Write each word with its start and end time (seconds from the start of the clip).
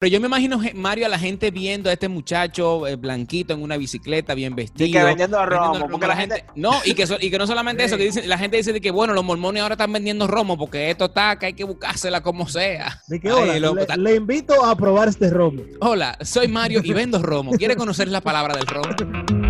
Pero 0.00 0.14
yo 0.14 0.20
me 0.22 0.28
imagino, 0.28 0.58
Mario, 0.76 1.04
a 1.04 1.08
la 1.10 1.18
gente 1.18 1.50
viendo 1.50 1.90
a 1.90 1.92
este 1.92 2.08
muchacho 2.08 2.86
eh, 2.86 2.96
blanquito 2.96 3.52
en 3.52 3.62
una 3.62 3.76
bicicleta, 3.76 4.32
bien 4.32 4.56
vestido. 4.56 4.88
Y 4.88 4.92
que 4.92 5.04
vendiendo 5.04 5.44
romo. 5.44 5.88
porque 5.90 6.06
la 6.06 6.16
gente, 6.16 6.46
no, 6.54 6.72
y 6.86 6.94
que, 6.94 7.04
y 7.20 7.30
que 7.30 7.36
no 7.36 7.46
solamente 7.46 7.84
eso, 7.84 7.98
que 7.98 8.04
dice, 8.04 8.26
la 8.26 8.38
gente 8.38 8.56
dice 8.56 8.80
que, 8.80 8.90
bueno, 8.90 9.12
los 9.12 9.22
mormones 9.22 9.62
ahora 9.62 9.74
están 9.74 9.92
vendiendo 9.92 10.26
romo 10.26 10.56
porque 10.56 10.88
esto 10.88 11.04
está, 11.04 11.38
que 11.38 11.44
hay 11.44 11.52
que 11.52 11.64
buscársela 11.64 12.22
como 12.22 12.48
sea. 12.48 13.02
De 13.08 13.20
que, 13.20 13.30
hola, 13.30 13.58
le, 13.98 14.14
invito 14.14 14.64
a 14.64 14.74
probar 14.74 15.08
este 15.08 15.28
romo. 15.28 15.64
Hola, 15.80 16.16
soy 16.22 16.48
Mario 16.48 16.80
y 16.82 16.94
vendo 16.94 17.20
romo. 17.20 17.52
¿Quiere 17.52 17.76
conocer 17.76 18.08
la 18.08 18.22
palabra 18.22 18.54
del 18.56 18.66
romo? 18.68 19.49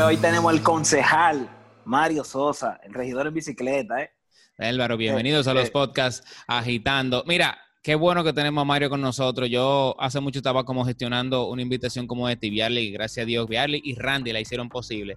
hoy 0.00 0.16
tenemos 0.16 0.52
el 0.52 0.62
concejal 0.62 1.48
Mario 1.84 2.24
Sosa, 2.24 2.80
el 2.82 2.94
regidor 2.94 3.26
en 3.26 3.34
bicicleta. 3.34 4.00
¿eh? 4.00 4.10
Álvaro, 4.58 4.96
bienvenidos 4.96 5.46
a 5.48 5.54
los 5.54 5.68
eh, 5.68 5.70
podcasts 5.70 6.26
Agitando. 6.46 7.24
Mira, 7.26 7.58
qué 7.82 7.94
bueno 7.94 8.24
que 8.24 8.32
tenemos 8.32 8.62
a 8.62 8.64
Mario 8.64 8.88
con 8.88 9.02
nosotros. 9.02 9.50
Yo 9.50 9.94
hace 9.98 10.18
mucho 10.20 10.38
estaba 10.38 10.64
como 10.64 10.84
gestionando 10.86 11.48
una 11.48 11.60
invitación 11.60 12.06
como 12.06 12.28
esta 12.28 12.46
y 12.46 12.50
Viarly, 12.50 12.90
gracias 12.90 13.24
a 13.24 13.26
Dios, 13.26 13.46
Viarly 13.46 13.82
y 13.84 13.94
Randy 13.94 14.32
la 14.32 14.40
hicieron 14.40 14.70
posible. 14.70 15.16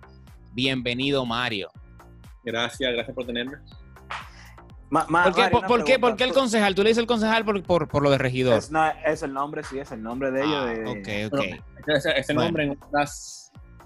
Bienvenido, 0.52 1.26
Mario. 1.26 1.72
Gracias, 2.44 2.92
gracias 2.92 3.16
por 3.16 3.26
tenerme. 3.26 3.58
¿Por, 4.90 5.36
qué, 5.84 5.98
¿por, 5.98 6.16
qué, 6.16 6.24
el 6.26 6.34
concejal? 6.34 6.76
¿Tú 6.76 6.84
le 6.84 6.90
dices 6.90 7.02
el 7.02 7.08
concejal 7.08 7.46
por, 7.46 7.88
por, 7.88 8.04
lo 8.04 8.12
de 8.12 8.18
regidor? 8.18 8.60
Es, 9.06 9.24
el 9.24 9.34
nombre, 9.34 9.64
sí, 9.64 9.80
es 9.80 9.92
el 9.92 10.04
nombre 10.04 10.32
de 10.32 10.44
ellos. 10.44 10.66
Ah, 10.86 10.92
ok, 10.92 11.34
ok. 11.34 11.88
es, 11.88 12.30
el 12.30 12.36
nombre 12.36 12.66
en 12.66 12.72
otras 12.72 13.45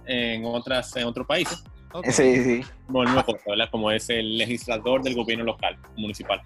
en 0.10 0.44
otras 0.46 0.96
en 0.96 1.06
otros 1.06 1.28
países. 1.28 1.64
Sí, 2.12 2.44
sí. 2.44 2.62
Como 3.72 3.92
es 3.92 4.10
el 4.10 4.38
legislador 4.38 5.02
del 5.02 5.16
gobierno 5.16 5.46
local, 5.46 5.78
municipal. 5.96 6.42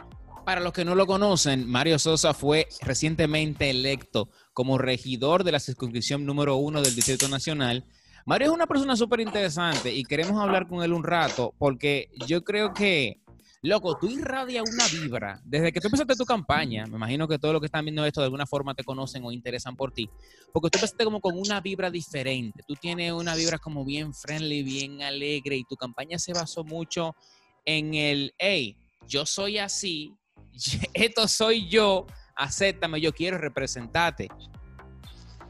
Para 0.46 0.62
los 0.62 0.74
que 0.74 0.84
no 0.84 0.94
lo 0.94 1.08
conocen, 1.08 1.70
Mario 1.70 1.98
Sosa 2.00 2.34
fue 2.34 2.68
recientemente 2.82 3.70
electo 3.70 4.30
como 4.54 4.78
regidor 4.78 5.44
de 5.44 5.54
la 5.54 5.60
circunscripción 5.60 6.26
número 6.26 6.58
uno 6.58 6.82
del 6.82 6.96
Distrito 6.96 7.30
Nacional. 7.30 7.86
Mario 8.26 8.48
es 8.48 8.54
una 8.54 8.68
persona 8.68 8.96
súper 8.96 9.22
interesante 9.22 9.94
y 9.94 10.04
queremos 10.04 10.42
hablar 10.42 10.68
con 10.68 10.84
él 10.84 10.94
un 10.94 11.04
rato 11.04 11.54
porque 11.58 12.10
yo 12.28 12.44
creo 12.44 12.74
que 12.74 13.23
Loco, 13.66 13.98
tú 13.98 14.10
irradias 14.10 14.66
una 14.70 14.86
vibra. 14.90 15.40
Desde 15.46 15.72
que 15.72 15.80
tú 15.80 15.88
empezaste 15.88 16.18
tu 16.18 16.26
campaña, 16.26 16.86
me 16.86 16.98
imagino 16.98 17.30
que 17.30 17.40
todos 17.40 17.54
los 17.54 17.62
que 17.62 17.68
están 17.68 17.86
viendo 17.86 18.06
esto 18.06 18.20
de 18.20 18.26
alguna 18.26 18.46
forma 18.46 18.76
te 18.76 18.84
conocen 18.84 19.24
o 19.24 19.32
interesan 19.32 19.78
por 19.78 19.94
ti, 19.94 20.10
porque 20.52 20.70
tú 20.70 20.80
empezaste 20.80 21.06
como 21.06 21.22
con 21.22 21.40
una 21.40 21.62
vibra 21.62 21.90
diferente. 21.90 22.62
Tú 22.68 22.74
tienes 22.76 23.14
una 23.14 23.36
vibra 23.36 23.58
como 23.60 23.86
bien 23.86 24.14
friendly, 24.14 24.64
bien 24.64 25.02
alegre 25.02 25.56
y 25.56 25.64
tu 25.64 25.78
campaña 25.78 26.20
se 26.20 26.34
basó 26.34 26.66
mucho 26.66 27.16
en 27.64 27.94
el, 27.94 28.34
hey, 28.38 28.76
yo 29.08 29.26
soy 29.26 29.60
así, 29.60 30.14
esto 30.94 31.26
soy 31.30 31.70
yo, 31.70 32.06
acéptame, 32.36 33.00
yo 33.00 33.14
quiero 33.14 33.38
representarte. 33.38 34.28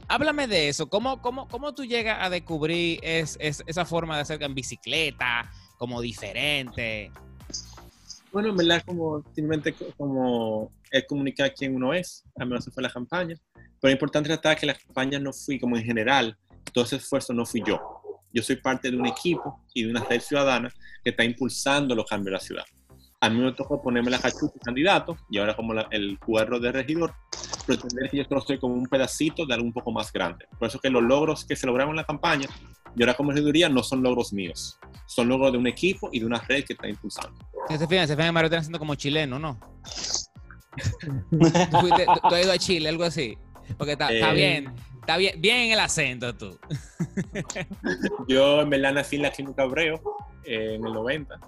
Háblame 0.08 0.46
de 0.46 0.70
eso. 0.70 0.88
¿Cómo, 0.88 1.20
cómo, 1.20 1.48
cómo 1.48 1.74
tú 1.74 1.84
llegas 1.84 2.20
a 2.22 2.30
descubrir 2.30 3.00
esa 3.02 3.86
forma 3.86 4.18
de 4.18 4.22
hacer 4.22 4.44
en 4.44 4.54
bicicleta, 4.54 5.50
como 5.80 6.00
diferente? 6.00 7.12
Bueno, 8.34 8.50
en 8.50 8.58
verdad, 8.58 8.82
como 8.84 9.24
simplemente 9.36 9.76
como 9.96 10.72
es 10.90 11.06
comunicar 11.08 11.54
quién 11.54 11.76
uno 11.76 11.94
es, 11.94 12.24
al 12.36 12.48
menos 12.48 12.68
fue 12.74 12.82
la 12.82 12.90
campaña. 12.90 13.36
Pero 13.80 13.90
es 13.90 13.94
importante 13.94 14.28
tratar 14.28 14.58
que 14.58 14.66
la 14.66 14.74
campaña 14.74 15.20
no 15.20 15.32
fui 15.32 15.60
como 15.60 15.78
en 15.78 15.84
general, 15.84 16.36
todo 16.74 16.84
ese 16.84 16.96
esfuerzo 16.96 17.32
no 17.32 17.46
fui 17.46 17.62
yo. 17.64 17.80
Yo 18.34 18.42
soy 18.42 18.56
parte 18.56 18.90
de 18.90 18.98
un 18.98 19.06
equipo 19.06 19.64
y 19.76 19.84
de 19.84 19.92
una 19.92 20.04
red 20.04 20.20
ciudadana 20.20 20.74
que 21.04 21.12
está 21.12 21.24
impulsando 21.24 21.94
los 21.94 22.08
cambios 22.08 22.26
de 22.26 22.32
la 22.32 22.40
ciudad. 22.40 22.64
A 23.22 23.30
mí 23.30 23.40
me 23.40 23.52
tocó 23.52 23.80
ponerme 23.80 24.10
la 24.10 24.20
cachucha 24.20 24.56
candidato 24.64 25.16
y 25.30 25.38
ahora 25.38 25.56
como 25.56 25.74
el 25.92 26.18
cuadro 26.18 26.60
de 26.60 26.72
regidor, 26.72 27.14
pretender 27.66 28.10
que 28.10 28.18
yo 28.18 28.24
solo 28.26 28.42
soy 28.42 28.60
como 28.60 28.76
un 28.76 28.86
pedacito 28.86 29.46
de 29.46 29.54
algo 29.54 29.66
un 29.66 29.74
poco 29.74 29.92
más 29.92 30.12
grande. 30.12 30.48
Por 30.58 30.68
eso 30.68 30.80
que 30.80 30.90
los 30.90 31.04
logros 31.04 31.46
que 31.46 31.56
se 31.56 31.66
lograron 31.66 31.92
en 31.92 31.98
la 31.98 32.04
campaña 32.04 32.48
y 32.96 33.02
ahora 33.02 33.16
como 33.16 33.32
regiduría 33.32 33.70
no 33.70 33.82
son 33.84 34.04
logros 34.04 34.34
míos, 34.34 34.80
son 35.06 35.28
logros 35.28 35.52
de 35.52 35.58
un 35.58 35.68
equipo 35.68 36.10
y 36.12 36.20
de 36.20 36.26
una 36.26 36.40
red 36.40 36.64
que 36.64 36.74
está 36.74 36.88
impulsando. 36.88 37.34
Se 37.68 37.88
fijan, 37.88 38.08
se 38.08 38.16
fijan, 38.16 38.34
Mario 38.34 38.48
está 38.48 38.58
haciendo 38.60 38.80
como 38.80 38.96
chileno, 38.96 39.40
¿no? 39.40 39.60
¿Tú, 41.30 42.36
has 42.36 42.44
ido 42.44 42.52
a 42.52 42.58
Chile, 42.58 42.90
algo 42.90 43.04
así. 43.04 43.38
Porque 43.78 43.94
está, 43.94 44.12
eh, 44.12 44.34
bien, 44.34 44.74
está 45.00 45.18
bien, 45.18 45.40
bien 45.40 45.72
el 45.72 45.80
acento 45.80 46.36
tú. 46.36 46.60
Yo 48.28 48.62
en 48.62 48.70
verdad 48.70 48.94
nací 48.94 49.16
en 49.16 49.22
la 49.24 49.32
Clínica 49.32 49.64
Abreu 49.64 50.02
eh, 50.46 50.76
en 50.76 50.86
el 50.86 50.94
90, 50.94 51.40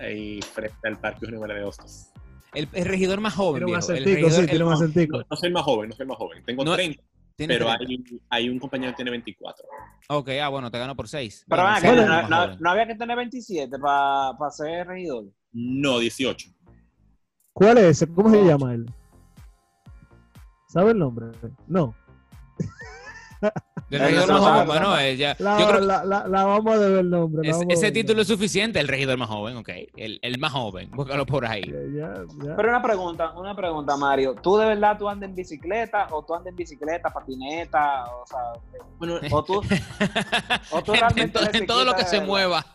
ahí 0.00 0.40
frente 0.42 0.76
al 0.88 0.98
Parque 0.98 1.26
Universitario 1.26 1.62
de 1.62 1.68
Hostos. 1.68 2.12
El, 2.54 2.68
regidor 2.86 3.20
más 3.20 3.34
joven. 3.34 3.64
Tiene 3.64 3.76
más 3.76 3.90
acentico, 3.90 4.30
sí, 4.30 4.46
tiene 4.46 4.64
más 4.64 4.80
acentico. 4.80 5.22
No, 5.30 5.36
soy 5.36 5.50
más 5.50 5.62
joven, 5.62 5.90
no 5.90 5.96
soy 5.96 6.06
más 6.06 6.16
joven. 6.16 6.42
Tengo 6.44 6.64
30. 6.64 7.02
Pero 7.36 7.70
hay, 7.70 8.04
hay, 8.30 8.48
un 8.48 8.58
compañero 8.58 8.92
que 8.92 8.96
tiene 8.96 9.10
24. 9.10 9.66
Ok, 10.08 10.30
ah, 10.42 10.48
bueno, 10.48 10.70
te 10.70 10.78
gano 10.78 10.96
por 10.96 11.06
6. 11.06 11.44
Pero 11.48 11.62
no, 12.28 12.56
no, 12.56 12.70
había 12.70 12.86
que 12.86 12.94
tener 12.94 13.14
27 13.14 13.78
para 13.78 14.50
ser 14.50 14.86
regidor. 14.86 15.24
No, 15.52 15.98
18. 15.98 16.48
¿Cuál 17.52 17.78
es 17.78 17.84
ese? 17.84 18.06
¿Cómo 18.06 18.30
se 18.30 18.42
llama 18.42 18.74
él? 18.74 18.86
¿Sabe 20.68 20.92
el 20.92 20.98
nombre? 20.98 21.26
No. 21.66 21.94
Del 23.90 24.00
regidor 24.00 24.32
más 24.32 24.40
joven, 24.40 24.66
bueno, 24.66 24.98
ella. 24.98 25.36
La, 25.38 25.60
yo 25.60 25.68
creo 25.68 25.80
la, 25.80 26.04
la, 26.04 26.44
vamos 26.44 26.74
a 26.74 26.78
deber 26.78 26.98
el 26.98 27.10
nombre. 27.10 27.48
ese 27.68 27.92
título 27.92 28.22
es 28.22 28.28
suficiente, 28.28 28.80
el 28.80 28.88
regidor 28.88 29.16
más 29.16 29.28
joven, 29.28 29.56
ok. 29.58 29.68
El, 29.96 30.18
el 30.22 30.38
más 30.38 30.52
joven, 30.52 30.90
búscalo 30.90 31.24
por 31.24 31.46
ahí. 31.46 31.62
Pero 31.62 32.68
una 32.68 32.82
pregunta, 32.82 33.32
una 33.32 33.54
pregunta, 33.54 33.96
Mario. 33.96 34.34
¿Tú 34.42 34.56
de 34.56 34.66
verdad 34.66 34.98
tú 34.98 35.08
andas 35.08 35.28
en 35.28 35.36
bicicleta 35.36 36.08
o 36.10 36.24
tú 36.24 36.34
andas 36.34 36.50
en 36.50 36.56
bicicleta, 36.56 37.10
patineta? 37.10 38.04
O 38.06 38.26
sea, 38.26 38.40
bueno, 38.98 39.20
o 39.30 39.44
tú, 39.44 39.62
o 40.72 40.82
tú 40.82 40.92
realmente 40.92 41.38
en, 41.52 41.66
todo 41.66 41.84
lo 41.84 41.94
que 41.94 42.04
se 42.04 42.20
mueva. 42.20 42.66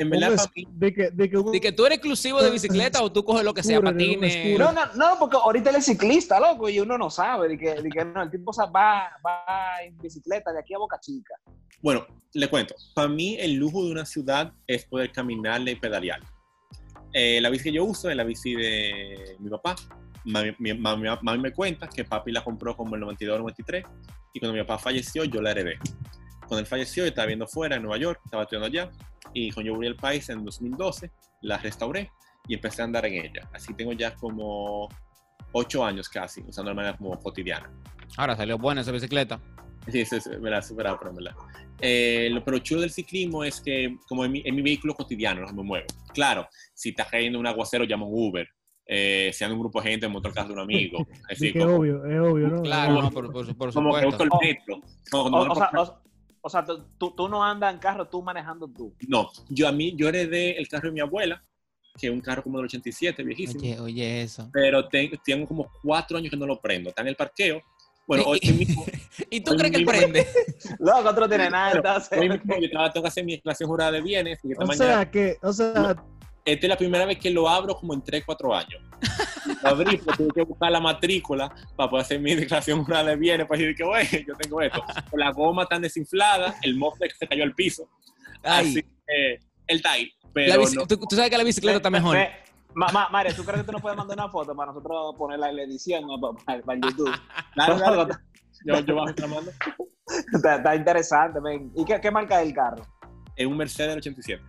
En 0.00 0.08
verdad, 0.08 0.30
de 0.54 0.94
que, 0.94 1.10
de, 1.10 1.28
que, 1.28 1.60
que, 1.60 1.72
tú 1.72 1.84
eres 1.84 1.98
exclusivo 1.98 2.42
de 2.42 2.50
bicicleta 2.50 3.02
o 3.02 3.12
tú 3.12 3.22
coges 3.22 3.44
lo 3.44 3.52
que 3.52 3.62
sea, 3.62 3.82
patines. 3.82 4.58
No, 4.58 4.72
no, 4.72 4.86
no, 4.94 5.18
porque 5.18 5.36
ahorita 5.36 5.68
él 5.68 5.76
es 5.76 5.84
ciclista, 5.84 6.40
loco, 6.40 6.70
y 6.70 6.80
uno 6.80 6.96
no 6.96 7.10
sabe 7.10 7.48
de 7.48 7.58
que, 7.58 7.74
de 7.74 7.90
que 7.90 8.02
no, 8.06 8.22
el 8.22 8.30
tipo 8.30 8.50
va, 8.74 9.10
va 9.24 9.82
en 9.84 9.98
bicicleta 9.98 10.54
de 10.54 10.60
aquí 10.60 10.72
a 10.72 10.78
Boca 10.78 10.98
Chica. 10.98 11.34
Bueno, 11.82 12.06
le 12.32 12.48
cuento. 12.48 12.74
Para 12.94 13.08
mí, 13.08 13.36
el 13.38 13.56
lujo 13.56 13.84
de 13.84 13.92
una 13.92 14.06
ciudad 14.06 14.54
es 14.66 14.86
poder 14.86 15.12
caminarle 15.12 15.72
y 15.72 15.76
pedalear. 15.76 16.20
Eh, 17.12 17.38
la 17.42 17.50
bici 17.50 17.64
que 17.64 17.72
yo 17.72 17.84
uso 17.84 18.08
es 18.08 18.16
la 18.16 18.24
bici 18.24 18.54
de 18.54 19.36
mi 19.38 19.50
papá. 19.50 19.76
Mami, 20.24 21.38
me 21.38 21.52
cuenta 21.52 21.88
que 21.88 22.04
papi 22.04 22.32
la 22.32 22.42
compró 22.42 22.74
como 22.74 22.96
el 22.96 23.02
92-93 23.02 23.84
y 24.32 24.40
cuando 24.40 24.54
mi 24.54 24.60
papá 24.62 24.78
falleció 24.78 25.24
yo 25.24 25.42
la 25.42 25.50
heredé. 25.50 25.78
Cuando 26.40 26.60
él 26.60 26.66
falleció, 26.66 27.02
yo 27.02 27.08
estaba 27.08 27.26
viendo 27.26 27.46
fuera 27.46 27.76
en 27.76 27.82
Nueva 27.82 27.98
York, 27.98 28.20
estaba 28.24 28.44
estudiando 28.44 28.66
allá 28.66 28.90
y 29.32 29.50
cuando 29.50 29.68
yo 29.68 29.74
volví 29.74 29.86
al 29.86 29.96
país 29.96 30.28
en 30.28 30.44
2012, 30.44 31.10
la 31.42 31.58
restauré 31.58 32.10
y 32.48 32.54
empecé 32.54 32.82
a 32.82 32.84
andar 32.86 33.06
en 33.06 33.24
ella. 33.24 33.48
Así 33.52 33.74
tengo 33.74 33.92
ya 33.92 34.14
como 34.14 34.88
ocho 35.52 35.84
años 35.84 36.08
casi, 36.08 36.42
usando 36.42 36.70
de 36.70 36.74
manera 36.74 36.96
como 36.96 37.18
cotidiana. 37.18 37.70
Ahora 38.16 38.36
salió 38.36 38.58
buena 38.58 38.80
esa 38.80 38.92
bicicleta. 38.92 39.40
Sí, 39.88 40.04
sí, 40.04 40.20
sí 40.20 40.30
me 40.40 40.50
la 40.50 40.58
he 40.58 40.62
superado, 40.62 40.98
pero 40.98 41.12
me 41.12 41.22
la... 41.22 41.34
Eh, 41.80 42.28
lo 42.30 42.44
pero 42.44 42.58
chulo 42.58 42.82
del 42.82 42.90
ciclismo 42.90 43.42
es 43.42 43.60
que 43.60 43.96
como 44.06 44.24
en 44.24 44.32
mi, 44.32 44.42
en 44.44 44.54
mi 44.54 44.60
vehículo 44.60 44.94
cotidiano 44.94 45.40
no 45.42 45.52
me 45.52 45.62
muevo. 45.62 45.86
Claro, 46.12 46.46
si 46.74 46.90
está 46.90 47.06
cayendo 47.06 47.38
un 47.38 47.46
aguacero 47.46 47.84
llamo 47.84 48.06
un 48.06 48.28
Uber. 48.28 48.48
Eh, 48.92 49.30
si 49.32 49.44
anda 49.44 49.54
un 49.54 49.60
grupo 49.60 49.80
de 49.80 49.90
gente 49.90 50.06
en 50.06 50.12
motorcas 50.12 50.48
de 50.48 50.52
un 50.52 50.58
amigo. 50.58 51.06
Es 51.30 51.38
decir, 51.38 51.52
que 51.52 51.62
obvio, 51.62 52.04
es 52.04 52.20
obvio, 52.20 52.48
¿no? 52.48 52.62
Claro, 52.62 53.02
no, 53.02 53.10
por, 53.10 53.32
por, 53.32 53.56
por, 53.56 53.72
como 53.72 53.92
supuesto. 53.94 54.18
que 54.18 54.24
el 54.24 54.30
metro. 54.56 54.80
Como 55.10 55.38
o, 55.38 55.52
o, 55.52 55.54
sea, 55.54 55.70
o 56.42 56.50
sea, 56.50 56.64
tú, 56.64 57.10
tú, 57.10 57.28
no 57.28 57.44
andas 57.44 57.72
en 57.72 57.80
carro, 57.80 58.08
tú 58.08 58.22
manejando 58.22 58.68
tú. 58.68 58.94
No, 59.08 59.30
yo 59.48 59.68
a 59.68 59.72
mí, 59.72 59.94
yo 59.96 60.08
heredé 60.08 60.58
el 60.58 60.68
carro 60.68 60.88
de 60.88 60.94
mi 60.94 61.00
abuela, 61.00 61.42
que 61.98 62.06
es 62.06 62.12
un 62.12 62.20
carro 62.20 62.42
como 62.42 62.58
del 62.58 62.66
87, 62.66 63.22
viejísimo. 63.22 63.60
Oye, 63.60 63.80
oye 63.80 64.22
eso. 64.22 64.48
Pero 64.52 64.88
tengo 64.88 65.46
como 65.46 65.70
cuatro 65.82 66.18
años 66.18 66.30
que 66.30 66.36
no 66.36 66.46
lo 66.46 66.60
prendo. 66.60 66.90
Está 66.90 67.02
en 67.02 67.08
el 67.08 67.16
parqueo. 67.16 67.62
Bueno, 68.06 68.24
hoy 68.26 68.40
mismo. 68.40 68.84
¿Y 69.30 69.40
tú 69.40 69.54
crees 69.54 69.70
que 69.70 69.78
él 69.78 69.84
prende? 69.84 70.26
no, 70.80 70.98
otro 70.98 71.28
tiene 71.28 71.50
nada. 71.50 72.00
Hoy 72.12 72.28
mismo 72.28 72.56
yo 72.58 72.68
tengo 72.90 73.02
que 73.02 73.08
hacer 73.08 73.24
mi 73.24 73.32
declaración 73.32 73.68
jurada 73.68 73.92
de 73.92 74.00
bienes. 74.00 74.40
Y 74.42 74.52
o 74.54 74.72
sea 74.72 75.10
que, 75.10 75.36
o 75.42 75.52
sea. 75.52 76.02
Esta 76.52 76.66
es 76.66 76.70
la 76.70 76.76
primera 76.76 77.06
vez 77.06 77.18
que 77.18 77.30
lo 77.30 77.48
abro 77.48 77.76
como 77.76 77.94
en 77.94 78.02
3, 78.02 78.24
4 78.26 78.54
años. 78.54 78.82
Lo 79.62 79.68
abrí 79.68 79.96
porque 79.98 80.24
tuve 80.24 80.32
que 80.34 80.42
buscar 80.42 80.72
la 80.72 80.80
matrícula 80.80 81.54
para 81.76 81.88
poder 81.88 82.04
hacer 82.04 82.20
mi 82.20 82.34
declaración 82.34 82.84
jurada 82.84 83.10
de 83.10 83.16
bienes, 83.16 83.46
para 83.46 83.60
decir 83.60 83.76
que, 83.76 83.84
bueno, 83.84 84.08
yo 84.26 84.34
tengo 84.36 84.60
esto. 84.60 84.84
Con 85.10 85.20
la 85.20 85.30
goma 85.30 85.66
tan 85.66 85.82
desinflada, 85.82 86.56
el 86.62 86.76
mofle 86.76 87.08
se 87.16 87.26
cayó 87.28 87.44
al 87.44 87.54
piso. 87.54 87.88
Así 88.42 88.82
que 88.82 89.34
él 89.68 89.76
está 89.76 89.92
ahí. 89.92 90.10
Pero 90.32 90.62
¿tú, 90.86 91.06
sabes 91.10 91.30
que 91.30 91.38
la 91.38 91.44
bicicleta 91.44 91.76
está 91.76 91.90
mejor. 91.90 92.18
Mario, 92.74 93.34
¿tú 93.34 93.44
crees 93.44 93.60
que 93.60 93.66
tú 93.66 93.72
nos 93.72 93.82
puedes 93.82 93.96
mandar 93.96 94.16
una 94.16 94.28
foto 94.28 94.54
para 94.54 94.72
nosotros 94.72 95.14
ponerla 95.16 95.50
en 95.50 95.56
la 95.56 95.62
edición 95.62 96.04
para, 96.44 96.62
para, 96.62 96.80
YouTube? 96.80 97.10
claro, 97.54 98.08
Yo, 98.64 98.80
yo 98.80 98.94
bajo 98.96 99.12
la 99.16 99.26
mando. 99.26 99.52
Está, 100.34 100.56
está, 100.56 100.74
interesante, 100.74 101.38
ven. 101.40 101.72
¿Y 101.76 101.84
qué, 101.84 102.00
qué 102.00 102.10
marca 102.10 102.40
es 102.40 102.48
el 102.48 102.54
carro? 102.54 102.84
en 103.40 103.48
un 103.48 103.56
Mercedes 103.56 103.90
del 103.90 103.98
87. 103.98 104.42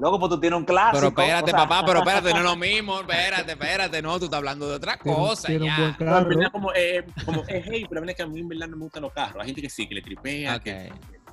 Loco, 0.00 0.18
pues 0.20 0.30
tú 0.30 0.38
tienes 0.40 0.56
un 0.58 0.64
clásico. 0.64 0.96
Pero 0.96 1.08
espérate, 1.08 1.50
o 1.52 1.56
sea, 1.58 1.66
papá, 1.68 1.84
pero 1.86 1.98
espérate, 2.00 2.30
no 2.32 2.36
es 2.38 2.44
lo 2.44 2.56
mismo. 2.56 3.00
Espérate, 3.00 3.52
espérate, 3.52 4.00
no, 4.02 4.18
tú 4.18 4.26
estás 4.26 4.38
hablando 4.38 4.68
de 4.68 4.76
otra 4.76 4.96
Tiene 4.96 5.18
un- 5.18 5.26
cosa 5.26 5.46
tiene 5.48 5.64
un 5.64 5.70
ya. 5.70 5.76
buen 5.76 5.96
No, 6.10 6.18
en 6.18 6.28
verdad, 6.28 6.40
carro. 6.42 6.52
como, 6.52 6.72
eh, 6.74 7.04
como 7.24 7.42
es 7.48 7.64
hey, 7.66 7.86
pero 7.90 8.04
es 8.04 8.14
que 8.16 8.22
a 8.22 8.26
mí 8.26 8.40
en 8.40 8.48
verdad 8.48 8.68
no 8.68 8.76
me 8.76 8.82
gustan 8.84 9.02
los 9.02 9.12
carros. 9.12 9.36
Hay 9.40 9.46
gente 9.46 9.62
que 9.62 9.70
sí, 9.70 9.88
que 9.88 9.94
le 9.96 10.02
tripea, 10.02 10.56
Ok. 10.56 10.62
que 10.62 10.86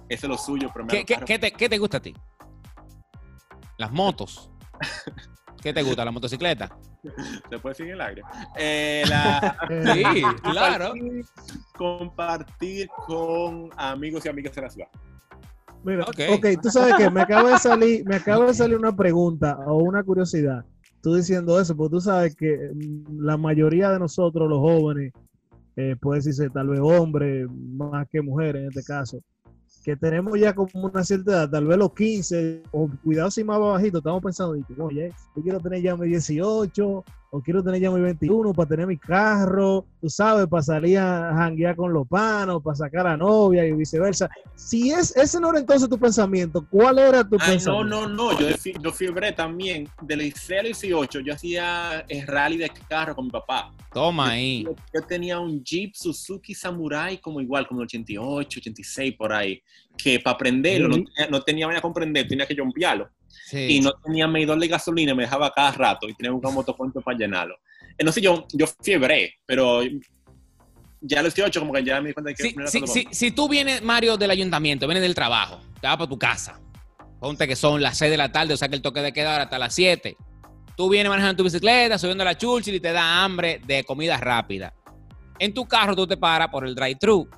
eso 0.10 0.26
es 0.26 0.30
lo 0.30 0.38
suyo, 0.38 0.70
pero 0.74 0.86
me 0.86 0.92
¿Qué, 0.92 1.06
qué- 1.06 1.20
qué 1.26 1.38
te, 1.40 1.52
qué 1.52 1.70
te 1.70 1.78
gusta 1.78 1.98
a 1.98 2.00
ti? 2.00 2.16
Las 3.78 3.92
motos. 3.92 4.50
¿Qué 5.62 5.74
te 5.74 5.82
gusta? 5.84 6.06
¿La 6.06 6.12
motocicleta? 6.12 6.76
¿Se 7.50 7.60
puede 7.60 7.74
decir 7.74 7.86
en 7.88 7.92
el 7.94 8.02
aire? 8.02 8.22
Eh, 8.56 9.04
la- 9.08 9.58
Eh, 9.70 10.04
Sí, 10.14 10.24
claro. 10.42 10.94
compartir, 10.94 11.26
compartir 11.78 12.88
con 13.08 13.70
amigos 13.78 14.26
y 14.26 14.30
amigas 14.30 14.54
de 14.56 14.62
la 14.62 14.70
ciudad. 14.70 14.88
Mira, 15.86 16.04
Ok. 16.04 16.20
ok, 16.34 16.46
tú 16.64 16.70
sabes 16.70 16.96
que 16.96 17.10
me 17.12 17.22
acaba 17.22 17.52
de 17.52 17.60
salir, 17.60 18.06
me 18.08 18.16
acaba 18.16 18.48
de 18.48 18.54
salir 18.56 18.76
una 18.76 18.96
pregunta 18.96 19.56
o 19.68 19.78
una 19.84 20.04
curiosidad. 20.04 20.66
Tú 21.02 21.14
diciendo 21.14 21.60
eso, 21.62 21.76
porque 21.78 21.92
tú 21.92 22.02
sabes 22.02 22.36
que 22.36 22.72
mm, 22.74 23.22
la 23.24 23.38
mayoría 23.38 23.92
de 23.92 24.00
nosotros, 24.00 24.50
los 24.50 24.58
jóvenes, 24.60 25.14
eh, 25.76 25.96
puede 26.02 26.20
decirse 26.20 26.50
tal 26.50 26.70
vez 26.70 26.80
hombres 26.82 27.48
más 27.52 28.08
que 28.10 28.22
mujeres 28.22 28.64
en 28.64 28.68
este 28.70 28.84
caso, 28.84 29.20
que 29.84 29.96
tenemos 29.96 30.40
ya 30.40 30.56
como 30.56 30.88
una 30.88 31.04
cierta 31.04 31.32
edad, 31.32 31.50
tal 31.52 31.68
vez 31.68 31.78
los 31.78 31.94
15, 31.94 32.64
o 32.72 32.90
cuidado 33.04 33.30
si 33.30 33.44
más 33.44 33.60
bajito, 33.60 34.00
estamos 34.00 34.24
pensando, 34.24 34.58
oye, 34.80 35.12
yo 35.36 35.44
quiero 35.44 35.60
tener 35.60 35.84
ya 35.84 35.96
mi 35.96 36.08
18, 36.08 37.04
o 37.36 37.42
quiero 37.42 37.62
tener 37.62 37.82
ya 37.82 37.92
mi 37.92 38.00
21 38.00 38.54
para 38.54 38.70
tener 38.70 38.88
mi 38.88 38.98
carro, 38.98 39.86
tú 40.00 40.10
sabes, 40.10 40.48
para 40.48 40.64
salir 40.64 40.98
a 41.00 41.34
janguear 41.36 41.76
con 41.76 41.92
los 41.92 42.08
panos, 42.08 42.64
para 42.64 42.76
sacar 42.78 43.06
a 43.08 43.10
la 43.12 43.18
novia 43.18 43.66
y 43.66 43.74
viceversa. 43.74 44.30
Si 44.56 44.90
es, 44.92 45.14
ese 45.18 45.42
no 45.42 45.50
era 45.50 45.60
entonces 45.60 45.90
tu 45.90 45.98
pensamiento, 46.00 46.66
¿cuál 46.70 46.98
era 46.98 47.28
tu 47.28 47.36
Ay, 47.36 47.48
no, 47.48 47.54
pensamiento? 47.54 47.84
no, 47.84 48.08
no. 48.08 48.40
Yo, 48.40 48.48
yo 48.82 48.92
fiebré 48.94 49.34
también. 49.34 49.90
Del 50.02 50.20
liceo 50.20 50.60
al 50.60 50.66
18, 50.68 51.20
yo 51.20 51.34
hacía 51.34 52.06
el 52.08 52.26
rally 52.26 52.56
de 52.56 52.72
carro 52.88 53.14
con 53.14 53.26
mi 53.26 53.32
papá. 53.32 53.74
Toma 53.92 54.30
ahí. 54.30 54.64
Yo, 54.64 54.74
yo 54.94 55.02
tenía 55.06 55.38
un 55.38 55.62
Jeep 55.62 55.94
Suzuki 55.94 56.54
Samurai 56.56 57.20
como 57.20 57.42
igual, 57.42 57.68
como 57.68 57.82
el 57.82 57.86
88, 57.86 58.60
86 58.62 59.16
por 59.18 59.34
ahí, 59.34 59.62
que 59.98 60.22
para 60.22 60.38
prenderlo 60.38 60.88
no 60.88 60.96
Sí. 60.96 61.04
tenía, 61.14 61.30
no 61.30 61.42
tenía 61.42 61.66
manera 61.68 61.80
de 61.80 61.82
comprender, 61.82 62.28
tenía 62.30 62.46
que 62.46 62.56
jumpearlo. 62.56 63.10
Sí. 63.46 63.68
Y 63.78 63.80
no 63.82 63.92
tenía 64.04 64.28
medidor 64.28 64.60
de 64.60 64.68
gasolina, 64.68 65.14
me 65.14 65.24
dejaba 65.24 65.52
cada 65.52 65.72
rato 65.72 66.08
y 66.10 66.14
tenía 66.14 66.32
un 66.32 66.42
motoconcho 66.42 67.02
para 67.02 67.18
llenarlo. 67.18 67.56
Entonces 67.98 68.22
yo, 68.24 68.46
yo 68.54 68.66
fiebré, 68.82 69.36
pero 69.46 69.82
ya 71.02 71.20
a 71.20 71.24
los 71.24 71.34
18 71.36 71.60
como 71.60 71.74
que 71.74 71.84
ya 71.84 72.02
me 72.02 72.10
di 72.10 72.14
cuenta 72.14 72.30
de 72.30 72.36
que 72.36 72.44
Si, 72.44 72.56
no 72.56 72.62
era 72.64 73.06
si- 73.12 73.32
tú 73.32 73.48
vienes, 73.48 73.82
Mario, 73.84 74.18
del 74.18 74.32
ayuntamiento, 74.32 74.88
vienes 74.88 75.04
del 75.04 75.14
trabajo, 75.16 75.60
te 75.80 75.88
vas 75.88 75.98
para 75.98 76.10
tu 76.10 76.18
casa, 76.18 76.60
ponte 77.20 77.48
que 77.48 77.56
son 77.56 77.82
las 77.82 77.98
6 77.98 78.10
de 78.12 78.18
la 78.18 78.32
tarde, 78.32 78.54
o 78.54 78.58
sea 78.58 78.68
que 78.68 78.76
el 78.76 78.82
toque 78.82 79.02
de 79.02 79.14
queda 79.14 79.32
ahora 79.34 79.44
hasta 79.44 79.60
las 79.60 79.74
7. 79.76 80.18
Tú 80.76 80.90
vienes 80.90 81.10
manejando 81.10 81.38
tu 81.38 81.44
bicicleta, 81.44 81.98
subiendo 81.98 82.24
la 82.26 82.38
Churchill 82.38 82.76
y 82.76 82.80
te 82.80 82.92
da 82.92 83.24
hambre 83.24 83.62
de 83.66 83.84
comida 83.86 84.18
rápida. 84.18 84.74
En 85.40 85.54
tu 85.54 85.66
carro 85.66 85.96
tú 85.96 86.06
te 86.08 86.18
paras 86.18 86.50
por 86.50 86.66
el 86.68 86.76
drive-thru. 86.76 87.30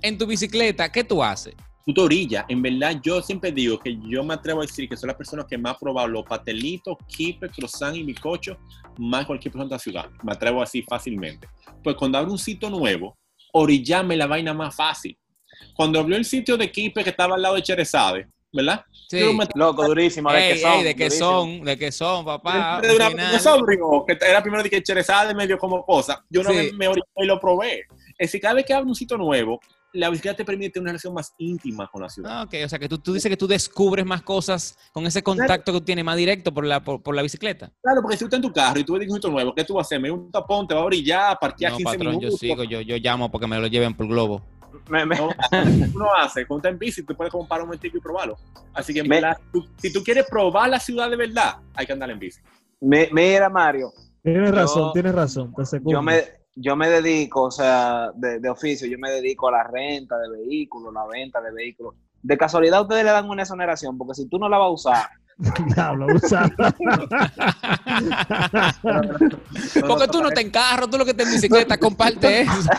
En 0.00 0.18
tu 0.18 0.26
bicicleta, 0.26 0.90
¿qué 0.90 1.02
tú 1.04 1.22
haces? 1.22 1.54
Tú 1.84 1.92
te 1.94 2.00
orillas. 2.00 2.44
En 2.48 2.62
verdad, 2.62 3.00
yo 3.02 3.20
siempre 3.22 3.52
digo 3.52 3.78
que 3.78 3.96
yo 4.08 4.22
me 4.24 4.34
atrevo 4.34 4.60
a 4.60 4.66
decir 4.66 4.88
que 4.88 4.96
son 4.96 5.08
las 5.08 5.16
personas 5.16 5.46
que 5.46 5.58
más 5.58 5.74
han 5.74 5.78
probado 5.80 6.08
los 6.08 6.24
patelitos, 6.24 6.96
kipe, 7.08 7.48
croissant 7.48 7.96
y 7.96 8.02
bizcocho, 8.02 8.56
más 8.98 9.26
cualquier 9.26 9.52
persona 9.52 9.68
de 9.68 9.74
la 9.74 9.78
ciudad. 9.78 10.10
Me 10.22 10.32
atrevo 10.32 10.60
a 10.60 10.64
decir 10.64 10.84
fácilmente. 10.88 11.48
Pues 11.82 11.96
cuando 11.96 12.18
abro 12.18 12.32
un 12.32 12.38
sitio 12.38 12.70
nuevo, 12.70 13.16
orillarme 13.52 14.16
la 14.16 14.26
vaina 14.26 14.54
más 14.54 14.74
fácil. 14.74 15.16
Cuando 15.74 16.00
abrió 16.00 16.16
el 16.16 16.24
sitio 16.24 16.56
de 16.56 16.70
kipe 16.70 17.04
que 17.04 17.10
estaba 17.10 17.34
al 17.34 17.42
lado 17.42 17.54
de 17.54 17.62
Cherezade, 17.62 18.28
¿verdad? 18.52 18.84
Sí. 19.08 19.18
Me 19.36 19.46
Loco, 19.54 19.86
durísimo. 19.86 20.32
¿De 20.32 20.48
qué 20.48 20.58
son? 20.58 20.84
¿de 20.84 20.94
qué 20.94 21.10
son? 21.10 21.60
¿De 21.64 21.78
qué 21.78 21.92
son, 21.92 22.24
papá? 22.24 22.80
de 22.80 22.94
una, 22.94 23.10
que 23.10 24.18
era 24.26 24.42
primero 24.42 24.62
de 24.62 24.70
que 24.70 24.82
Cherezade 24.82 25.34
me 25.34 25.46
dio 25.46 25.58
como 25.58 25.84
cosa. 25.84 26.24
Yo 26.30 26.40
una 26.40 26.50
Sí. 26.50 26.56
vez 26.56 26.74
me 26.74 26.88
orillé 26.88 27.04
y 27.16 27.26
lo 27.26 27.38
probé. 27.40 27.80
Es 28.18 28.28
decir, 28.28 28.40
cada 28.40 28.54
vez 28.54 28.64
que 28.64 28.74
abro 28.74 28.88
un 28.88 28.94
sitio 28.94 29.16
nuevo, 29.16 29.60
la 29.94 30.08
bicicleta 30.10 30.38
te 30.38 30.44
permite 30.44 30.78
una 30.80 30.90
relación 30.90 31.12
más 31.14 31.34
íntima 31.38 31.88
con 31.90 32.02
la 32.02 32.08
ciudad. 32.08 32.30
Ah, 32.40 32.42
ok, 32.44 32.54
o 32.64 32.68
sea 32.68 32.78
que 32.78 32.88
tú, 32.88 32.98
tú 32.98 33.12
dices 33.12 33.28
que 33.28 33.36
tú 33.36 33.46
descubres 33.46 34.04
más 34.06 34.22
cosas 34.22 34.76
con 34.92 35.04
ese 35.06 35.22
contacto 35.22 35.72
que 35.72 35.80
tienes 35.82 36.04
más 36.04 36.16
directo 36.16 36.52
por 36.52 36.64
la, 36.64 36.82
por, 36.82 37.02
por 37.02 37.14
la 37.14 37.22
bicicleta. 37.22 37.70
Claro, 37.82 38.00
porque 38.02 38.16
si 38.16 38.20
tú 38.20 38.26
estás 38.26 38.38
en 38.38 38.42
tu 38.42 38.52
carro 38.52 38.78
y 38.80 38.84
tú 38.84 38.94
ves 38.94 39.08
un 39.08 39.14
sitio 39.16 39.30
nuevo, 39.30 39.54
¿qué 39.54 39.64
tú 39.64 39.74
vas 39.74 39.84
a 39.84 39.88
hacer? 39.88 40.00
Me 40.00 40.10
un 40.10 40.30
tapón, 40.30 40.66
te 40.66 40.74
va 40.74 40.82
a 40.82 40.86
brillar, 40.86 41.38
parquear 41.40 41.72
No, 41.72 41.78
15 41.78 41.92
patrón, 41.96 42.12
yo 42.14 42.18
minutos. 42.20 42.40
sigo, 42.40 42.64
yo, 42.64 42.80
yo 42.80 42.96
llamo 42.96 43.30
porque 43.30 43.46
me 43.46 43.58
lo 43.60 43.66
lleven 43.66 43.94
por 43.94 44.06
globo. 44.08 44.42
Me- 44.88 45.04
me- 45.04 45.16
No, 45.16 45.28
uno 45.94 46.06
hace, 46.16 46.46
cuando 46.46 46.60
estás 46.60 46.72
en 46.72 46.78
bici, 46.78 47.02
tú 47.02 47.14
puedes 47.14 47.30
como 47.30 47.46
parar 47.46 47.62
un 47.64 47.68
momentico 47.68 47.98
y 47.98 48.00
probarlo. 48.00 48.36
Así 48.72 48.94
que 48.94 49.00
en 49.00 49.08
Me- 49.08 49.16
verdad, 49.20 49.36
tú- 49.52 49.66
si 49.76 49.92
tú 49.92 50.02
quieres 50.02 50.24
probar 50.28 50.70
la 50.70 50.80
ciudad 50.80 51.10
de 51.10 51.16
verdad, 51.16 51.56
hay 51.74 51.84
que 51.86 51.92
andar 51.92 52.10
en 52.10 52.18
bici. 52.18 52.40
me- 52.80 53.08
mira, 53.12 53.48
Mario, 53.48 53.92
Tienes 54.24 54.50
Yo- 54.50 54.54
razón, 54.54 54.92
tienes 54.92 55.14
razón. 55.14 55.52
Te 55.54 55.80
yo 55.84 56.00
me, 56.00 56.22
yo 56.54 56.76
me 56.76 56.88
dedico, 56.88 57.44
o 57.44 57.50
sea, 57.50 58.10
de, 58.14 58.38
de 58.38 58.48
oficio, 58.48 58.86
yo 58.86 58.98
me 58.98 59.10
dedico 59.10 59.48
a 59.48 59.52
la 59.52 59.64
renta 59.64 60.18
de 60.18 60.28
vehículos, 60.30 60.92
la 60.92 61.06
venta 61.06 61.40
de 61.40 61.52
vehículos. 61.52 61.94
De 62.22 62.38
casualidad 62.38 62.82
ustedes 62.82 63.04
le 63.04 63.10
dan 63.10 63.28
una 63.28 63.42
exoneración, 63.42 63.98
porque 63.98 64.14
si 64.14 64.26
tú 64.26 64.38
no 64.38 64.48
la 64.48 64.58
vas 64.58 64.66
a 64.66 64.70
usar, 64.70 65.08
Diablo, 65.74 66.06
usa. 66.14 66.50
Porque 69.80 70.08
tú 70.10 70.22
no 70.22 70.30
te 70.30 70.42
en 70.42 70.50
carro, 70.50 70.88
tú 70.88 70.98
lo 70.98 71.04
que 71.04 71.14
te 71.14 71.22
en 71.24 71.32
bicicleta, 71.32 71.78
comparte 71.78 72.42
eso. 72.42 72.52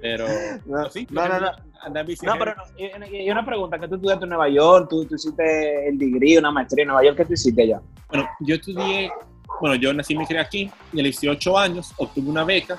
Pero, 0.00 0.26
No, 0.66 0.88
sí, 0.90 1.08
no, 1.10 1.28
no, 1.28 1.40
no. 1.40 1.50
No, 1.88 2.36
pero 2.38 2.54
no, 2.56 2.64
y, 2.76 2.90
y 3.18 3.30
una 3.30 3.44
pregunta, 3.44 3.78
que 3.78 3.86
tú 3.88 3.94
estudiaste 3.94 4.24
en 4.24 4.30
Nueva 4.30 4.48
York, 4.48 4.88
tú, 4.90 5.04
tú 5.06 5.14
hiciste 5.14 5.88
el 5.88 5.96
degree, 5.96 6.38
una 6.38 6.50
maestría 6.50 6.82
en 6.82 6.88
Nueva 6.88 7.04
York, 7.04 7.16
¿qué 7.16 7.24
tú 7.24 7.32
hiciste 7.34 7.62
allá? 7.62 7.80
Bueno, 8.08 8.28
yo 8.40 8.56
estudié, 8.56 9.12
bueno, 9.60 9.76
yo 9.76 9.92
nací 9.92 10.14
y 10.14 10.16
me 10.16 10.26
crié 10.26 10.40
aquí, 10.40 10.70
y 10.92 11.00
a 11.00 11.02
los 11.02 11.20
18 11.20 11.58
años 11.58 11.92
obtuve 11.96 12.28
una 12.28 12.44
beca 12.44 12.78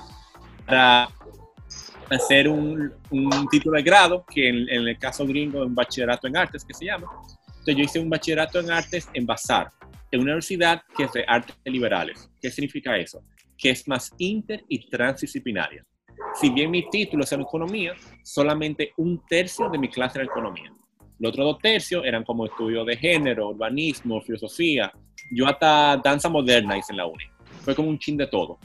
para 0.65 1.09
hacer 2.09 2.47
un, 2.47 2.91
un 3.11 3.47
título 3.49 3.77
de 3.77 3.83
grado, 3.83 4.25
que 4.33 4.49
en, 4.49 4.69
en 4.69 4.87
el 4.87 4.97
caso 4.97 5.25
gringo 5.25 5.59
es 5.59 5.67
un 5.67 5.75
bachillerato 5.75 6.27
en 6.27 6.37
artes, 6.37 6.65
que 6.65 6.73
se 6.73 6.85
llama. 6.85 7.07
Entonces 7.47 7.75
yo 7.75 7.83
hice 7.83 7.99
un 7.99 8.09
bachillerato 8.09 8.59
en 8.59 8.71
artes 8.71 9.09
en 9.13 9.25
Bazar, 9.25 9.69
en 10.11 10.21
una 10.21 10.31
universidad 10.31 10.81
que 10.95 11.03
es 11.03 11.13
de 11.13 11.25
artes 11.27 11.55
liberales. 11.65 12.29
¿Qué 12.41 12.49
significa 12.49 12.97
eso? 12.97 13.21
Que 13.57 13.71
es 13.71 13.87
más 13.87 14.11
inter 14.17 14.63
y 14.67 14.89
transdisciplinaria. 14.89 15.85
Si 16.35 16.49
bien 16.49 16.71
mi 16.71 16.89
título 16.89 17.23
es 17.23 17.31
en 17.31 17.41
economía, 17.41 17.93
solamente 18.23 18.93
un 18.97 19.21
tercio 19.27 19.69
de 19.69 19.77
mi 19.77 19.89
clase 19.89 20.19
era 20.19 20.25
economía. 20.25 20.71
Los 21.19 21.31
otros 21.31 21.45
dos 21.45 21.59
tercios 21.59 22.05
eran 22.05 22.23
como 22.23 22.45
estudios 22.45 22.85
de 22.85 22.95
género, 22.95 23.49
urbanismo, 23.49 24.21
filosofía. 24.21 24.91
Yo 25.31 25.47
hasta 25.47 25.97
danza 25.97 26.29
moderna 26.29 26.77
hice 26.77 26.93
en 26.93 26.97
la 26.97 27.05
uni. 27.05 27.23
Fue 27.63 27.75
como 27.75 27.89
un 27.89 27.99
chin 27.99 28.17
de 28.17 28.27
todo. 28.27 28.57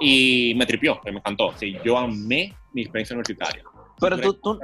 Y 0.00 0.54
me 0.56 0.66
tripió, 0.66 1.00
me 1.04 1.10
encantó. 1.12 1.52
Sí, 1.56 1.74
yo 1.84 1.96
amé 1.98 2.54
mi 2.72 2.82
experiencia 2.82 3.14
universitaria. 3.14 3.62
Pero 4.00 4.16
tú, 4.20 4.34
tú. 4.34 4.60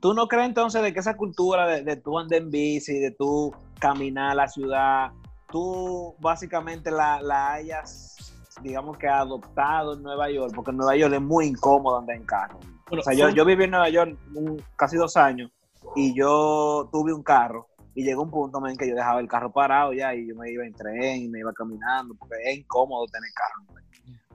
¿Tú 0.00 0.14
no 0.14 0.28
crees 0.28 0.46
entonces 0.46 0.82
de 0.82 0.94
que 0.94 1.00
esa 1.00 1.16
cultura 1.16 1.66
de, 1.66 1.82
de 1.82 1.96
tú 1.96 2.18
andar 2.18 2.38
en 2.40 2.50
bici, 2.50 2.98
de 2.98 3.10
tú 3.10 3.54
caminar 3.78 4.30
a 4.30 4.34
la 4.34 4.48
ciudad, 4.48 5.10
tú 5.50 6.14
básicamente 6.20 6.90
la, 6.90 7.20
la 7.20 7.52
hayas, 7.52 8.16
digamos 8.62 8.96
que 8.96 9.06
adoptado 9.08 9.94
en 9.94 10.02
Nueva 10.02 10.30
York? 10.30 10.52
Porque 10.54 10.70
en 10.70 10.78
Nueva 10.78 10.96
York 10.96 11.12
es 11.14 11.20
muy 11.20 11.46
incómodo 11.46 11.98
andar 11.98 12.16
en 12.16 12.24
carro. 12.24 12.58
Bueno, 12.88 13.00
O 13.00 13.04
sea, 13.04 13.12
yo, 13.12 13.28
yo 13.28 13.44
viví 13.44 13.64
en 13.64 13.70
Nueva 13.72 13.90
York 13.90 14.16
un- 14.34 14.62
casi 14.76 14.96
dos 14.96 15.16
años 15.18 15.50
y 15.96 16.14
yo 16.16 16.88
tuve 16.90 17.12
un 17.12 17.22
carro 17.22 17.68
y 17.94 18.04
llegó 18.04 18.22
un 18.22 18.30
punto 18.30 18.64
en 18.66 18.76
que 18.76 18.88
yo 18.88 18.94
dejaba 18.94 19.20
el 19.20 19.28
carro 19.28 19.52
parado 19.52 19.92
ya 19.92 20.14
y 20.14 20.28
yo 20.28 20.34
me 20.36 20.50
iba 20.50 20.64
en 20.64 20.72
tren 20.74 21.22
y 21.22 21.28
me 21.28 21.40
iba 21.40 21.52
caminando 21.52 22.14
porque 22.14 22.36
es 22.44 22.58
incómodo 22.58 23.06
tener 23.06 23.30
carro. 23.34 23.80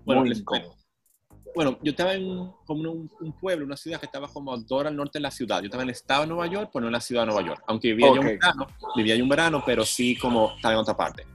Bueno, 0.04 0.22
muy 0.22 0.30
les 0.30 0.40
incómodo. 0.40 0.76
Bueno, 1.56 1.78
yo 1.82 1.92
estaba 1.92 2.14
en 2.14 2.26
un- 2.30 2.52
como 2.66 2.92
un, 2.92 3.10
un 3.22 3.32
pueblo, 3.40 3.66
una 3.66 3.78
ciudad 3.78 3.98
que 4.00 4.08
estaba 4.08 4.28
como 4.28 4.54
a 4.54 4.58
dos 4.58 4.72
horas 4.74 4.92
al 4.92 4.98
norte 4.98 5.20
de 5.20 5.22
la 5.24 5.32
ciudad. 5.32 5.60
Yo 5.62 5.66
estaba 5.68 5.84
en 5.84 5.90
el 5.90 5.96
estado 5.96 6.22
de 6.24 6.28
Nueva 6.28 6.48
York, 6.48 6.70
pero 6.74 6.82
no 6.82 6.88
en 6.88 6.94
la 6.94 7.00
ciudad 7.00 7.22
de 7.22 7.28
Nueva 7.28 7.48
York. 7.48 7.64
Aunque 7.68 7.90
vivía 7.90 8.08
yo 8.08 8.14
Ok. 8.14 8.20
un 8.20 8.26
verano, 8.26 8.68
vivía 8.98 9.16
yo 9.16 9.24
un 9.24 9.30
verano, 9.30 9.64
pero 9.66 9.86
sí 9.86 10.18
como 10.18 10.54
estaba 10.56 10.74
en 10.74 10.80
otra 10.82 10.98
parte. 10.98 11.26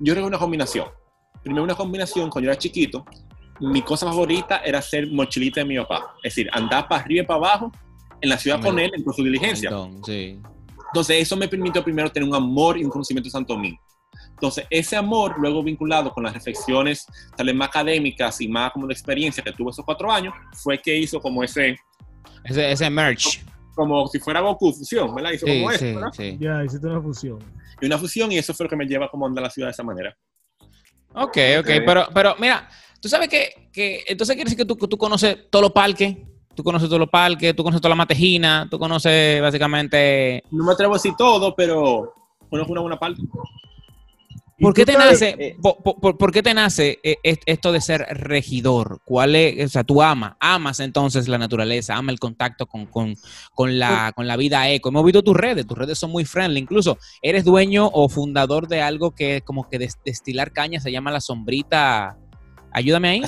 Yo 0.00 0.14
era 0.14 0.24
una 0.24 0.38
combinación. 0.38 0.88
Primero 1.44 1.62
una 1.62 1.76
combinación, 1.76 2.28
cuando 2.28 2.46
yo 2.46 2.50
era 2.52 2.58
chiquito, 2.58 3.04
mi 3.60 3.82
cosa 3.82 4.06
favorita 4.06 4.58
era 4.58 4.82
ser 4.82 5.06
mochilita 5.12 5.60
de 5.60 5.66
mi 5.66 5.76
papá. 5.78 6.14
Es 6.24 6.34
decir, 6.34 6.50
andar 6.52 6.88
para 6.88 7.02
arriba 7.02 7.22
y 7.22 7.26
para 7.26 7.36
abajo 7.38 7.72
en 8.20 8.28
la 8.30 8.36
ciudad 8.38 8.60
con 8.60 8.78
él 8.80 8.90
en 8.92 9.04
su 9.12 9.22
diligencia. 9.22 9.70
Sí. 10.04 10.40
Entonces, 10.98 11.22
eso 11.22 11.36
me 11.36 11.48
permitió 11.48 11.82
primero 11.84 12.10
tener 12.10 12.28
un 12.28 12.34
amor 12.34 12.76
y 12.78 12.84
un 12.84 12.90
conocimiento 12.90 13.26
de 13.28 13.30
Santo 13.32 13.54
Domingo. 13.54 13.78
Entonces, 14.30 14.66
ese 14.70 14.96
amor, 14.96 15.34
luego 15.38 15.62
vinculado 15.62 16.12
con 16.12 16.24
las 16.24 16.32
reflexiones 16.34 17.04
tal 17.36 17.46
vez 17.46 17.54
más 17.54 17.68
académicas 17.68 18.40
y 18.40 18.48
más 18.48 18.72
como 18.72 18.86
de 18.86 18.92
experiencia 18.94 19.42
que 19.42 19.52
tuve 19.52 19.70
esos 19.70 19.84
cuatro 19.84 20.10
años, 20.10 20.32
fue 20.54 20.78
que 20.78 20.96
hizo 20.96 21.20
como 21.20 21.42
ese, 21.44 21.76
Ese, 22.44 22.72
ese 22.72 22.90
merch. 22.90 23.44
como 23.74 24.06
si 24.08 24.18
fuera 24.18 24.40
Goku, 24.40 24.72
fusión, 24.72 25.14
¿verdad? 25.14 25.32
Hizo 25.32 25.46
Sí, 25.46 25.52
como 25.52 25.70
eso, 25.70 25.78
sí, 25.80 25.92
¿verdad? 25.92 26.08
sí. 26.12 26.36
Ya, 26.40 26.64
hiciste 26.64 26.86
una 26.86 27.00
fusión. 27.00 27.38
Y 27.80 27.86
una 27.86 27.98
fusión, 27.98 28.32
y 28.32 28.38
eso 28.38 28.52
fue 28.54 28.64
lo 28.64 28.70
que 28.70 28.76
me 28.76 28.86
lleva 28.86 29.08
como 29.08 29.24
a 29.24 29.28
andar 29.28 29.42
la 29.44 29.50
ciudad 29.50 29.68
de 29.68 29.72
esa 29.72 29.82
manera. 29.84 30.16
Ok, 31.14 31.36
ok, 31.36 31.58
Ok. 31.60 31.66
pero, 31.86 32.06
pero 32.12 32.34
mira, 32.38 32.68
tú 33.00 33.08
sabes 33.08 33.28
que, 33.28 33.70
que 33.72 34.04
entonces 34.06 34.34
quiere 34.36 34.50
decir 34.50 34.58
que 34.66 34.74
tú, 34.74 34.76
tú 34.88 34.96
conoces 34.98 35.48
todos 35.50 35.62
los 35.64 35.72
parques, 35.72 36.16
tú 36.58 36.64
conoces 36.64 36.88
todos 36.88 36.98
los 36.98 37.08
parques, 37.08 37.54
tú 37.54 37.62
conoces 37.62 37.80
toda 37.80 37.90
la 37.90 37.94
matejina, 37.94 38.66
tú 38.68 38.80
conoces 38.80 39.40
básicamente... 39.40 40.42
No 40.50 40.64
me 40.64 40.72
atrevo 40.72 40.94
a 40.94 40.96
decir 40.96 41.12
todo, 41.16 41.54
pero 41.54 42.12
conozco 42.50 42.72
una 42.72 42.80
buena 42.80 42.98
parte. 42.98 43.22
¿Y 44.60 44.64
¿Por 44.64 44.74
qué 44.74 44.84
te 44.84 44.94
sabes- 44.94 45.12
nace, 45.12 45.36
eh, 45.38 45.56
po- 45.62 45.78
po- 45.80 46.00
por, 46.00 46.18
por 46.18 46.32
qué 46.32 46.42
te 46.42 46.52
nace 46.52 46.98
eh, 47.04 47.18
est- 47.22 47.44
esto 47.46 47.70
de 47.70 47.80
ser 47.80 48.00
regidor? 48.10 49.00
¿Cuál 49.04 49.36
es, 49.36 49.66
o 49.66 49.68
sea, 49.68 49.84
tú 49.84 50.02
amas, 50.02 50.32
amas 50.40 50.80
entonces 50.80 51.28
la 51.28 51.38
naturaleza, 51.38 51.94
amas 51.94 52.14
el 52.14 52.18
contacto 52.18 52.66
con, 52.66 52.86
con, 52.86 53.14
con 53.54 53.78
la, 53.78 54.10
con 54.16 54.26
la 54.26 54.36
vida 54.36 54.68
eco. 54.68 54.88
Hemos 54.88 55.04
visto 55.04 55.22
tus 55.22 55.36
redes, 55.36 55.64
tus 55.64 55.78
redes 55.78 55.96
son 55.96 56.10
muy 56.10 56.24
friendly. 56.24 56.58
Incluso 56.58 56.98
eres 57.22 57.44
dueño 57.44 57.88
o 57.92 58.08
fundador 58.08 58.66
de 58.66 58.82
algo 58.82 59.12
que 59.12 59.36
es 59.36 59.42
como 59.44 59.68
que 59.68 59.78
des- 59.78 59.98
destilar 60.04 60.50
caña, 60.52 60.80
se 60.80 60.90
llama 60.90 61.12
la 61.12 61.20
sombrita. 61.20 62.16
Ayúdame 62.72 63.08
ahí. 63.10 63.22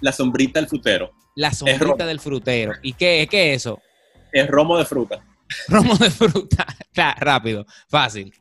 La 0.00 0.10
sombrita 0.10 0.58
del 0.58 0.68
frutero. 0.68 1.12
La 1.36 1.52
sombrita 1.52 2.06
del 2.06 2.20
frutero. 2.20 2.72
¿Y 2.82 2.92
qué, 2.92 3.26
qué 3.30 3.52
es 3.54 3.62
eso? 3.62 3.80
Es 4.32 4.46
romo 4.48 4.76
de 4.78 4.84
fruta. 4.84 5.24
Romo 5.68 5.94
de 5.96 6.10
fruta. 6.10 6.66
Claro, 6.94 7.16
rápido, 7.20 7.66
fácil. 7.88 8.32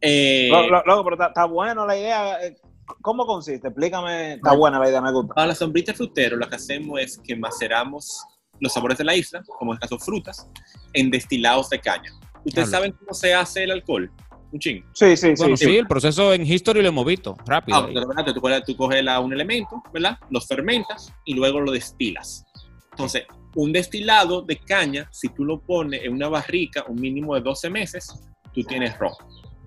Eh, 0.00 0.48
Lo- 0.50 0.68
lo- 0.68 0.82
Loco, 0.84 1.04
pero 1.04 1.26
está, 1.28 1.44
bueno 1.46 1.86
la 1.86 1.96
idea. 1.96 2.44
eh, 2.44 2.56
¿Cómo 3.02 3.26
consiste? 3.26 3.68
Explícame. 3.68 4.34
Está 4.34 4.50
Bueno. 4.50 4.60
buena 4.60 4.78
la 4.78 4.88
idea, 4.90 5.00
me 5.00 5.10
gusta. 5.12 5.34
Para 5.34 5.48
la 5.48 5.54
sombrita 5.54 5.92
del 5.92 5.96
frutero, 5.96 6.36
lo 6.36 6.48
que 6.48 6.56
hacemos 6.56 7.00
es 7.00 7.18
que 7.24 7.34
maceramos 7.34 8.22
los 8.60 8.72
sabores 8.72 8.98
de 8.98 9.04
la 9.04 9.14
isla, 9.14 9.42
como 9.58 9.72
en 9.72 9.76
este 9.76 9.88
caso 9.88 9.98
frutas, 9.98 10.48
en 10.92 11.10
destilados 11.10 11.68
de 11.70 11.80
caña. 11.80 12.12
¿Ustedes 12.44 12.68
Habla. 12.68 12.78
saben 12.78 12.92
cómo 12.92 13.14
se 13.14 13.34
hace 13.34 13.64
el 13.64 13.70
alcohol? 13.72 14.10
Un 14.52 14.58
ching. 14.60 14.84
Sí, 14.94 15.16
sí, 15.16 15.28
sí. 15.28 15.34
Bueno, 15.38 15.56
sí. 15.56 15.64
sí, 15.66 15.76
el 15.76 15.86
proceso 15.86 16.32
en 16.32 16.46
History 16.46 16.80
lo 16.82 16.88
hemos 16.88 17.04
visto, 17.04 17.36
rápido. 17.46 17.78
Ah, 17.78 17.88
pero, 17.92 18.06
¿verdad? 18.08 18.32
Tú, 18.34 18.40
coges- 18.40 18.64
tú 18.64 18.76
coges 18.76 19.02
la- 19.04 19.20
un 19.20 19.32
elemento, 19.32 19.82
¿verdad? 19.92 20.18
Lo 20.30 20.40
fermentas 20.40 21.12
y 21.24 21.34
luego 21.34 21.60
lo 21.60 21.72
destilas. 21.72 22.44
Entonces, 22.92 23.24
un 23.56 23.72
destilado 23.72 24.42
de 24.42 24.56
caña, 24.58 25.08
si 25.10 25.28
tú 25.30 25.44
lo 25.44 25.58
pones 25.60 26.02
en 26.04 26.12
una 26.12 26.28
barrica 26.28 26.84
un 26.88 27.00
mínimo 27.00 27.34
de 27.34 27.40
12 27.40 27.68
meses, 27.70 28.22
tú 28.54 28.62
tienes 28.62 28.96
ron. 28.98 29.12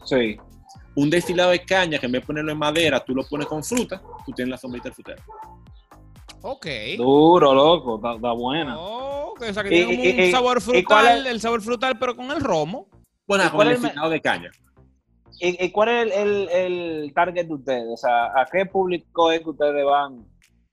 Sí. 0.06 0.38
Un 0.96 1.10
destilado 1.10 1.52
de 1.52 1.64
caña, 1.64 2.00
que 2.00 2.06
en 2.08 2.12
vez 2.14 2.22
de 2.22 2.28
ponerlo 2.28 2.52
en 2.52 2.58
madera, 2.58 3.04
tú 3.04 3.14
lo 3.14 3.24
pones 3.28 3.48
con 3.48 3.64
fruta, 3.64 4.02
tú 4.26 4.32
tienes 4.32 4.50
la 4.52 4.58
sombrita 4.58 4.86
del 4.86 4.94
frutero. 4.94 5.22
Ok. 6.42 6.66
Duro, 6.98 7.54
loco. 7.54 7.96
Está, 7.98 8.16
está 8.16 8.32
buena. 8.32 8.76
Oh, 8.78 9.34
que, 9.38 9.50
o 9.50 9.54
sea, 9.54 9.64
que 9.64 9.70
Y- 9.70 9.72
tiene 9.72 9.86
como 9.96 10.04
y- 10.04 10.12
un 10.12 10.20
y- 10.28 10.32
sabor 10.32 10.62
frutal, 10.62 11.28
el 11.28 11.42
sabor 11.42 11.62
frutal, 11.62 12.00
pero 12.00 12.16
con 12.16 12.32
el 12.32 12.40
romo. 12.42 12.88
Bueno, 13.28 13.44
¿Y 13.44 13.48
con 13.50 13.56
cuál 13.58 13.68
el 13.68 13.74
es 13.74 13.78
el 13.78 13.82
me- 13.84 13.88
destilado 13.90 14.10
de 14.12 14.22
caña. 14.22 14.52
¿Y, 15.39 15.65
y 15.65 15.72
cuál 15.72 15.89
es 15.89 16.15
el, 16.15 16.50
el, 16.50 16.50
el 16.50 17.13
target 17.13 17.46
de 17.48 17.53
ustedes? 17.53 17.88
O 17.91 17.98
sea, 17.98 18.25
¿a 18.25 18.46
qué 18.51 18.65
público 18.65 19.31
es 19.31 19.39
que 19.41 19.50
ustedes 19.50 19.86
van, 19.86 20.25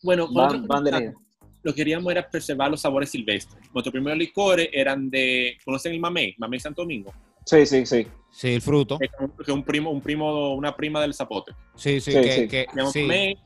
Bueno, 0.02 0.28
van, 0.32 0.66
van 0.66 0.84
dirigidos? 0.84 1.14
lo 1.62 1.72
que 1.72 1.76
queríamos 1.76 2.10
era 2.12 2.28
preservar 2.28 2.70
los 2.70 2.80
sabores 2.80 3.10
silvestres. 3.10 3.60
Nuestros 3.74 3.92
primeros 3.92 4.18
licores 4.18 4.68
eran 4.72 5.10
de, 5.10 5.56
¿conocen 5.64 5.92
el 5.92 6.00
mamey? 6.00 6.34
Mamey 6.38 6.60
Santo 6.60 6.82
Domingo. 6.82 7.12
Sí, 7.44 7.64
sí, 7.66 7.84
sí. 7.86 8.06
Sí, 8.30 8.54
el 8.54 8.60
fruto. 8.62 8.98
Que 8.98 9.06
es 9.06 9.48
un- 9.48 9.62
primo, 9.64 9.90
un 9.90 10.00
primo, 10.00 10.54
una 10.54 10.74
prima 10.76 11.00
del 11.00 11.14
zapote. 11.14 11.52
Sí, 11.74 12.00
sí, 12.00 12.12
Sí, 12.12 12.20
que, 12.20 12.32
sí. 12.32 12.48
que- 12.48 12.66
Hacíamos 12.68 12.92
sí. 12.92 13.02
mamey, 13.02 13.38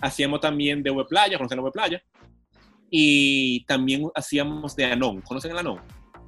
hacíamos 0.00 0.40
también 0.40 0.82
de 0.82 0.90
Hue 0.90 1.04
Playa, 1.06 1.36
¿conocen 1.36 1.58
la 1.58 1.64
Hue 1.64 1.72
Playa? 1.72 2.02
Y 2.90 3.64
también 3.66 4.08
hacíamos 4.14 4.74
de 4.76 4.86
anón. 4.86 5.20
¿Conocen 5.22 5.52
el 5.52 5.58
anón? 5.58 5.80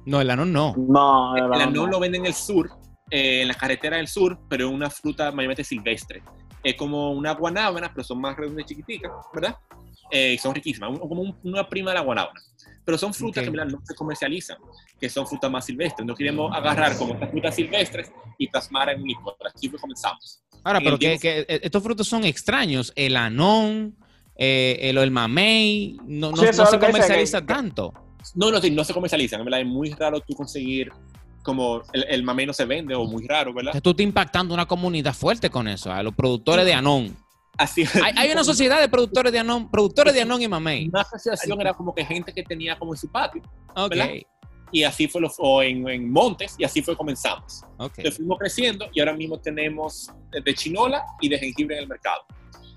No, 0.05 0.21
el 0.21 0.29
anón 0.29 0.51
no. 0.53 0.73
No, 0.77 1.35
El 1.35 1.47
no, 1.47 1.53
anón 1.55 1.73
no. 1.73 1.87
lo 1.87 1.99
venden 1.99 2.21
en 2.21 2.27
el 2.27 2.33
sur, 2.33 2.69
eh, 3.13 3.41
en 3.43 3.47
la 3.47 3.53
carretera 3.53 3.97
del 3.97 4.07
sur, 4.07 4.39
pero 4.49 4.67
es 4.67 4.73
una 4.73 4.89
fruta 4.89 5.31
mayormente 5.31 5.63
silvestre. 5.63 6.23
Es 6.63 6.75
como 6.75 7.11
una 7.11 7.33
guanábana, 7.33 7.91
pero 7.93 8.03
son 8.03 8.19
más 8.19 8.35
redondas 8.35 8.63
y 8.65 8.69
chiquiticas, 8.69 9.11
¿verdad? 9.33 9.55
Eh, 10.09 10.33
y 10.33 10.37
son 10.37 10.55
riquísimas, 10.55 10.89
un- 10.89 10.97
como 10.97 11.21
un- 11.21 11.37
una 11.43 11.67
prima 11.69 11.91
de 11.91 11.95
la 11.95 12.01
guanábana. 12.01 12.39
Pero 12.85 12.97
son 12.97 13.13
frutas 13.13 13.47
Ok. 13.47 13.53
que 13.53 13.65
no 13.65 13.79
se 13.85 13.95
comercializan, 13.95 14.57
que 14.99 15.09
son 15.09 15.27
frutas 15.27 15.51
más 15.51 15.65
silvestres. 15.65 16.05
No 16.05 16.15
queremos 16.15 16.51
agarrar 16.55 16.97
como 16.97 17.13
estas 17.13 17.29
frutas 17.31 17.55
silvestres 17.55 18.11
y 18.37 18.47
plasmar 18.47 18.89
en 18.89 19.01
un 19.01 19.07
licor. 19.07 19.35
Aquí 19.47 19.69
comenzamos. 19.69 20.41
Ahora, 20.63 20.79
En 20.79 20.83
pero 20.85 20.95
el 20.95 20.99
que, 20.99 21.19
que, 21.19 21.39
eh, 21.41 21.59
estos 21.63 21.83
frutos 21.83 22.07
son 22.07 22.23
extraños. 22.23 22.91
El 22.95 23.15
anón, 23.17 23.95
eh, 24.35 24.77
el, 24.81 24.97
el 24.97 25.11
mamey, 25.11 25.97
no, 26.05 26.31
no, 26.31 26.37
Sí, 26.37 26.45
no 26.57 26.65
se 26.65 26.79
comercializa 26.79 27.41
que- 27.41 27.47
tanto. 27.47 27.93
No, 28.35 28.49
no, 28.51 28.59
no 28.59 28.83
se 28.83 28.93
comercializan, 28.93 29.41
en 29.41 29.45
¿verdad? 29.45 29.59
Es 29.61 29.67
muy 29.67 29.91
raro 29.91 30.19
tú 30.21 30.33
conseguir, 30.33 30.89
como 31.43 31.81
el, 31.93 32.05
el 32.09 32.23
mamey 32.23 32.45
no 32.45 32.53
se 32.53 32.65
vende, 32.65 32.95
o 32.95 33.05
muy 33.05 33.27
raro, 33.27 33.53
¿verdad? 33.53 33.79
Tú 33.81 33.91
estás 33.91 34.03
impactando 34.03 34.53
una 34.53 34.65
comunidad 34.65 35.13
fuerte 35.13 35.49
con 35.49 35.67
eso, 35.67 35.91
a 35.91 36.01
los 36.01 36.15
productores 36.15 36.65
de 36.65 36.73
anón. 36.73 37.15
Así 37.57 37.85
Hay, 38.03 38.13
hay 38.15 38.31
una 38.31 38.43
sociedad 38.43 38.79
de 38.79 38.89
productores 38.89 39.31
de 39.31 39.39
anón, 39.39 39.69
productores 39.69 40.13
de 40.13 40.21
anón 40.21 40.41
y 40.41 40.47
mamey. 40.47 40.87
Una 40.87 41.01
asociación 41.01 41.61
era 41.61 41.73
como 41.73 41.93
que 41.93 42.03
gente 42.03 42.33
que 42.33 42.41
tenía 42.41 42.79
como 42.79 42.93
en 42.93 42.97
su 42.97 43.11
patio. 43.11 43.43
Ok, 43.75 43.91
¿verdad? 43.91 44.09
y 44.73 44.83
así 44.83 45.07
fue, 45.07 45.21
lo, 45.21 45.31
o 45.37 45.61
en, 45.61 45.87
en 45.87 46.11
Montes, 46.11 46.55
y 46.57 46.63
así 46.63 46.81
fue 46.81 46.97
comenzamos. 46.97 47.61
ok. 47.77 47.93
Entonces 47.97 48.17
fuimos 48.17 48.39
creciendo 48.39 48.87
y 48.91 48.99
ahora 48.99 49.13
mismo 49.13 49.39
tenemos 49.39 50.11
de 50.31 50.53
chinola 50.55 51.05
y 51.21 51.29
de 51.29 51.37
jengibre 51.37 51.75
en 51.75 51.83
el 51.83 51.87
mercado. 51.87 52.23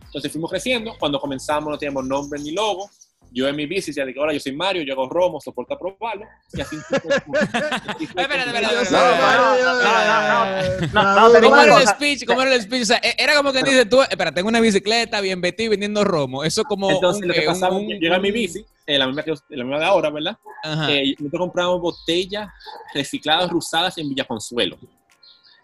Entonces 0.05 0.31
fuimos 0.31 0.51
creciendo, 0.51 0.95
cuando 0.99 1.19
comenzamos 1.19 1.71
no 1.71 1.79
teníamos 1.79 2.07
nombre 2.07 2.39
ni 2.39 2.53
logo. 2.53 2.89
Yo 3.33 3.49
en 3.49 3.57
mi 3.57 3.67
bici 3.67 3.91
decía 3.91 4.05
de 4.07 4.15
que 4.15 4.21
ahora 4.21 4.33
yo 4.33 4.41
soy 4.41 4.53
Mario, 4.53 4.83
yo 4.83 4.93
hago 4.95 5.09
romo, 5.09 5.41
soporta 5.41 5.77
probarlo. 5.79 6.25
Y 6.53 6.61
así 6.61 6.77
no, 10.93 11.29
digo 11.31 11.41
¿Cómo 11.43 11.57
era 11.57 11.63
una 11.65 11.65
el 11.65 11.71
cosa. 11.71 11.95
speech? 11.95 12.25
¿Cómo 12.27 12.43
era 12.43 12.55
el 12.55 12.63
speech? 12.63 12.83
O 12.83 12.87
sea, 12.87 13.01
e- 13.03 13.15
era 13.19 13.37
como 13.37 13.53
que 13.53 13.63
dices 13.63 13.89
tú, 13.89 14.03
espera, 14.03 14.33
tengo 14.33 14.49
una 14.49 14.61
bicicleta 14.61 15.21
bien 15.21 15.41
vestida 15.41 15.71
vendiendo 15.71 16.05
romo. 16.05 16.45
Eso 16.45 16.65
como 16.65 16.91
Entonces 16.91 17.23
un, 17.23 17.29
lo 17.29 17.35
que 17.35 17.41
eh, 17.41 17.47
pasaba, 17.47 17.77
un- 17.77 17.89
yo 17.89 17.97
llega 17.97 18.19
mi 18.19 18.31
bici, 18.31 18.65
eh, 18.87 18.99
la, 18.99 19.07
misma 19.07 19.23
que, 19.23 19.35
la 19.51 19.65
misma 19.65 19.79
de 19.79 19.85
ahora, 19.85 20.11
¿verdad? 20.11 20.37
Eh, 20.89 21.15
nosotros 21.19 21.41
compramos 21.41 21.81
botellas 21.81 22.49
recicladas, 22.95 23.51
usadas 23.53 23.99
en 23.99 24.09
Villaconsuelo. 24.09 24.79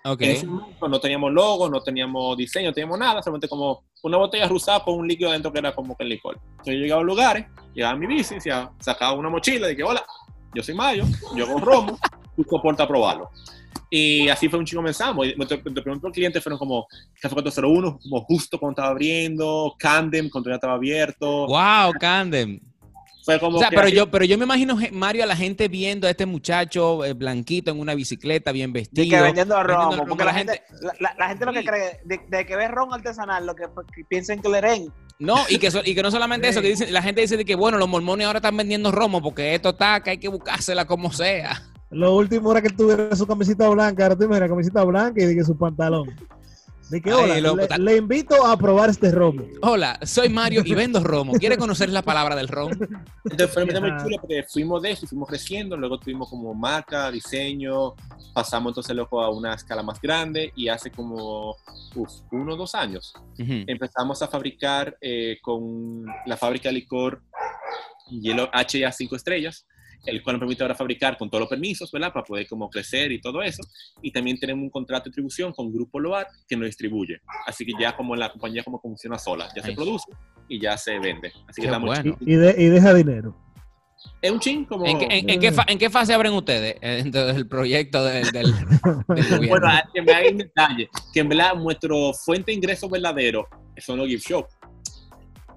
Ok. 0.04 0.22
En 0.22 0.30
ese 0.30 0.46
momento 0.46 0.88
no 0.88 1.00
teníamos 1.00 1.32
logo, 1.32 1.68
no 1.68 1.80
teníamos 1.82 2.36
diseño, 2.36 2.68
no 2.68 2.74
teníamos 2.74 2.98
nada, 2.98 3.22
solamente 3.22 3.48
como 3.48 3.84
una 4.02 4.16
botella 4.16 4.48
rusada 4.48 4.82
con 4.84 4.94
un 4.94 5.08
líquido 5.08 5.30
adentro 5.30 5.52
que 5.52 5.58
era 5.58 5.74
como 5.74 5.96
que 5.96 6.04
el 6.04 6.10
licor. 6.10 6.38
Entonces 6.50 6.74
yo 6.74 6.80
llegaba 6.80 7.02
a 7.02 7.04
lugares, 7.04 7.46
llegaba 7.74 7.94
a 7.94 7.96
mi 7.96 8.06
bici, 8.06 8.36
sacaba 8.80 9.12
una 9.12 9.28
mochila 9.28 9.68
dije, 9.68 9.82
hola, 9.82 10.04
yo 10.54 10.62
soy 10.62 10.74
Mayo, 10.74 11.04
yo 11.36 11.46
hago 11.46 11.60
romo, 11.60 11.98
tú 12.36 12.44
soporta 12.48 12.86
probarlo. 12.86 13.30
Y 13.94 14.26
así 14.30 14.48
fue 14.48 14.58
un 14.58 14.64
chico 14.64 14.78
comenzamos. 14.78 15.26
Y 15.26 15.34
Nuestro, 15.36 15.58
nuestro 15.58 15.82
primer 15.82 16.00
cliente 16.12 16.40
fueron 16.40 16.58
como 16.58 16.86
Café 17.20 17.34
401, 17.34 17.98
como 18.02 18.22
justo 18.22 18.58
cuando 18.58 18.72
estaba 18.72 18.88
abriendo, 18.88 19.74
Candem 19.78 20.30
cuando 20.30 20.48
ya 20.48 20.54
estaba 20.54 20.74
abierto. 20.74 21.46
Wow, 21.46 21.92
Candem. 22.00 22.58
Fue 23.24 23.38
como 23.38 23.56
O 23.56 23.60
sea, 23.60 23.68
que 23.70 23.76
pero 23.76 23.86
así- 23.88 23.96
yo, 23.96 24.10
pero 24.10 24.24
yo 24.24 24.36
me 24.36 24.44
imagino, 24.44 24.76
Mario, 24.92 25.22
a 25.22 25.26
la 25.26 25.36
gente 25.36 25.68
viendo 25.68 26.06
a 26.06 26.10
este 26.10 26.26
muchacho 26.26 27.04
eh, 27.04 27.12
blanquito 27.12 27.70
en 27.70 27.78
una 27.78 27.94
bicicleta, 27.94 28.50
bien 28.52 28.70
Y 28.70 28.72
vestido. 28.72 29.16
que 29.16 29.22
vendiendo 29.22 29.54
vendiendo 29.56 29.90
romo, 29.90 30.06
porque 30.08 30.24
la 30.24 30.34
gente, 30.34 30.62
la, 30.80 30.92
la- 30.98 31.14
la 31.18 31.28
gente 31.28 31.44
lo 31.46 31.52
que 31.52 31.64
cree, 31.64 32.00
de, 32.04 32.20
de 32.28 32.46
que 32.46 32.56
ve 32.56 32.66
ron 32.68 32.92
artesanal, 32.92 33.46
lo 33.46 33.54
que, 33.54 33.64
que 33.94 34.04
piensan 34.04 34.40
que 34.42 34.48
le 34.48 34.60
den. 34.60 34.92
No, 35.18 35.36
y 35.48 35.58
que, 35.58 35.70
so- 35.70 35.82
y 35.84 35.94
que 35.94 36.02
no 36.02 36.10
solamente 36.10 36.48
eso, 36.48 36.60
que 36.60 36.68
dicen, 36.68 36.92
la 36.92 37.00
gente 37.02 37.20
dice 37.20 37.36
de 37.36 37.44
que, 37.44 37.54
bueno, 37.54 37.78
los 37.78 37.88
mormones 37.88 38.26
ahora 38.26 38.38
están 38.38 38.56
vendiendo 38.56 38.90
romo 38.90 39.22
porque 39.22 39.54
esto 39.54 39.68
está, 39.70 40.00
que 40.02 40.10
hay 40.10 40.18
que 40.18 40.26
buscársela 40.28 40.84
como 40.84 41.12
sea. 41.12 41.62
Lo 41.90 42.16
último 42.16 42.50
era 42.50 42.60
que 42.62 42.70
tuviera 42.70 43.14
su 43.14 43.26
camisita 43.26 43.68
blanca, 43.68 44.02
ahora 44.04 44.16
tú 44.16 44.26
mira, 44.28 44.48
camisita 44.48 44.82
blanca 44.82 45.22
y 45.22 45.26
de 45.26 45.36
que 45.36 45.44
su 45.44 45.56
pantalón. 45.56 46.08
De 46.92 47.00
que, 47.00 47.10
Ay, 47.10 47.16
hola, 47.16 47.40
loco, 47.40 47.66
le, 47.78 47.78
le 47.78 47.96
invito 47.96 48.46
a 48.46 48.54
probar 48.54 48.90
este 48.90 49.10
romo. 49.10 49.46
Hola, 49.62 49.98
soy 50.02 50.28
Mario 50.28 50.60
y 50.62 50.74
vendo 50.74 51.02
romo. 51.02 51.32
¿Quiere 51.32 51.56
conocer 51.56 51.88
la 51.88 52.02
palabra 52.02 52.36
del 52.36 52.48
ron? 52.48 52.72
Entonces 53.24 53.50
fue 53.50 53.64
muy 53.64 53.96
chulo 53.96 54.18
porque 54.20 54.44
fuimos 54.46 54.82
de 54.82 54.90
eso 54.90 55.06
fuimos 55.06 55.26
creciendo, 55.26 55.74
luego 55.74 55.98
tuvimos 55.98 56.28
como 56.28 56.52
marca, 56.52 57.10
diseño, 57.10 57.94
pasamos 58.34 58.72
entonces 58.72 58.94
luego 58.94 59.22
a 59.22 59.30
una 59.30 59.54
escala 59.54 59.82
más 59.82 60.02
grande 60.02 60.52
y 60.54 60.68
hace 60.68 60.90
como 60.90 61.56
uf, 61.94 62.10
uno 62.30 62.52
o 62.52 62.56
dos 62.58 62.74
años 62.74 63.14
Ujú. 63.38 63.64
empezamos 63.66 64.20
a 64.20 64.28
fabricar 64.28 64.94
eh, 65.00 65.38
con 65.40 66.04
la 66.26 66.36
fábrica 66.36 66.68
de 66.68 66.74
licor 66.74 67.22
Hielo 68.10 68.50
HA 68.52 68.92
5 68.92 69.16
estrellas, 69.16 69.64
el 70.06 70.22
cual 70.22 70.34
nos 70.34 70.40
permite 70.40 70.62
ahora 70.62 70.74
fabricar 70.74 71.16
con 71.16 71.30
todos 71.30 71.40
los 71.42 71.48
permisos, 71.48 71.90
¿verdad? 71.92 72.12
Para 72.12 72.24
poder 72.24 72.46
como 72.48 72.68
crecer 72.68 73.12
y 73.12 73.20
todo 73.20 73.42
eso. 73.42 73.62
Y 74.02 74.10
también 74.10 74.38
tenemos 74.38 74.62
un 74.62 74.70
contrato 74.70 75.04
de 75.04 75.10
distribución 75.10 75.52
con 75.52 75.72
Grupo 75.72 76.00
Loar 76.00 76.26
que 76.48 76.56
nos 76.56 76.66
distribuye. 76.66 77.20
Así 77.46 77.64
que 77.64 77.72
ya 77.78 77.96
como 77.96 78.16
la 78.16 78.30
compañía 78.30 78.62
como 78.64 78.80
funciona 78.80 79.18
sola, 79.18 79.48
ya 79.54 79.62
se 79.62 79.72
produce 79.72 80.10
y 80.48 80.60
ya 80.60 80.76
se 80.76 80.98
vende. 80.98 81.32
Así 81.48 81.60
que 81.60 81.66
estamos 81.68 81.86
bueno. 81.88 82.16
Y, 82.20 82.32
y 82.32 82.36
de- 82.36 82.54
y 82.58 82.66
deja 82.66 82.92
dinero. 82.94 83.36
Es 84.20 84.32
un 84.32 84.40
ching 84.40 84.64
como... 84.64 84.84
¿En, 84.84 84.98
qué, 84.98 85.06
en- 85.10 85.30
en 85.30 85.40
qué 85.40 85.52
fa- 85.52 85.64
en 85.68 85.78
qué 85.78 85.88
fase 85.88 86.12
abren 86.12 86.32
ustedes 86.32 86.74
eh, 86.80 87.02
dentro 87.04 87.24
del 87.26 87.46
proyecto 87.46 88.04
del, 88.04 88.24
del, 88.32 88.52
del 88.52 88.64
gobierno? 89.06 89.48
Bueno, 89.48 89.68
que 89.94 90.02
me 90.02 90.12
hay 90.12 90.32
un 90.32 90.38
detalle, 90.38 90.88
que 91.14 91.20
en 91.20 91.28
verdad 91.28 91.54
nuestro 91.54 92.12
fuente 92.12 92.50
de 92.50 92.56
ingreso 92.56 92.88
verdadero 92.88 93.46
son 93.78 93.98
los 93.98 94.08
gift 94.08 94.28
shop. 94.28 94.46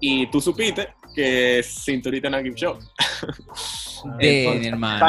Y 0.00 0.30
tú 0.30 0.40
supiste 0.40 0.88
que 1.14 1.60
cinturita 1.64 2.30
no 2.30 2.36
es 2.38 2.44
gift 2.44 2.58
shop. 2.58 2.78
Den, 4.18 4.64
hermano. 4.64 5.06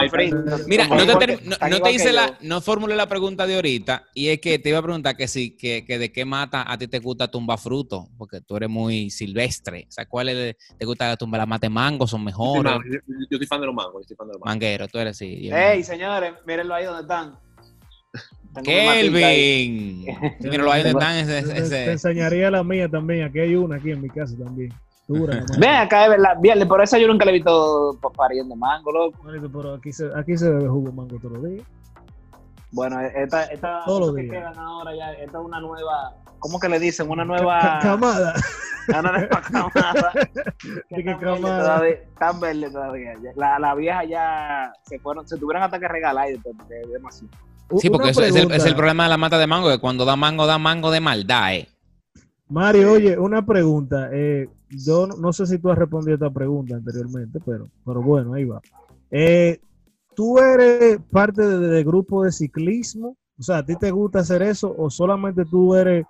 Mira, 0.68 0.88
no 0.88 1.18
te, 1.18 1.38
no, 1.44 1.56
no 1.70 1.82
te 1.82 1.92
hice 1.92 2.12
la, 2.12 2.28
yo. 2.28 2.36
no 2.42 2.62
formulé 2.62 2.96
la 2.96 3.08
pregunta 3.08 3.46
de 3.48 3.56
ahorita, 3.56 4.06
y 4.14 4.30
es 4.30 4.40
que 4.40 4.60
te 4.60 4.70
iba 4.70 4.80
a 4.80 4.82
preguntar 4.84 5.16
que 5.16 5.28
si, 5.28 5.56
que, 5.56 5.86
que 5.86 5.98
de 5.98 6.12
qué 6.12 6.26
mata 6.26 6.72
a 6.72 6.78
ti 6.78 6.88
te 6.88 7.00
gusta 7.00 7.28
tumbar 7.30 7.60
fruto, 7.60 8.10
porque 8.18 8.42
tú 8.42 8.56
eres 8.58 8.70
muy 8.70 9.10
silvestre. 9.10 9.86
O 9.88 9.92
sea, 9.92 10.06
¿cuál 10.06 10.30
es, 10.30 10.56
te 10.78 10.86
gusta 10.86 11.16
tumbar 11.18 11.40
la 11.40 11.46
mate 11.46 11.70
mango? 11.70 12.08
¿Son 12.08 12.22
Yo, 12.22 12.26
mejores? 12.26 12.74
yo, 12.86 13.00
yo 13.08 13.26
estoy 13.32 13.48
fan 13.48 13.62
de 13.62 13.68
los 13.68 13.76
mangos. 13.76 13.94
Yo 13.94 14.02
estoy 14.02 14.18
fan 14.18 14.28
de 14.28 14.34
los 14.34 14.40
mangos. 14.40 14.54
Manguero, 14.54 14.88
tú 14.88 14.98
eres 15.00 15.12
así. 15.12 15.50
Ey, 15.52 15.84
señores, 15.84 16.34
mírenlo 16.46 16.76
ahí 16.76 16.86
donde 16.86 17.02
están. 17.02 17.47
Kelvin. 18.64 20.06
Míralo 20.42 20.72
ahí 20.72 20.84
donde 20.90 20.90
están 21.00 21.16
ese, 21.18 21.42
Te, 21.44 21.54
te 21.54 21.60
ese- 21.62 21.92
enseñaría 21.92 22.52
la 22.52 22.64
mía 22.64 22.90
también. 22.90 23.26
Aquí 23.28 23.40
hay 23.40 23.56
una 23.56 23.76
aquí 23.78 23.92
en 23.92 24.02
mi 24.02 24.10
casa 24.10 24.36
también. 24.44 24.74
Dura. 25.08 25.44
Ven 25.60 25.70
acá, 25.76 26.04
es 26.06 26.10
verdad. 26.12 26.34
Bien, 26.42 26.68
por 26.68 26.82
eso 26.82 26.98
yo 26.98 27.08
nunca 27.08 27.26
le 27.26 27.32
he 27.32 27.34
visto 27.36 27.98
pa- 28.02 28.10
pariendo 28.12 28.56
mango, 28.56 28.92
loco. 28.92 29.20
Pero 29.26 29.74
aquí 29.76 29.92
se, 29.94 30.10
aquí 30.16 30.38
se 30.38 30.50
bebe 30.50 30.68
jugo 30.68 30.92
mango 30.92 31.18
todos 31.20 31.34
los 31.40 31.44
días. 31.52 31.66
Bueno, 32.72 33.00
esta, 33.00 33.46
esta, 33.46 33.84
Todos 33.86 34.08
los 34.08 34.16
que 34.16 34.28
quedan 34.28 34.58
ahora 34.58 34.94
ya, 34.94 35.14
esta 35.14 35.40
es 35.40 35.46
una 35.46 35.62
nueva, 35.62 36.14
¿cómo 36.40 36.60
que 36.60 36.68
le 36.68 36.80
dicen? 36.80 37.10
Una 37.10 37.24
nueva, 37.24 37.80
Camada. 37.82 38.34
una 38.90 39.02
nueva 39.04 39.42
camada. 39.42 40.12
¿De 40.14 40.84
que 40.90 40.96
qué 40.98 41.04
tan 41.06 41.20
camada? 41.20 41.60
todavía, 41.64 41.96
tan 42.20 42.40
verde 42.42 42.70
todavía. 42.70 43.14
La, 43.38 43.58
la 43.58 43.74
vieja 43.74 44.04
ya 44.04 44.74
se 44.84 45.00
fueron, 45.00 45.26
se 45.26 45.38
tuvieron 45.38 45.64
hasta 45.64 45.80
que 45.80 45.88
regalar 45.88 46.30
y 46.30 46.42
demasiado. 46.92 47.30
Sí, 47.80 47.90
porque 47.90 48.10
eso 48.10 48.22
es 48.22 48.36
el, 48.36 48.36
es 48.36 48.44
el 48.44 48.48
pregunta. 48.50 48.76
problema 48.78 49.04
de 49.04 49.10
la 49.10 49.18
mata 49.18 49.38
de 49.38 49.48
mango, 49.48 49.70
que 49.70 49.80
cuando 49.80 50.06
da 50.06 50.16
mango, 50.16 50.46
da 50.46 50.58
mango 50.58 50.90
de 50.92 51.00
maldad, 51.02 51.56
eh. 51.56 51.68
Mario, 52.50 52.94
oye, 52.94 53.18
una 53.18 53.46
pregunta. 53.46 54.10
Eh, 54.14 54.48
yo 54.70 55.06
no, 55.08 55.18
no 55.18 55.34
sé 55.34 55.46
si 55.46 55.58
tú 55.60 55.70
has 55.70 55.78
respondido 55.78 56.14
esta 56.16 56.30
pregunta 56.30 56.76
anteriormente, 56.76 57.40
pero, 57.46 57.68
pero 57.86 58.02
bueno, 58.02 58.34
ahí 58.34 58.46
va. 58.46 58.62
Eh, 59.12 59.60
¿Tú 60.16 60.38
eres 60.40 60.98
parte 61.12 61.42
de- 61.42 61.60
de- 61.60 61.68
del 61.68 61.84
grupo 61.86 62.24
de 62.24 62.32
ciclismo? 62.32 63.16
O 63.38 63.44
sea, 63.44 63.58
¿a 63.58 63.66
ti 63.66 63.76
te 63.76 63.92
gusta 63.92 64.20
hacer 64.20 64.42
eso 64.42 64.74
o 64.76 64.90
solamente 64.90 65.46
tú 65.46 65.76
eres 65.76 66.06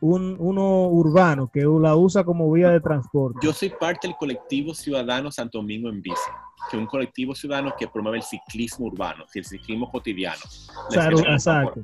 un, 0.00 0.36
uno 0.38 0.86
urbano 0.86 1.50
que 1.52 1.60
la 1.62 1.94
usa 1.96 2.24
como 2.24 2.50
vía 2.50 2.70
de 2.70 2.80
transporte? 2.80 3.40
Yo 3.42 3.52
soy 3.52 3.68
parte 3.70 4.06
del 4.08 4.16
colectivo 4.16 4.72
ciudadano 4.74 5.30
Santo 5.30 5.58
Domingo 5.58 5.88
en 5.90 6.00
bici, 6.00 6.16
que 6.70 6.76
un 6.76 6.86
colectivo 6.86 7.34
ciudadano 7.34 7.74
que 7.78 7.88
promueve 7.88 8.18
el 8.18 8.22
ciclismo 8.22 8.86
urbano, 8.86 9.24
el 9.34 9.44
ciclismo 9.44 9.90
cotidiano. 9.90 10.40
O 10.88 10.90
sea, 10.90 11.08
exacto. 11.08 11.80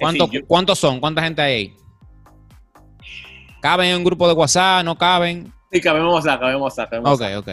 ¿Cuánto- 0.00 0.24
Es 0.24 0.30
decir, 0.30 0.40
yo- 0.42 0.46
¿Cuántos 0.46 0.78
son? 0.78 1.00
¿Cuánta 1.00 1.22
gente 1.22 1.42
hay 1.42 1.52
ahí? 1.54 1.76
¿Caben 3.60 3.90
en 3.90 3.96
un 3.98 4.04
grupo 4.04 4.26
de 4.26 4.34
WhatsApp? 4.34 4.84
¿No 4.84 4.96
caben? 4.96 5.52
Sí, 5.70 5.80
cabemos 5.80 6.26
acá, 6.26 6.40
cabemos 6.40 6.78
acá, 6.78 6.90
cabemos 6.90 7.12
Ok, 7.14 7.22
acá, 7.22 7.38
ok. 7.38 7.44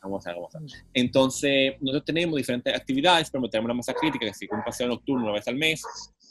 cabemos 0.00 0.26
acá, 0.26 0.34
cabemos 0.34 0.54
acá. 0.54 0.64
Entonces, 0.94 1.74
nosotros 1.80 2.04
tenemos 2.06 2.36
diferentes 2.36 2.74
actividades, 2.74 3.30
pero 3.30 3.48
tenemos 3.48 3.68
la 3.68 3.74
masa 3.74 3.92
crítica, 3.94 4.24
que 4.24 4.30
es 4.30 4.38
un 4.50 4.62
paseo 4.64 4.88
nocturno 4.88 5.24
una 5.24 5.34
vez 5.34 5.46
al 5.46 5.56
mes. 5.56 5.82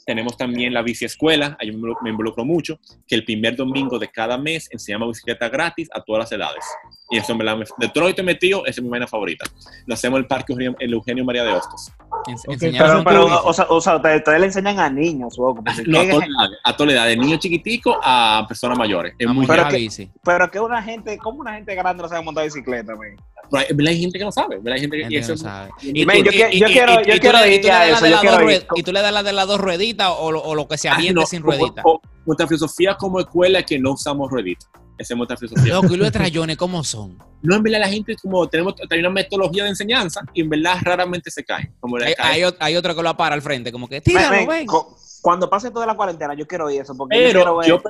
Tenemos 0.08 0.38
también 0.38 0.72
la 0.72 0.80
bici 0.80 1.04
escuela, 1.04 1.54
ahí 1.60 1.70
me 1.70 2.10
involucro- 2.10 2.42
mucho, 2.42 2.80
que 3.06 3.14
el 3.14 3.26
primer 3.26 3.54
domingo 3.54 3.98
de 3.98 4.08
cada 4.08 4.38
mes 4.38 4.66
enseñamos 4.72 5.08
bicicleta 5.08 5.50
gratis 5.50 5.86
a 5.92 6.00
todas 6.00 6.20
las 6.20 6.32
edades. 6.32 6.64
Y 7.10 7.18
eso, 7.18 7.34
me- 7.34 7.44
de 7.44 7.88
todo 7.90 8.08
lo 8.08 8.14
que 8.14 8.22
metido, 8.22 8.64
esa 8.64 8.80
es 8.80 8.82
mi 8.82 8.88
vaina 8.88 9.06
favorita. 9.06 9.44
Lo 9.84 9.92
hacemos 9.92 10.16
en 10.16 10.22
el 10.22 10.26
Parque 10.26 10.54
Eugenio- 10.54 10.76
el 10.78 10.94
Eugenio 10.94 11.26
María 11.26 11.44
de 11.44 11.52
Hostos. 11.52 11.92
Ens- 12.26 12.40
Ok, 12.46 12.54
enseñaron 12.54 13.04
Pero, 13.04 13.26
o 13.26 13.52
sea, 13.52 13.66
o 13.68 13.80
sea 13.82 13.96
ustedes, 13.96 14.40
le 14.40 14.46
enseñan 14.46 14.80
a 14.80 14.88
niños, 14.88 15.36
loco. 15.36 15.62
No, 15.86 15.98
a 15.98 16.02
¿qué- 16.04 16.10
todas 16.10 16.26
las 16.26 16.38
edades, 16.46 16.58
a 16.64 16.72
todas 16.72 16.86
las 16.86 16.94
edades, 17.02 17.16
de 17.18 17.22
niños 17.24 17.38
chiquiticos 17.40 17.96
a 18.02 18.46
personas 18.48 18.78
mayores. 18.78 19.12
Es 19.18 19.26
Vamos 19.26 19.46
muy 19.46 19.46
Pero 19.46 19.68
que- 19.68 20.08
pero 20.24 20.50
que 20.50 20.58
una 20.58 20.82
gente, 20.82 21.18
¿cómo 21.18 21.40
una 21.40 21.52
gente 21.52 21.74
grande 21.74 22.02
no 22.02 22.08
sabe 22.08 22.24
montar 22.24 22.44
bicicleta, 22.44 22.94
man? 22.94 23.14
Pero 23.50 23.64
hay, 23.80 23.86
hay 23.94 24.00
gente 24.00 24.18
que 24.18 24.24
no 24.24 24.32
sabe, 24.32 24.60
hay 24.72 24.80
gente 24.80 25.08
que, 25.08 25.18
eso 25.18 25.32
no 25.32 25.36
sabe. 25.38 25.70
y- 25.80 26.04
tú- 26.04 26.12
yo 26.12 26.18
y- 26.18 26.22
quiero- 26.34 26.50
y- 26.52 26.58
yo 26.60 26.66
quiero- 26.66 26.94
yo 27.02 27.18
quiero 27.18 27.46
ir 27.46 27.70
a 27.70 27.78
das 27.90 28.02
eso, 28.02 28.66
Y 28.76 28.82
tú 28.82 28.92
le 28.92 29.00
das 29.00 29.12
la 29.12 29.22
de 29.22 29.32
las 29.32 29.46
dos 29.46 29.60
rueditas 29.60 30.10
o 30.18 30.30
lo, 30.32 30.42
o 30.42 30.54
lo 30.54 30.68
que 30.68 30.76
se 30.78 30.88
Ah, 30.88 30.94
aviente 30.94 31.20
no, 31.20 31.26
sin 31.26 31.40
como- 31.42 31.52
ruedita. 31.56 31.82
o- 31.84 32.00
Nuestra 32.26 32.46
filosofía 32.46 32.94
como 32.96 33.20
escuela 33.20 33.60
es 33.60 33.64
que 33.64 33.78
no 33.78 33.92
usamos 33.92 34.30
rueditas. 34.30 34.68
Esa 34.98 35.14
es 35.14 35.16
nuestra 35.16 35.36
filosofía. 35.36 35.72
Loco, 35.74 35.94
y 35.94 35.96
los 35.96 36.10
trayones, 36.12 36.56
¿cómo 36.58 36.82
son? 36.84 37.16
No, 37.40 37.54
en 37.56 37.62
verdad 37.62 37.78
la 37.80 37.88
gente 37.88 38.16
como 38.20 38.46
tenemos 38.48 38.74
hay 38.90 38.98
una 38.98 39.08
metodología 39.10 39.62
de 39.62 39.70
enseñanza 39.70 40.20
y 40.34 40.42
en 40.42 40.50
verdad 40.50 40.76
raramente 40.82 41.30
se 41.30 41.42
caen. 41.44 41.72
Como 41.80 41.96
Hay, 41.96 42.12
caen. 42.14 42.44
hay, 42.44 42.54
hay 42.58 42.76
otro 42.76 42.94
que 42.96 43.02
lo 43.02 43.16
para 43.16 43.34
al 43.34 43.40
frente, 43.40 43.72
como 43.72 43.88
que 43.88 44.00
tíralo, 44.02 44.46
ven. 44.46 44.66
cu- 44.66 44.94
Cuando 45.22 45.48
pase 45.48 45.70
toda 45.70 45.86
la 45.86 45.94
cuarentena, 45.94 46.34
yo 46.34 46.46
quiero 46.46 46.68
ir 46.70 46.82
eso, 46.82 46.94
porque 46.96 47.16
yo 47.16 47.22
quiero 47.24 47.40
Pero 47.40 47.56
ver. 47.56 47.68
yo, 47.68 47.82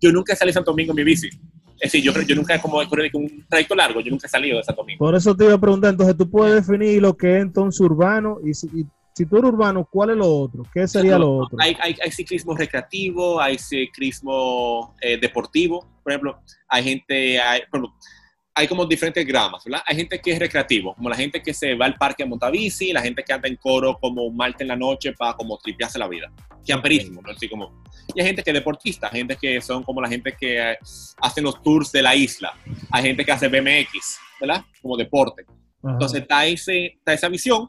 yo 0.00 0.12
nunca 0.12 0.34
salí 0.34 0.52
Santo 0.52 0.70
Domingo 0.70 0.92
en 0.92 0.96
mi 0.96 1.04
bici. 1.04 1.28
Es 1.80 1.92
decir, 1.92 2.02
yo, 2.02 2.12
yo 2.22 2.36
nunca, 2.36 2.60
como 2.60 2.80
he 2.80 2.88
con 2.88 3.24
un 3.24 3.44
trayecto 3.48 3.74
largo, 3.74 4.00
yo 4.00 4.10
nunca 4.10 4.26
he 4.26 4.30
salido 4.30 4.58
de 4.58 4.64
Santo 4.64 4.82
Domingo. 4.82 4.98
Por 4.98 5.14
eso 5.14 5.36
te 5.36 5.44
iba 5.44 5.54
a 5.54 5.60
preguntar, 5.60 5.90
entonces 5.90 6.16
tú 6.16 6.30
puedes 6.30 6.66
definir 6.66 7.02
lo 7.02 7.16
que 7.16 7.36
es 7.36 7.42
entonces 7.42 7.80
urbano 7.80 8.38
y 8.44 8.54
si, 8.54 8.66
y 8.68 8.86
si 9.14 9.26
tú 9.26 9.36
eres 9.36 9.50
urbano, 9.50 9.86
¿cuál 9.90 10.10
es 10.10 10.16
lo 10.16 10.26
otro? 10.26 10.64
¿Qué 10.72 10.88
sería 10.88 11.18
lo 11.18 11.38
otro? 11.38 11.56
Hay, 11.60 11.76
hay, 11.80 11.96
hay 12.02 12.10
ciclismo 12.10 12.56
recreativo, 12.56 13.40
hay 13.40 13.58
ciclismo 13.58 14.94
eh, 15.00 15.18
deportivo. 15.18 15.86
Por 16.02 16.12
ejemplo, 16.12 16.40
hay 16.68 16.82
gente, 16.82 17.40
hay, 17.40 17.60
por 17.70 17.80
ejemplo, 17.80 17.94
hay 18.56 18.68
como 18.68 18.86
diferentes 18.86 19.26
gramas, 19.26 19.64
¿verdad? 19.64 19.82
Hay 19.84 19.96
gente 19.96 20.20
que 20.20 20.30
es 20.32 20.38
recreativo, 20.38 20.94
como 20.94 21.08
la 21.08 21.16
gente 21.16 21.42
que 21.42 21.52
se 21.52 21.74
va 21.74 21.86
al 21.86 21.94
parque 21.94 22.22
a 22.22 22.26
montar 22.26 22.52
bici, 22.52 22.92
la 22.92 23.02
gente 23.02 23.24
que 23.24 23.32
anda 23.32 23.48
en 23.48 23.56
coro 23.56 23.98
como 24.00 24.22
un 24.22 24.36
martes 24.36 24.60
en 24.60 24.68
la 24.68 24.76
noche 24.76 25.12
para 25.12 25.34
como 25.34 25.58
tripearse 25.58 25.98
la 25.98 26.06
vida. 26.06 26.32
Camperismo, 26.66 27.20
¿no? 27.20 27.30
Así 27.30 27.48
como... 27.48 27.82
Y 28.14 28.20
hay 28.20 28.26
gente 28.26 28.42
que 28.44 28.50
es 28.50 28.54
deportista, 28.54 29.08
gente 29.08 29.36
que 29.36 29.60
son 29.60 29.82
como 29.82 30.00
la 30.00 30.08
gente 30.08 30.36
que 30.38 30.72
eh, 30.72 30.78
hacen 31.20 31.42
los 31.42 31.60
tours 31.62 31.90
de 31.90 32.02
la 32.02 32.14
isla. 32.14 32.52
Hay 32.92 33.02
gente 33.02 33.24
que 33.24 33.32
hace 33.32 33.48
BMX, 33.48 34.18
¿verdad? 34.40 34.64
Como 34.80 34.96
deporte. 34.96 35.44
Ajá. 35.82 35.92
Entonces 35.92 36.22
está, 36.22 36.46
ese, 36.46 36.86
está 36.86 37.12
esa 37.12 37.28
visión 37.28 37.68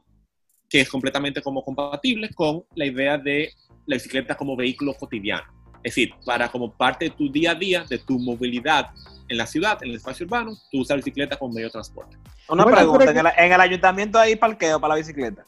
que 0.69 0.81
es 0.81 0.89
completamente 0.89 1.41
como 1.41 1.63
compatible 1.63 2.29
con 2.29 2.63
la 2.75 2.85
idea 2.85 3.17
de 3.17 3.51
la 3.87 3.95
bicicleta 3.95 4.35
como 4.35 4.55
vehículo 4.55 4.93
cotidiano. 4.93 5.45
Es 5.85 5.93
decir, 5.93 6.15
para 6.25 6.49
como 6.49 6.71
parte 6.71 7.05
de 7.05 7.11
tu 7.11 7.31
día 7.31 7.51
a 7.51 7.55
día, 7.55 7.85
de 7.87 7.99
tu 7.99 8.17
movilidad 8.17 8.87
en 9.29 9.37
la 9.37 9.45
ciudad, 9.45 9.77
en 9.83 9.91
el 9.91 9.97
espacio 9.97 10.25
urbano, 10.25 10.57
tú 10.71 10.79
usas 10.79 10.89
la 10.89 10.95
bicicleta 10.95 11.37
como 11.37 11.53
medio 11.53 11.67
de 11.67 11.73
transporte. 11.73 12.17
Una 12.49 12.63
Bueno, 12.63 12.75
pregunta, 12.75 13.11
¿en 13.11 13.17
el, 13.19 13.27
en 13.37 13.53
el 13.53 13.61
ayuntamiento 13.61 14.17
hay 14.17 14.35
parqueo 14.35 14.79
para 14.79 14.95
la 14.95 14.97
bicicleta? 14.97 15.45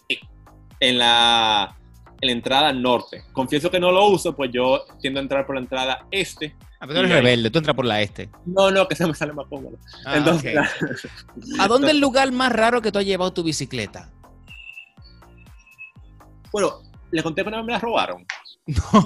En 0.80 1.00
la, 1.00 1.76
en 2.22 2.28
la 2.28 2.32
entrada 2.32 2.72
norte. 2.72 3.24
Confieso 3.34 3.72
que 3.72 3.80
no 3.80 3.92
lo 3.92 4.10
uso, 4.10 4.36
pues 4.36 4.52
yo 4.54 4.86
tiendo 5.02 5.20
a 5.20 5.24
entrar 5.24 5.48
por 5.48 5.56
la 5.56 5.62
entrada 5.62 6.06
este. 6.12 6.56
Ah, 6.80 6.86
pero 6.86 6.94
tú 6.94 7.00
eres 7.00 7.12
rebelde, 7.14 7.50
tú 7.50 7.58
entras 7.58 7.76
por 7.76 7.86
la 7.86 8.00
este. 8.00 8.30
No, 8.46 8.70
no, 8.70 8.88
que 8.88 8.96
se 8.96 9.08
me 9.08 9.16
sale 9.16 9.34
más 9.34 9.48
cómodo. 9.48 9.80
Ah, 10.06 10.18
Entonces. 10.18 10.56
¿A 11.60 11.68
dónde 11.68 11.88
es 11.88 11.94
el 11.94 12.00
lugar 12.00 12.32
más 12.32 12.52
raro 12.52 12.84
que 12.84 12.92
tú 12.92 13.00
has 13.00 13.06
llevado 13.06 13.34
tu 13.34 13.42
bicicleta? 13.42 14.12
bueno, 16.52 16.82
le 17.12 17.24
conté 17.24 17.42
que 17.42 17.48
una 17.48 17.58
vez 17.58 17.66
me 17.66 17.74
la 17.74 17.80
robaron. 17.80 18.24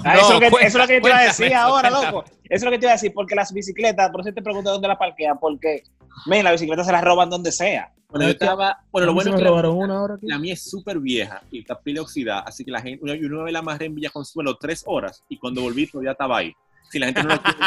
Ah, 0.04 0.14
eso, 0.16 0.26
es 0.28 0.34
lo 0.34 0.40
que, 0.40 0.50
cuenta- 0.50 0.66
eso 0.66 0.78
es 0.78 0.82
lo 0.84 0.86
que 0.88 1.00
te 1.00 1.08
iba 1.08 1.18
a 1.18 1.22
decir 1.24 1.54
ahora, 1.54 1.90
loco. 1.90 2.24
Eso 2.26 2.34
es 2.50 2.62
lo 2.64 2.70
que 2.70 2.78
te 2.78 2.84
iba 2.86 2.92
a 2.92 2.94
decir, 2.96 3.12
porque 3.14 3.34
las 3.34 3.52
bicicletas, 3.52 4.10
por 4.10 4.20
eso 4.22 4.32
te 4.32 4.42
pregunto 4.42 4.70
dónde 4.72 4.88
las 4.88 4.98
parquean, 4.98 5.38
porque, 5.38 5.84
men, 6.26 6.42
las 6.44 6.52
bicicletas 6.54 6.86
se 6.86 6.92
las 6.92 7.02
roban 7.04 7.30
donde 7.30 7.52
sea. 7.52 7.92
Bueno, 8.08 8.26
yo 8.26 8.32
estaba. 8.32 8.78
Bueno, 8.90 9.06
lo 9.06 9.12
A 9.12 9.14
mí 9.14 9.20
se 9.22 9.24
bueno 9.24 9.30
es 9.30 9.34
me 9.34 9.38
que 9.38 9.44
la- 9.44 9.50
robaron 9.50 9.76
una 9.78 9.98
ahora 9.98 10.14
aquí. 10.16 10.26
La 10.26 10.38
mía 10.38 10.52
es 10.52 10.68
súper 10.68 10.98
vieja 10.98 11.42
y 11.50 11.60
está 11.60 11.80
pila 11.80 12.02
oxidada, 12.02 12.40
así 12.40 12.64
que 12.64 12.70
la 12.70 12.80
gente, 12.82 13.02
una, 13.02 13.14
una 13.14 13.44
vez 13.44 13.52
la 13.52 13.58
amarré 13.60 13.86
en 13.86 13.94
Villa 13.94 14.10
Consuelo 14.10 14.56
tres 14.56 14.82
horas 14.86 15.22
y 15.28 15.38
cuando 15.38 15.62
volví 15.62 15.86
todavía 15.86 16.10
estaba 16.12 16.38
ahí. 16.38 16.52
Si 16.92 16.98
la 16.98 17.06
gente 17.06 17.22
no 17.22 17.30
lo 17.30 17.42
quiere, 17.42 17.58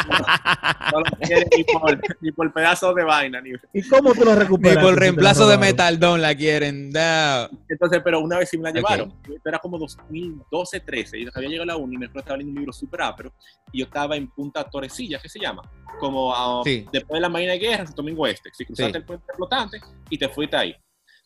no 0.92 1.00
lo 1.00 1.04
quiere 1.26 1.46
ni, 1.56 1.64
por, 1.64 2.00
ni 2.20 2.30
por 2.32 2.52
pedazo 2.52 2.94
de 2.94 3.02
vaina. 3.02 3.40
Ni... 3.40 3.50
¿Y 3.72 3.82
cómo 3.88 4.14
tú 4.14 4.24
lo 4.24 4.34
Ni 4.34 4.38
recuperas? 4.38 4.84
por 4.84 4.96
reemplazo 4.96 5.48
de 5.48 5.58
metaldón 5.58 6.22
la 6.22 6.32
quieren. 6.36 6.90
No. 6.90 7.48
Entonces, 7.68 8.00
pero 8.04 8.20
una 8.20 8.38
vez 8.38 8.48
sí 8.48 8.56
me 8.56 8.64
la 8.64 8.70
llevaron. 8.70 9.12
Esto 9.24 9.48
era 9.48 9.58
como 9.58 9.78
2012, 9.78 10.78
13. 10.80 11.24
Yo 11.24 11.30
había 11.34 11.48
llegado 11.48 11.64
a 11.64 11.74
la 11.74 11.76
uni 11.76 11.96
y 11.96 11.98
me 11.98 12.06
estaba 12.06 12.36
leyendo 12.36 12.52
un 12.52 12.58
libro 12.60 12.72
súper 12.72 13.02
ápero 13.02 13.32
y 13.72 13.80
yo 13.80 13.86
estaba 13.86 14.16
en 14.16 14.28
Punta 14.28 14.62
Torrecilla, 14.62 15.18
¿qué 15.20 15.28
se 15.28 15.40
llama? 15.40 15.62
Como 15.98 16.32
ah, 16.32 16.62
Sí. 16.64 16.86
después 16.92 17.16
de 17.16 17.20
la 17.22 17.28
Marina 17.28 17.52
de 17.52 17.58
Guerra, 17.58 17.84
Santo 17.84 18.02
Domingo 18.02 18.26
Este. 18.28 18.50
Si 18.52 18.64
cruzaste 18.64 18.92
Sí. 18.92 18.98
el 18.98 19.04
puente 19.04 19.26
flotante 19.34 19.80
y 20.08 20.16
te 20.18 20.28
fuiste 20.28 20.56
ahí. 20.56 20.74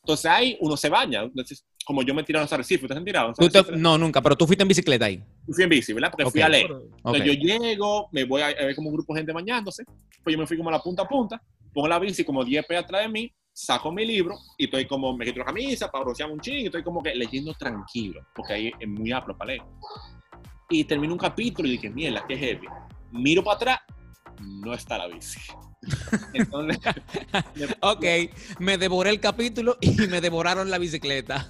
Entonces 0.02 0.24
ahí 0.30 0.56
uno 0.62 0.74
se 0.78 0.88
baña. 0.88 1.20
Entonces, 1.20 1.66
como 1.90 2.02
yo 2.04 2.14
me 2.14 2.22
tiraron 2.22 2.42
a 2.42 2.44
los 2.44 2.52
arrecifes, 2.52 2.84
¿ustedes 2.84 2.98
han 2.98 3.04
tirado? 3.04 3.32
Tú 3.36 3.48
te- 3.48 3.76
no, 3.76 3.98
nunca, 3.98 4.22
pero 4.22 4.36
tú 4.36 4.46
fuiste 4.46 4.62
en 4.62 4.68
bicicleta 4.68 5.06
ahí. 5.06 5.16
Yo 5.44 5.52
fui 5.54 5.64
en 5.64 5.70
bici, 5.70 5.92
¿verdad? 5.92 6.12
Porque 6.12 6.30
fui 6.30 6.40
Ok. 6.40 6.46
a 6.46 6.48
leer. 6.48 6.70
Ok. 6.70 6.82
Entonces 6.98 7.24
yo 7.26 7.32
llego, 7.32 8.08
me 8.12 8.22
voy 8.22 8.42
a, 8.42 8.46
a 8.46 8.64
ver 8.64 8.76
como 8.76 8.90
un 8.90 8.94
grupo 8.94 9.12
de 9.12 9.18
gente 9.18 9.32
bañándose, 9.32 9.82
pues 10.22 10.32
yo 10.32 10.38
me 10.38 10.46
fui 10.46 10.56
como 10.56 10.68
a 10.68 10.72
la 10.72 10.78
punta 10.80 11.02
a 11.02 11.08
punta, 11.08 11.42
pongo 11.74 11.88
la 11.88 11.98
bici 11.98 12.22
como 12.22 12.44
10 12.44 12.64
pies 12.64 12.78
atrás 12.78 13.02
de 13.02 13.08
mí, 13.08 13.32
saco 13.52 13.90
mi 13.90 14.06
libro 14.06 14.36
y 14.56 14.66
estoy 14.66 14.86
como, 14.86 15.16
me 15.16 15.24
quito 15.24 15.40
la 15.40 15.46
camisa 15.46 15.90
para 15.90 16.04
broncearme 16.04 16.34
un 16.34 16.40
ching 16.40 16.58
y 16.60 16.66
estoy 16.66 16.84
como 16.84 17.02
que 17.02 17.12
leyendo 17.12 17.52
tranquilo, 17.54 18.20
porque 18.36 18.52
ahí 18.52 18.72
es 18.78 18.88
muy 18.88 19.10
apto 19.10 19.36
para 19.36 19.48
leer. 19.48 19.62
Y 20.68 20.84
termino 20.84 21.12
un 21.14 21.18
capítulo 21.18 21.66
y 21.66 21.72
dije, 21.72 21.90
mierda, 21.90 22.24
qué 22.28 22.38
heavy. 22.38 22.68
Miro 23.10 23.42
para 23.42 23.56
atrás, 23.56 23.78
no 24.38 24.72
está 24.74 24.96
la 24.96 25.08
bici. 25.08 25.40
Entonces, 26.34 26.78
me- 27.56 27.66
Ok, 27.80 28.04
me 28.60 28.78
devoré 28.78 29.10
el 29.10 29.18
capítulo 29.18 29.76
y 29.80 29.90
me 30.06 30.20
devoraron 30.20 30.70
la 30.70 30.78
bicicleta. 30.78 31.48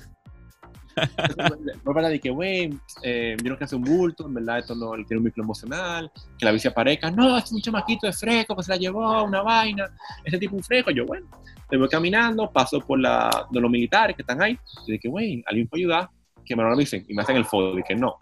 Fue 1.84 1.94
para 1.94 2.08
de 2.08 2.20
que, 2.20 2.30
güey, 2.30 2.70
eh, 3.02 3.36
vieron 3.40 3.58
que 3.58 3.64
hace 3.64 3.76
un 3.76 3.82
bulto, 3.82 4.26
en 4.26 4.34
verdad 4.34 4.58
esto 4.58 4.74
no 4.74 4.92
tiene 5.06 5.18
un 5.18 5.24
micro 5.24 5.42
emocional, 5.42 6.10
que 6.38 6.44
la 6.44 6.52
bici 6.52 6.68
aparezca, 6.68 7.10
no, 7.10 7.36
es 7.38 7.50
un 7.52 7.60
chamaquito 7.60 8.06
de 8.06 8.12
fresco 8.12 8.56
que 8.56 8.62
se 8.62 8.70
la 8.70 8.76
llevó, 8.76 9.24
una 9.24 9.42
vaina, 9.42 9.86
ese 10.24 10.38
tipo 10.38 10.56
un 10.56 10.62
fresco. 10.62 10.90
Yo, 10.90 11.06
bueno, 11.06 11.26
me 11.70 11.78
voy 11.78 11.88
caminando, 11.88 12.50
paso 12.50 12.80
por 12.80 12.98
la, 12.98 13.46
de 13.50 13.60
los 13.60 13.70
militares 13.70 14.16
que 14.16 14.22
están 14.22 14.42
ahí, 14.42 14.58
y 14.86 14.92
dije, 14.92 15.08
güey, 15.08 15.42
alguien 15.46 15.68
puede 15.68 15.84
ayudar, 15.84 16.10
que 16.44 16.56
me 16.56 16.62
lo 16.62 16.72
avisen, 16.72 17.04
y 17.08 17.14
me 17.14 17.22
hacen 17.22 17.36
el 17.36 17.44
foto, 17.44 17.78
y 17.78 17.82
que 17.82 17.94
no. 17.94 18.16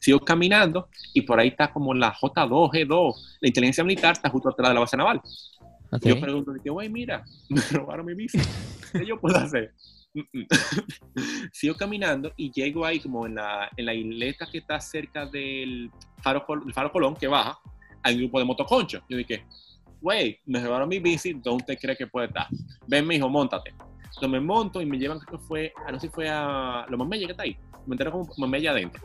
Sigo 0.00 0.20
caminando, 0.20 0.88
y 1.12 1.22
por 1.22 1.38
ahí 1.38 1.48
está 1.48 1.72
como 1.72 1.92
la 1.92 2.14
J2, 2.14 2.70
G2, 2.70 3.14
la 3.40 3.48
inteligencia 3.48 3.84
militar 3.84 4.12
está 4.12 4.30
justo 4.30 4.48
atrás 4.48 4.70
de 4.70 4.74
la 4.74 4.80
base 4.80 4.96
naval. 4.96 5.20
Ok. 5.92 6.04
Yo 6.04 6.20
pregunto, 6.20 6.52
dije, 6.52 6.70
güey, 6.70 6.88
mira, 6.88 7.24
me 7.48 7.60
robaron 7.72 8.06
mi 8.06 8.14
bici, 8.14 8.38
¿qué 8.92 9.04
yo 9.04 9.20
puedo 9.20 9.36
hacer? 9.36 9.74
Mm, 10.14 10.20
mm. 10.32 10.46
Sigo 11.52 11.76
caminando 11.76 12.32
y 12.36 12.50
llego 12.50 12.84
ahí 12.84 13.00
como 13.00 13.26
en 13.26 13.36
la, 13.36 13.70
en 13.76 13.86
la 13.86 13.94
isleta 13.94 14.46
que 14.50 14.58
está 14.58 14.80
cerca 14.80 15.26
del 15.26 15.90
faro, 16.22 16.44
Colón, 16.92 17.14
que 17.14 17.28
baja, 17.28 17.58
un 18.06 18.16
grupo 18.18 18.38
de 18.38 18.44
motoconchos. 18.44 19.02
Yo 19.08 19.16
dije, 19.16 19.44
güey, 20.00 20.38
me 20.46 20.62
robaron 20.62 20.88
mi 20.88 20.98
bici, 20.98 21.32
¿dónde 21.34 21.62
usted 21.62 21.78
cree 21.78 21.96
que 21.96 22.06
puede 22.06 22.26
estar? 22.26 22.48
Ven, 22.86 23.06
me 23.06 23.14
dijo, 23.14 23.28
montate. 23.28 23.70
Entonces 23.70 24.28
me 24.28 24.40
monto 24.40 24.82
y 24.82 24.86
me 24.86 24.98
llevan, 24.98 25.20
que 25.20 25.38
fue, 25.38 25.72
a 25.86 25.92
no 25.92 26.00
sé 26.00 26.08
si 26.08 26.12
fue 26.12 26.28
a 26.28 26.84
los 26.88 27.08
que 27.08 27.24
está 27.24 27.44
ahí. 27.44 27.56
Me 27.86 27.94
entero 27.94 28.10
como 28.10 28.26
Mameyes 28.36 28.70
adentro. 28.70 29.00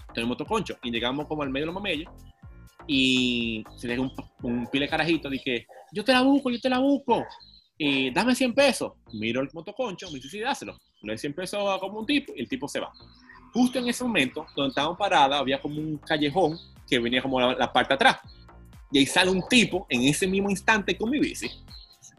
Entonces 0.00 0.26
motoconcho. 0.26 0.76
Y 0.82 0.90
llegamos 0.90 1.26
como 1.26 1.42
al 1.42 1.50
medio 1.50 1.62
de 1.62 1.72
los 1.72 1.74
Mameyes 1.74 2.08
y 2.86 3.64
se 3.76 3.88
llega 3.88 4.02
un, 4.02 4.12
un 4.42 4.66
pile 4.66 4.88
carajito, 4.88 5.30
dije, 5.30 5.66
yo 5.92 6.04
te 6.04 6.12
la 6.12 6.22
busco, 6.22 6.50
yo 6.50 6.60
te 6.60 6.68
la 6.68 6.78
busco. 6.78 7.24
Y 7.84 8.10
dame 8.12 8.32
100 8.34 8.54
pesos. 8.54 8.92
Miro 9.12 9.40
el 9.40 9.48
motoconcho, 9.52 10.06
me 10.08 10.14
dice, 10.14 10.28
sí, 10.28 10.38
dáselo. 10.38 10.78
Le 11.00 11.12
doy 11.14 11.18
100 11.18 11.34
pesos 11.34 11.60
a 11.68 11.80
como 11.80 11.98
un 11.98 12.06
tipo 12.06 12.32
y 12.36 12.40
el 12.40 12.48
tipo 12.48 12.68
se 12.68 12.78
va. 12.78 12.92
Justo 13.52 13.80
en 13.80 13.88
ese 13.88 14.04
momento, 14.04 14.46
donde 14.54 14.68
estábamos 14.68 14.96
paradas, 14.96 15.40
había 15.40 15.60
como 15.60 15.80
un 15.80 15.98
callejón 15.98 16.56
que 16.88 17.00
venía 17.00 17.20
como 17.20 17.40
la, 17.40 17.54
la 17.54 17.72
parte 17.72 17.94
atrás. 17.94 18.18
Y 18.92 18.98
ahí 18.98 19.06
sale 19.06 19.30
un 19.32 19.42
tipo 19.48 19.84
en 19.88 20.02
ese 20.02 20.28
mismo 20.28 20.48
instante 20.48 20.96
con 20.96 21.10
mi 21.10 21.18
bici. 21.18 21.50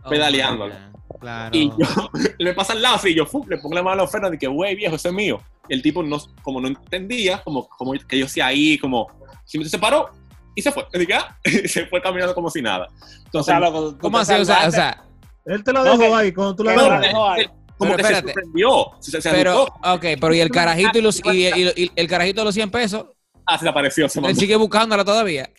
pedaleándolo. 0.09 0.73
Oh, 1.07 1.17
Claro. 1.19 1.55
Y 1.57 1.69
yo 1.69 2.09
le 2.39 2.53
pasa 2.53 2.73
al 2.73 2.81
lado 2.81 2.95
así, 2.95 3.09
y 3.11 3.15
yo 3.15 3.25
fu, 3.25 3.45
le 3.47 3.57
pongo 3.57 3.75
la 3.75 3.83
mano 3.83 3.93
a 3.93 3.97
la 3.97 4.03
oferta 4.03 4.29
de 4.29 4.37
que, 4.37 4.47
güey, 4.47 4.75
viejo, 4.75 4.95
ese 4.97 5.07
es 5.07 5.13
mío. 5.13 5.39
Y 5.69 5.75
el 5.75 5.81
tipo, 5.81 6.03
no, 6.03 6.17
como 6.41 6.59
no 6.59 6.67
entendía, 6.67 7.41
como, 7.41 7.69
como 7.69 7.93
que 7.93 8.17
yo 8.19 8.25
hacía 8.25 8.47
ahí, 8.47 8.77
como, 8.77 9.07
simplemente 9.45 9.69
se 9.69 9.79
paró 9.79 10.09
y 10.55 10.61
se 10.61 10.73
fue. 10.73 10.85
Y 10.93 10.99
dije, 10.99 11.13
"Ah", 11.13 11.37
y 11.45 11.67
se 11.69 11.85
fue 11.85 12.01
caminando 12.01 12.35
como 12.35 12.49
si 12.49 12.61
nada. 12.61 12.87
O 12.87 13.25
Entonces, 13.25 13.45
sea, 13.45 13.59
loco, 13.61 13.91
tú 13.93 13.99
¿Cómo 13.99 14.17
así? 14.17 14.33
O 14.33 14.43
sea, 14.43 14.67
o 14.67 14.71
sea, 14.71 15.03
Él 15.45 15.63
te 15.63 15.73
lo 15.73 15.83
dejó 15.83 16.15
ahí 16.15 16.31
cuando 16.31 16.55
tú 16.55 16.63
la 16.63 16.75
no, 16.75 16.99
dejó 17.01 17.29
ahí. 17.29 17.45
como 17.77 17.95
Pero 17.95 17.97
que 17.97 18.03
se 18.15 18.21
sorprendió. 18.21 18.85
Se, 18.99 19.21
se 19.21 19.29
pero, 19.29 19.63
ok, 19.63 20.05
pero 20.19 20.33
y 20.33 20.39
el 20.39 20.49
carajito 20.49 20.97
y, 20.97 21.01
los, 21.01 21.21
y, 21.25 21.47
y- 21.47 21.73
y 21.75 21.91
el 21.95 22.07
carajito 22.07 22.41
de 22.41 22.45
los 22.45 22.55
100 22.55 22.71
pesos, 22.71 23.05
Ah, 23.45 23.57
se 23.57 23.65
le 23.65 23.71
apareció. 23.71 24.07
Se 24.07 24.19
él 24.21 24.35
sigue 24.37 24.55
buscándola 24.55 25.03
todavía. 25.03 25.49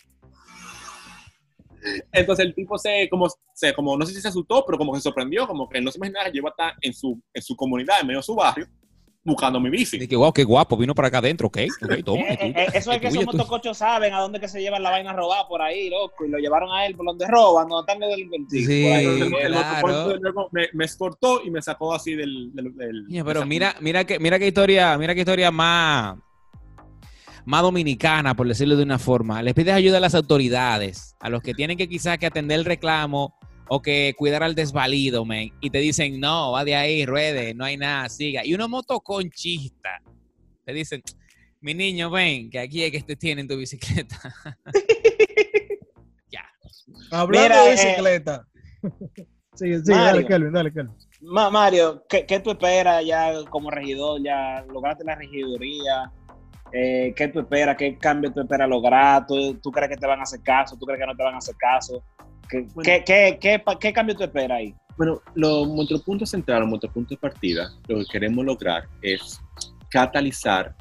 Entonces 2.11 2.45
el 2.47 2.55
tipo 2.55 2.79
se, 2.79 3.07
como, 3.09 3.27
se, 3.53 3.71
como, 3.75 3.95
no 3.95 4.05
sé 4.07 4.13
si 4.15 4.21
se 4.21 4.27
asustó, 4.27 4.65
pero 4.65 4.75
como 4.77 4.91
que 4.91 4.99
se 4.99 5.03
sorprendió, 5.03 5.45
como 5.45 5.69
que 5.69 5.79
no 5.79 5.91
se 5.91 5.99
imaginaba 5.99 6.25
que 6.25 6.31
yo 6.31 6.37
iba 6.39 6.49
a 6.49 6.51
estar 6.51 6.73
en 6.81 6.93
su, 6.93 7.21
en 7.31 7.43
su 7.43 7.55
comunidad, 7.55 7.97
en 8.01 8.07
medio 8.07 8.19
de 8.19 8.23
su 8.23 8.33
barrio, 8.33 8.65
buscando 9.25 9.59
mi 9.59 9.69
bici. 9.71 9.97
Dije, 9.97 10.15
wow, 10.15 10.31
qué 10.31 10.43
guapo, 10.43 10.77
vino 10.77 10.93
para 10.95 11.07
acá 11.09 11.17
adentro, 11.17 11.47
ok, 11.47 11.57
ok, 11.81 11.93
toma. 12.05 12.21
Eh, 12.21 12.53
eh, 12.55 12.67
eso 12.75 12.91
es 12.91 13.01
que 13.01 13.07
esos 13.07 13.25
motocochos 13.25 13.77
saben 13.77 14.13
a 14.13 14.19
dónde 14.21 14.39
que 14.39 14.47
se 14.47 14.61
llevan 14.61 14.83
la 14.83 14.91
vaina 14.91 15.11
robada 15.13 15.47
por 15.47 15.61
ahí, 15.61 15.89
loco, 15.89 16.25
y 16.25 16.29
lo 16.29 16.37
llevaron 16.37 16.71
a 16.71 16.85
él 16.85 16.95
por 16.95 17.07
donde 17.07 17.27
roban, 17.27 17.67
donde 17.67 17.81
están 17.91 17.99
los 17.99 18.09
delincuentes. 18.11 18.65
Sí, 18.65 18.85
el, 18.85 19.23
el 19.23 19.31
claro. 19.51 20.47
me, 20.51 20.67
me 20.73 20.85
escortó 20.85 21.41
y 21.43 21.49
me 21.49 21.61
sacó 21.61 21.93
así 21.93 22.13
del... 22.15 22.51
del, 22.53 22.75
del- 22.75 23.23
pero 23.25 23.45
mira, 23.45 23.75
mira 23.81 24.05
que, 24.05 24.19
mira 24.19 24.37
qué 24.37 24.47
historia, 24.47 24.95
mira 24.97 25.15
qué 25.15 25.21
historia 25.21 25.49
más, 25.49 26.17
más 27.45 27.61
dominicana, 27.63 28.35
por 28.35 28.47
decirlo 28.47 28.75
de 28.75 28.83
una 28.83 28.99
forma. 28.99 29.41
Les 29.41 29.55
pides 29.55 29.73
ayuda 29.73 29.97
a 29.97 30.01
las 30.01 30.13
autoridades, 30.15 31.15
a 31.19 31.29
los 31.29 31.41
que 31.41 31.53
tienen 31.55 31.77
que 31.77 31.89
quizás 31.89 32.17
que 32.19 32.27
atender 32.27 32.59
el 32.59 32.65
reclamo 32.65 33.35
o 33.67 33.81
que 33.81 34.13
cuidar 34.17 34.43
al 34.43 34.55
desvalido, 34.55 35.25
men, 35.25 35.51
y 35.61 35.69
te 35.69 35.79
dicen, 35.79 36.19
no, 36.19 36.51
va 36.51 36.63
de 36.63 36.75
ahí, 36.75 37.05
ruede, 37.05 37.53
no 37.53 37.65
hay 37.65 37.77
nada, 37.77 38.07
siga. 38.09 38.45
Y 38.45 38.53
unos 38.53 38.69
motoconchistas 38.69 40.01
te 40.63 40.73
dicen, 40.73 41.01
mi 41.61 41.73
niño, 41.73 42.09
ven, 42.09 42.49
que 42.49 42.59
aquí 42.59 42.83
es 42.83 42.91
que 42.91 43.01
te 43.01 43.15
tienen 43.15 43.47
tu 43.47 43.57
bicicleta. 43.57 44.17
ya. 46.31 46.43
Hablando 47.11 47.43
Mira, 47.49 47.63
de 47.63 47.69
eh, 47.69 47.71
bicicleta. 47.71 48.47
sí, 49.55 49.73
sí, 49.83 49.91
Mario. 49.91 50.05
dale, 50.05 50.25
Kelvin, 50.25 50.53
dale, 50.53 50.73
Kelvin. 50.73 50.95
Ma- 51.21 51.49
Mario, 51.49 52.03
¿qué, 52.07 52.25
qué 52.25 52.39
tú 52.39 52.51
esperas 52.51 53.03
ya 53.05 53.33
como 53.49 53.71
regidor? 53.71 54.21
Ya 54.23 54.63
lograste 54.71 55.03
la 55.03 55.15
regiduría. 55.15 56.11
Eh, 56.71 57.13
¿Qué 57.15 57.27
tú 57.29 57.39
esperas? 57.39 57.77
¿Qué 57.77 57.97
cambio 57.97 58.31
tú 58.33 58.41
esperas 58.41 58.67
lograr? 58.67 59.25
¿Tú, 59.25 59.55
tú 59.55 59.71
crees 59.71 59.89
que 59.89 59.97
te 59.97 60.05
van 60.07 60.19
a 60.19 60.23
hacer 60.23 60.41
caso? 60.41 60.75
¿Tú 60.77 60.85
crees 60.85 60.99
que 60.99 61.07
no 61.07 61.15
te 61.15 61.23
van 61.23 61.35
a 61.35 61.37
hacer 61.37 61.55
caso? 61.55 62.03
¿Qué, 62.49 62.67
Bueno. 62.73 62.83
qué, 62.83 63.03
qué, 63.05 63.37
qué, 63.39 63.63
qué 63.79 63.93
cambio 63.93 64.15
tú 64.15 64.23
esperas 64.23 64.57
ahí? 64.57 64.75
Bueno, 64.97 65.21
lo, 65.33 65.65
nuestro 65.65 65.99
punto 65.99 66.25
central, 66.25 66.67
nuestro 66.67 66.91
punto 66.91 67.09
de 67.15 67.17
partida, 67.17 67.73
lo 67.87 67.99
que 67.99 68.05
queremos 68.05 68.45
lograr 68.45 68.87
es 69.01 69.41
catalizar 69.89 70.75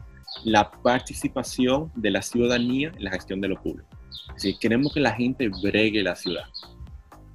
la 0.45 0.71
participación 0.71 1.91
de 1.97 2.11
la 2.11 2.23
ciudadanía 2.23 2.93
en 2.97 3.05
la 3.05 3.11
gestión 3.11 3.41
de 3.41 3.49
lo 3.49 3.61
público. 3.61 3.89
Es 4.29 4.43
decir, 4.43 4.57
queremos 4.61 4.93
que 4.93 5.01
la 5.01 5.13
gente 5.13 5.49
bregue 5.63 6.03
la 6.03 6.15
ciudad. 6.15 6.45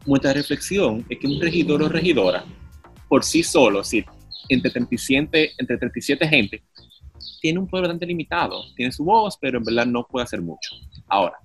Nuestra 0.06 0.34
reflexión 0.34 1.06
es 1.10 1.20
que 1.20 1.28
un 1.28 1.42
regidor 1.42 1.84
o 1.84 1.90
regidora, 1.90 2.44
por 3.08 3.24
sí 3.24 3.44
solo, 3.44 3.82
es 3.82 3.88
decir, 3.88 4.06
entre 4.48 4.72
37, 4.72 5.52
entre 5.58 5.78
37 5.78 6.28
gente, 6.28 6.64
tiene 7.42 7.60
un 7.60 7.68
poder 7.68 7.84
bastante 7.84 8.06
limitado, 8.06 8.64
tiene 8.76 8.92
su 8.92 9.04
voz, 9.04 9.38
pero 9.40 9.58
en 9.58 9.64
verdad 9.64 9.86
no 9.86 10.06
puede 10.06 10.24
hacer 10.24 10.42
mucho. 10.42 10.76
Ahora, 11.08 11.38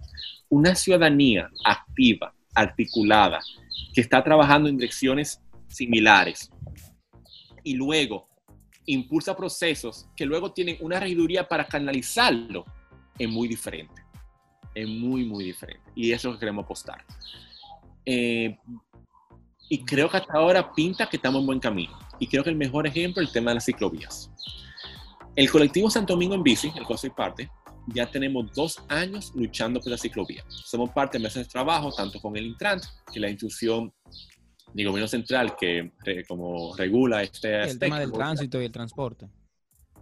una 0.49 0.75
ciudadanía 0.75 1.51
activa, 1.65 2.33
articulada, 2.55 3.41
que 3.93 4.01
está 4.01 4.23
trabajando 4.23 4.69
en 4.69 4.77
direcciones 4.77 5.41
similares 5.69 6.51
y 7.63 7.75
luego 7.75 8.29
impulsa 8.87 9.35
procesos 9.35 10.07
que 10.17 10.27
luego 10.27 10.53
tienen 10.53 10.77
una 10.81 11.01
regiduría 11.01 11.49
para 11.49 11.67
canalizarlo, 11.67 12.65
es 13.19 13.29
muy 13.29 13.49
diferente. 13.49 14.03
Es 14.75 14.89
muy, 14.89 15.25
muy 15.25 15.45
diferente. 15.45 15.83
Y 15.95 16.13
eso 16.13 16.17
es 16.17 16.25
lo 16.25 16.33
que 16.33 16.41
queremos 16.41 16.65
apostar. 16.65 17.05
Eh, 18.05 18.57
y 19.69 19.85
creo 19.85 20.11
que 20.11 20.19
hasta 20.19 20.35
ahora 20.35 20.73
pinta 20.73 21.09
que 21.09 21.17
estamos 21.17 21.41
en 21.41 21.47
buen 21.47 21.61
camino. 21.61 21.97
Y 22.19 22.27
creo 22.27 22.45
que 22.45 22.51
el 22.51 22.57
mejor 22.57 22.87
ejemplo 22.87 23.23
es 23.23 23.29
el 23.29 23.33
tema 23.33 23.51
de 23.51 23.57
las 23.57 23.65
ciclovías. 23.65 24.31
El 25.35 25.51
colectivo 25.51 25.91
Santo 25.91 26.13
Domingo 26.13 26.35
en 26.35 26.43
Bici, 26.43 26.73
el 26.77 26.85
cual 26.85 26.99
soy 26.99 27.11
parte, 27.11 27.51
ya 27.89 28.11
tenemos 28.11 28.53
dos 28.55 28.79
años 28.89 29.33
luchando 29.35 29.81
por 29.81 29.91
la 29.91 29.99
ciclovía. 29.99 30.45
Somos 30.49 30.91
parte 30.91 31.19
de 31.19 31.25
mesas 31.25 31.45
de 31.47 31.51
trabajo, 31.51 31.93
tanto 31.93 32.21
con 32.21 32.37
el 32.37 32.47
Intrant, 32.47 32.83
que 33.13 33.15
es 33.15 33.21
la 33.21 33.29
institución 33.31 33.93
del 34.73 34.89
gobierno 34.89 35.09
central 35.09 35.55
que 35.57 35.93
re- 36.05 36.25
como 36.27 36.75
regula 36.77 37.23
este 37.23 37.49
El 37.55 37.61
aspecto, 37.61 37.79
tema 37.81 38.01
del 38.01 38.13
tránsito 38.13 38.61
y 38.61 38.65
el 38.65 38.73
transporte. 38.73 39.29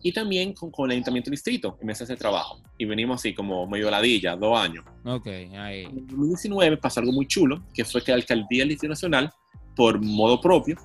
y 0.05 0.13
también 0.13 0.53
con, 0.55 0.71
con 0.71 0.87
el 0.91 0.93
ayuntamiento 0.97 1.29
del 1.31 1.35
distrito 1.37 1.77
en 1.81 1.87
mesas 1.87 2.09
de 2.09 2.17
trabajo. 2.17 2.61
Y 2.79 2.85
venimos 2.87 3.21
así 3.21 3.35
como 3.35 3.67
medio 3.67 3.91
ladilla, 3.91 4.35
dos 4.37 4.59
años. 4.59 4.85
Ok, 5.05 5.27
ahí. 5.27 5.85
En 5.85 6.07
2019 6.07 6.77
pasó 6.79 7.01
algo 7.01 7.13
muy 7.13 7.27
chulo, 7.27 7.63
que 7.75 7.85
fue 7.85 8.03
que 8.03 8.11
la 8.13 8.17
alcaldía 8.17 8.61
del 8.63 8.71
Distrito 8.71 8.91
Nacional, 8.91 9.31
por 9.77 10.01
modo 10.01 10.41
propio 10.41 10.77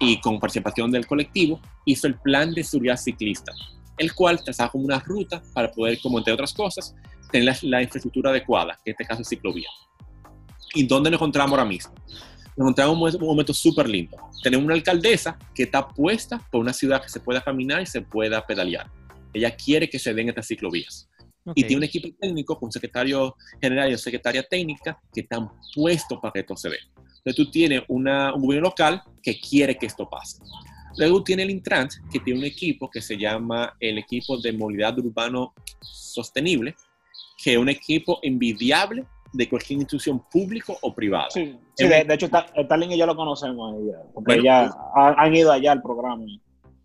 y 0.00 0.20
con 0.20 0.38
participación 0.38 0.90
del 0.90 1.06
colectivo, 1.06 1.60
hizo 1.86 2.06
el 2.06 2.14
plan 2.16 2.52
de 2.52 2.62
seguridad 2.64 2.96
ciclista, 2.96 3.52
el 3.98 4.14
cual 4.14 4.42
trazaba 4.42 4.70
como 4.70 4.84
una 4.84 4.98
ruta 5.00 5.42
para 5.52 5.70
poder, 5.70 5.98
como 6.00 6.18
entre 6.18 6.32
otras 6.32 6.52
cosas, 6.52 6.94
tener 7.30 7.44
la, 7.44 7.58
la 7.62 7.82
infraestructura 7.82 8.30
adecuada, 8.30 8.78
que 8.84 8.90
en 8.90 8.94
este 8.94 9.04
caso 9.04 9.22
es 9.22 9.28
ciclovía. 9.28 9.68
¿Y 10.74 10.86
dónde 10.86 11.10
nos 11.10 11.18
encontramos 11.18 11.52
ahora 11.52 11.64
mismo? 11.64 11.94
Nos 12.56 12.64
encontramos 12.64 13.14
en 13.14 13.22
un 13.22 13.28
momento- 13.28 13.52
un 13.52 13.56
súper 13.56 13.88
lindo. 13.88 14.16
Tenemos 14.42 14.64
una 14.64 14.74
alcaldesa 14.74 15.38
que 15.54 15.64
está 15.64 15.86
puesta 15.88 16.38
por 16.50 16.60
una 16.60 16.72
ciudad 16.72 17.02
que 17.02 17.08
se 17.08 17.20
pueda 17.20 17.40
caminar 17.42 17.80
y 17.82 17.86
se 17.86 18.02
pueda 18.02 18.46
pedalear. 18.46 18.90
Ella 19.32 19.54
quiere 19.54 19.88
que 19.88 19.98
se 19.98 20.12
den 20.14 20.28
estas 20.28 20.46
ciclovías 20.46 21.08
y 21.44 21.50
Ok. 21.50 21.54
tiene 21.56 21.76
un 21.76 21.84
equipo 21.84 22.08
técnico 22.20 22.58
con 22.58 22.70
secretario 22.72 23.34
general 23.60 23.90
y 23.92 23.96
secretaria 23.98 24.42
técnica 24.42 24.98
que 25.14 25.20
están 25.22 25.48
puestos 25.74 26.18
para 26.20 26.32
que 26.32 26.40
esto 26.40 26.56
se 26.56 26.70
dé. 26.70 26.78
Entonces 26.96 27.36
tú 27.36 27.50
tienes 27.50 27.82
una, 27.88 28.34
un 28.34 28.42
gobierno 28.42 28.68
local 28.68 29.02
que 29.22 29.38
quiere 29.40 29.76
que 29.76 29.86
esto 29.86 30.08
pase. 30.08 30.38
Luego 30.98 31.22
tiene 31.22 31.42
el 31.44 31.50
Intrant, 31.50 31.92
que 32.12 32.18
tiene 32.20 32.40
un 32.40 32.44
equipo 32.46 32.90
que 32.90 33.00
se 33.00 33.16
llama 33.16 33.74
el 33.80 33.98
equipo 33.98 34.38
de 34.38 34.52
movilidad 34.52 34.98
urbano 34.98 35.54
sostenible, 35.80 36.74
que 37.42 37.52
es 37.52 37.58
un 37.58 37.68
equipo 37.68 38.18
envidiable 38.22 39.04
de 39.32 39.48
cualquier 39.48 39.78
institución 39.78 40.22
pública 40.30 40.72
o 40.80 40.94
privada. 40.94 41.28
Sí, 41.30 41.54
sí, 41.74 41.86
de, 41.86 42.04
de 42.04 42.14
hecho, 42.14 42.28
Ta- 42.28 42.46
Stalin 42.56 42.92
y 42.92 42.98
yo 42.98 43.06
lo 43.06 43.14
conocemos, 43.14 43.74
ella, 43.80 43.98
porque 44.14 44.34
Bueno, 44.34 44.42
ya 44.42 44.70
han, 44.94 45.14
han 45.18 45.34
ido 45.36 45.52
allá 45.52 45.72
al 45.72 45.82
programa. 45.82 46.24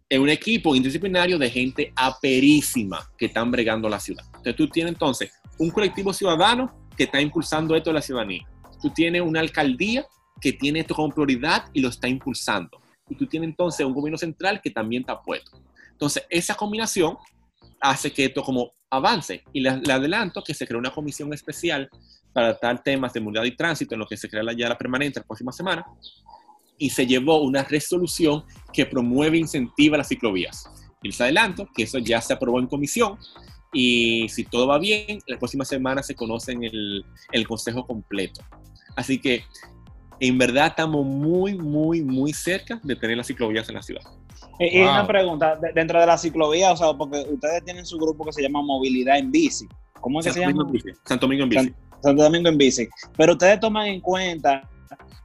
es 0.09 0.19
un 0.19 0.29
equipo 0.29 0.75
interdisciplinario 0.75 1.37
de 1.39 1.49
gente 1.49 1.93
aperísima 1.95 2.99
que 3.17 3.27
están 3.27 3.49
bregando 3.49 3.87
la 3.89 3.99
ciudad. 3.99 4.25
Entonces 4.27 4.55
tú 4.55 4.67
tienes 4.67 4.93
entonces 4.93 5.31
un 5.57 5.69
colectivo 5.71 6.11
ciudadano 6.13 6.71
que 6.97 7.05
está 7.05 7.19
impulsando 7.21 7.75
esto 7.75 7.89
de 7.89 7.93
la 7.95 8.01
ciudadanía. 8.01 8.45
Tú 8.81 8.89
tienes 8.89 9.21
una 9.21 9.39
alcaldía 9.39 10.05
que 10.41 10.51
tiene 10.53 10.81
esto 10.81 10.93
como 10.93 11.13
prioridad 11.13 11.65
y 11.73 11.79
lo 11.81 11.87
está 11.89 12.07
impulsando. 12.09 12.77
Y 13.13 13.15
tú 13.15 13.27
tienes 13.27 13.49
entonces 13.49 13.85
un 13.85 13.93
gobierno 13.93 14.17
central 14.17 14.59
que 14.61 14.71
también 14.71 15.03
está 15.03 15.21
puesto. 15.21 15.51
Entonces, 15.91 16.25
esa 16.29 16.55
combinación 16.55 17.15
hace 17.79 18.11
que 18.11 18.25
esto 18.25 18.41
como 18.41 18.73
avance. 18.89 19.43
Y 19.53 19.61
le, 19.61 19.77
le 19.77 19.93
adelanto 19.93 20.43
que 20.43 20.55
se 20.55 20.65
creó 20.65 20.79
una 20.79 20.91
comisión 20.91 21.31
especial 21.31 21.87
para 22.33 22.57
tratar 22.57 22.81
temas 22.81 23.13
de 23.13 23.19
movilidad 23.19 23.45
y 23.45 23.55
tránsito, 23.55 23.93
en 23.93 23.99
lo 23.99 24.07
que 24.07 24.17
se 24.17 24.27
crea 24.27 24.41
la, 24.41 24.53
ya 24.53 24.67
la 24.67 24.77
permanente 24.77 25.19
la 25.19 25.25
próxima 25.25 25.51
semana, 25.51 25.85
y 26.79 26.89
se 26.89 27.05
llevó 27.05 27.43
una 27.43 27.63
resolución 27.63 28.43
que 28.73 28.87
promueve 28.87 29.37
e 29.37 29.41
incentiva 29.41 29.97
las 29.97 30.07
ciclovías. 30.07 30.67
Y 31.03 31.09
les 31.09 31.21
adelanto 31.21 31.69
que 31.75 31.83
eso 31.83 31.99
ya 31.99 32.19
se 32.19 32.33
aprobó 32.33 32.59
en 32.59 32.65
comisión 32.65 33.19
y 33.71 34.27
si 34.29 34.45
todo 34.45 34.67
va 34.67 34.79
bien, 34.79 35.19
la 35.27 35.37
próxima 35.37 35.65
semana 35.65 36.01
se 36.01 36.15
conoce 36.15 36.53
en 36.53 36.63
el, 36.63 37.05
el 37.31 37.47
consejo 37.47 37.85
completo. 37.85 38.41
Así 38.95 39.19
que 39.19 39.43
en 40.27 40.37
verdad 40.37 40.67
estamos 40.67 41.05
muy, 41.05 41.55
muy, 41.55 42.01
muy 42.01 42.31
cerca 42.33 42.79
de 42.83 42.95
tener 42.95 43.17
las 43.17 43.27
ciclovías 43.27 43.67
en 43.69 43.75
la 43.75 43.81
ciudad. 43.81 44.01
Y, 44.59 44.79
Wow. 44.81 44.89
una 44.91 45.07
pregunta, 45.07 45.55
de- 45.55 45.73
dentro 45.73 45.99
de 45.99 46.05
la 46.05 46.17
ciclovía, 46.17 46.71
o 46.71 46.77
sea, 46.77 46.93
porque 46.93 47.25
ustedes 47.31 47.63
tienen 47.65 47.85
su 47.85 47.97
grupo 47.97 48.23
que 48.25 48.31
se 48.33 48.41
llama 48.41 48.61
Movilidad 48.61 49.17
en 49.17 49.31
Bici. 49.31 49.65
¿Cómo 49.99 50.19
es 50.19 50.25
que 50.27 50.33
Santo 50.33 50.45
se 50.47 50.53
llama? 50.53 50.63
en 50.67 50.71
bici. 50.71 50.89
Santo 51.05 51.25
Domingo 51.25 51.43
en 51.43 51.49
bici. 51.49 51.73
Santo 52.01 52.23
Domingo 52.23 52.49
en 52.49 52.57
Bici. 52.57 52.87
Pero 53.17 53.33
ustedes 53.33 53.59
toman 53.59 53.87
en 53.87 54.01
cuenta 54.01 54.69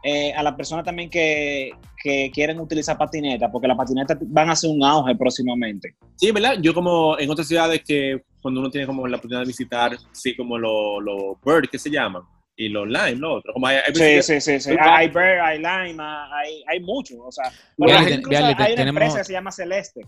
eh, 0.05 0.33
a 0.33 0.43
las 0.45 0.55
personas 0.55 0.85
también 0.85 1.11
que, 1.11 1.73
que 2.03 2.31
quieren 2.33 2.61
utilizar 2.61 2.97
patineta, 2.97 3.51
porque 3.51 3.67
las 3.67 3.77
patinetas 3.77 4.17
van 4.21 4.49
a 4.49 4.55
ser 4.57 4.71
un 4.71 4.83
auge 4.85 5.15
próximamente. 5.17 5.95
Sí, 6.17 6.31
¿verdad? 6.31 6.57
Yo 6.63 6.73
como 6.73 7.19
en 7.19 7.29
otras 7.31 7.49
ciudades 7.49 7.83
que 7.85 8.23
cuando 8.41 8.61
uno 8.61 8.71
tiene 8.71 8.87
como 8.87 9.07
la 9.09 9.17
oportunidad 9.17 9.41
de 9.41 9.49
visitar, 9.49 9.99
sí, 10.13 10.37
como 10.37 10.57
los 10.57 11.03
lo 11.03 11.37
Bird, 11.45 11.69
que 11.69 11.79
se 11.81 11.91
llaman, 11.91 12.23
y 12.59 12.69
los 12.69 12.87
Lime, 12.87 13.15
lo 13.17 13.35
otro. 13.37 13.53
Como 13.55 13.67
hay, 13.69 13.77
hay 13.77 13.95
Sí, 13.95 14.23
sí, 14.23 14.41
sí, 14.41 14.61
sí. 14.61 14.77
Hay- 14.81 15.09
Bird, 15.09 15.41
hay 15.41 15.59
Lime, 15.59 16.03
hay, 16.03 16.63
hay 16.67 16.81
muchos. 16.81 17.17
O 17.25 17.31
sea, 17.33 17.51
pero 17.79 17.89
Viale, 17.89 18.17
te- 18.19 18.37
hay 18.37 18.43
una 18.43 18.57
tenemos- 18.77 18.89
empresa 18.89 19.19
que 19.19 19.25
se 19.25 19.33
llama 19.33 19.53
Celeste. 19.53 20.01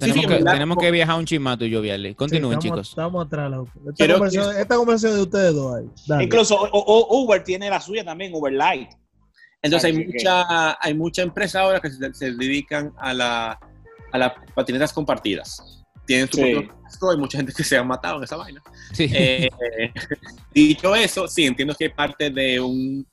Tenemos, 0.00 0.20
sí, 0.22 0.26
que, 0.28 0.34
¿verdad? 0.34 0.52
tenemos 0.52 0.76
que 0.76 0.90
viajar 0.90 1.16
un 1.18 1.24
chismato 1.24 1.64
y 1.64 1.70
yo, 1.70 1.80
Viale. 1.80 2.14
Continúen, 2.14 2.60
Sí, 2.60 2.66
estamos, 2.68 2.86
chicos. 2.86 2.88
Estamos 2.90 3.26
atrás, 3.26 3.50
loco. 3.50 3.70
Esta, 3.78 3.92
Quiero 3.94 4.14
conversación, 4.18 4.60
esta 4.60 4.76
conversación 4.76 5.16
de 5.16 5.22
ustedes 5.22 5.54
dos 5.54 5.76
ahí. 5.76 5.86
Dale. 6.06 6.24
Incluso 6.24 6.56
o- 6.56 6.68
o- 6.78 7.22
Uber 7.22 7.42
tiene 7.42 7.70
la 7.70 7.80
suya 7.80 8.04
también, 8.04 8.34
Uber 8.34 8.52
Light. 8.52 8.90
Entonces 9.62 9.90
hay, 9.92 10.04
mucha, 10.04 10.78
hay 10.84 10.94
muchas 10.94 11.24
empresas 11.26 11.62
ahora 11.62 11.80
que 11.80 11.90
se, 11.90 12.12
se 12.12 12.32
dedican 12.32 12.92
a, 12.98 13.14
la, 13.14 13.58
a 14.12 14.18
las 14.18 14.32
patinetas 14.54 14.92
compartidas. 14.92 15.77
Tienen 16.08 16.26
su 16.26 16.38
Sí. 16.38 16.52
propio 16.54 17.10
hay 17.10 17.16
mucha 17.18 17.36
gente 17.36 17.52
que 17.52 17.62
se 17.62 17.76
ha 17.76 17.84
matado 17.84 18.16
en 18.16 18.24
esa 18.24 18.36
vaina. 18.36 18.62
Sí. 18.94 19.10
Eh, 19.12 19.48
dicho 20.54 20.94
eso, 20.96 21.28
sí, 21.28 21.44
entiendo 21.44 21.74
que 21.74 21.84
es 21.84 21.92
parte 21.92 22.30
de 22.30 22.58
un 22.58 23.06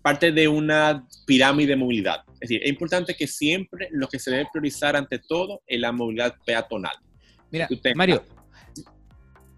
parte 0.00 0.32
de 0.32 0.48
una 0.48 1.06
pirámide 1.26 1.68
de 1.68 1.76
movilidad. 1.76 2.24
Es 2.40 2.48
decir, 2.48 2.60
es 2.64 2.70
importante 2.70 3.14
que 3.14 3.26
siempre 3.28 3.88
lo 3.92 4.08
que 4.08 4.18
se 4.18 4.30
debe 4.30 4.48
priorizar 4.50 4.96
ante 4.96 5.20
todo 5.20 5.60
es 5.66 5.78
la 5.78 5.92
movilidad 5.92 6.34
peatonal. 6.44 6.96
Mira, 7.50 7.68
Mario, 7.94 8.24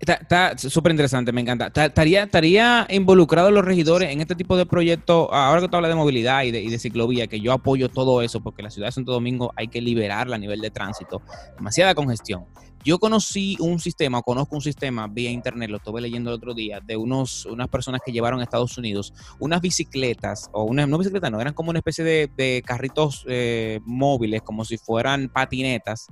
está- 0.01 0.57
súper 0.59 0.93
interesante, 0.93 1.33
me 1.33 1.41
encanta. 1.41 1.71
Ta- 1.71 1.87
¿Estaría, 1.87 2.25
¿Estaría 2.25 2.87
involucrado 2.91 3.51
los 3.51 3.65
regidores 3.65 4.11
en 4.11 4.21
este 4.21 4.35
tipo 4.35 4.57
de 4.57 4.67
proyectos? 4.67 5.29
Ahora 5.33 5.61
que 5.61 5.69
tú 5.69 5.77
hablas 5.77 5.91
de 5.91 5.95
movilidad 5.97 6.43
y 6.45 6.51
de, 6.51 6.79
ciclovía, 6.79 7.27
que 7.27 7.41
yo 7.41 7.53
apoyo 7.53 7.89
todo 7.89 8.23
eso, 8.23 8.41
porque 8.43 8.63
la 8.63 8.71
ciudad 8.71 8.89
de 8.89 8.93
Santo 8.93 9.13
Domingo 9.13 9.53
hay 9.57 9.69
que 9.69 9.81
liberarla 9.81 10.37
a 10.37 10.39
nivel 10.39 10.61
de 10.61 10.71
tránsito. 10.71 11.23
Demasiada 11.57 11.95
congestión. 11.95 12.45
Yo 12.85 12.99
conocí 12.99 13.57
un 13.61 13.81
sistema, 13.81 14.19
o 14.19 14.23
conozco 14.23 14.57
un 14.57 14.61
sistema 14.61 15.07
vía 15.09 15.31
internet, 15.31 15.71
lo 15.71 15.79
estuve 15.79 16.03
leyendo 16.03 16.29
el 16.31 16.37
otro 16.37 16.53
día, 16.53 16.81
de 16.85 16.99
unos, 16.99 17.47
unas 17.47 17.69
personas 17.69 18.03
que 18.05 18.13
llevaron 18.13 18.41
a 18.41 18.43
Estados 18.43 18.77
Unidos 18.77 19.15
unas 19.39 19.63
bicicletas, 19.63 20.51
o 20.53 20.65
una, 20.65 20.87
no 20.87 20.99
bicicletas, 20.99 21.31
no, 21.31 21.41
eran 21.41 21.55
como 21.55 21.71
una 21.71 21.79
especie 21.79 22.05
de, 22.05 22.31
de 22.37 22.63
carritos 22.63 23.25
eh, 23.27 23.81
móviles, 23.87 24.43
como 24.43 24.67
si 24.67 24.77
fueran 24.77 25.31
patinetas, 25.31 26.09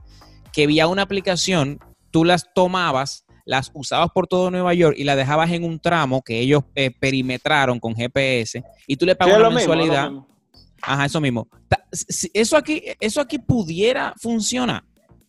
que 0.51 0.67
vía 0.67 0.87
una 0.87 1.03
aplicación, 1.03 1.79
tú 2.11 2.25
las 2.25 2.55
tomabas, 2.55 3.22
las 3.45 3.71
usabas 3.75 4.11
por 4.15 4.27
todo 4.27 4.51
Nueva 4.51 4.75
York 4.75 4.97
y 4.99 5.05
las 5.05 5.17
dejabas 5.17 5.51
en 5.51 5.65
un 5.65 5.79
tramo 5.79 6.23
que 6.23 6.39
ellos 6.41 6.65
eh, 6.75 6.91
perimetraron 6.91 7.81
con 7.81 7.95
GPS 7.95 8.63
y 8.87 8.97
tú 8.97 9.07
le 9.07 9.17
pagas 9.17 9.39
lo 9.39 9.51
mensualidad. 9.51 10.11
mismo. 10.11 10.29
Ajá, 10.83 11.05
eso 11.05 11.21
mismo. 11.21 11.49
Eso 12.35 12.57
aquí, 12.57 12.83
eso 13.01 13.21
aquí 13.21 13.39
pudiera 13.39 14.15
funcionar. 14.21 14.85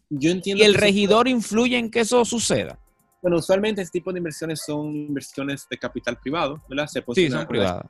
Yo 0.09 0.31
entiendo 0.31 0.63
Y 0.63 0.65
el 0.65 0.73
regidor 0.73 1.27
influye 1.27 1.77
en 1.77 1.89
que 1.89 2.01
eso 2.01 2.23
suceda. 2.25 2.79
Bueno, 3.21 3.37
usualmente 3.37 3.81
este 3.81 3.99
tipo 3.99 4.11
de 4.11 4.17
inversiones 4.17 4.61
son 4.65 4.93
inversiones 4.93 5.65
de 5.69 5.77
capital 5.77 6.17
privado, 6.19 6.61
¿verdad? 6.67 6.87
Se 6.87 7.03
Sí, 7.13 7.29
son 7.29 7.47
privadas. 7.47 7.85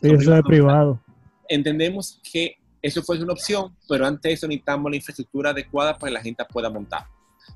Sí, 0.00 0.08
eso 0.10 0.34
es 0.34 0.42
privado. 0.42 1.00
Entendemos 1.48 2.20
que 2.32 2.56
eso 2.80 3.02
fue 3.02 3.20
una 3.20 3.32
opción, 3.32 3.76
pero 3.88 4.06
antes 4.06 4.22
de 4.22 4.32
eso 4.32 4.46
necesitamos 4.46 4.90
la 4.90 4.96
infraestructura 4.96 5.50
adecuada 5.50 5.98
para 5.98 6.10
que 6.10 6.14
la 6.14 6.22
gente 6.22 6.44
pueda 6.50 6.70
montar. 6.70 7.06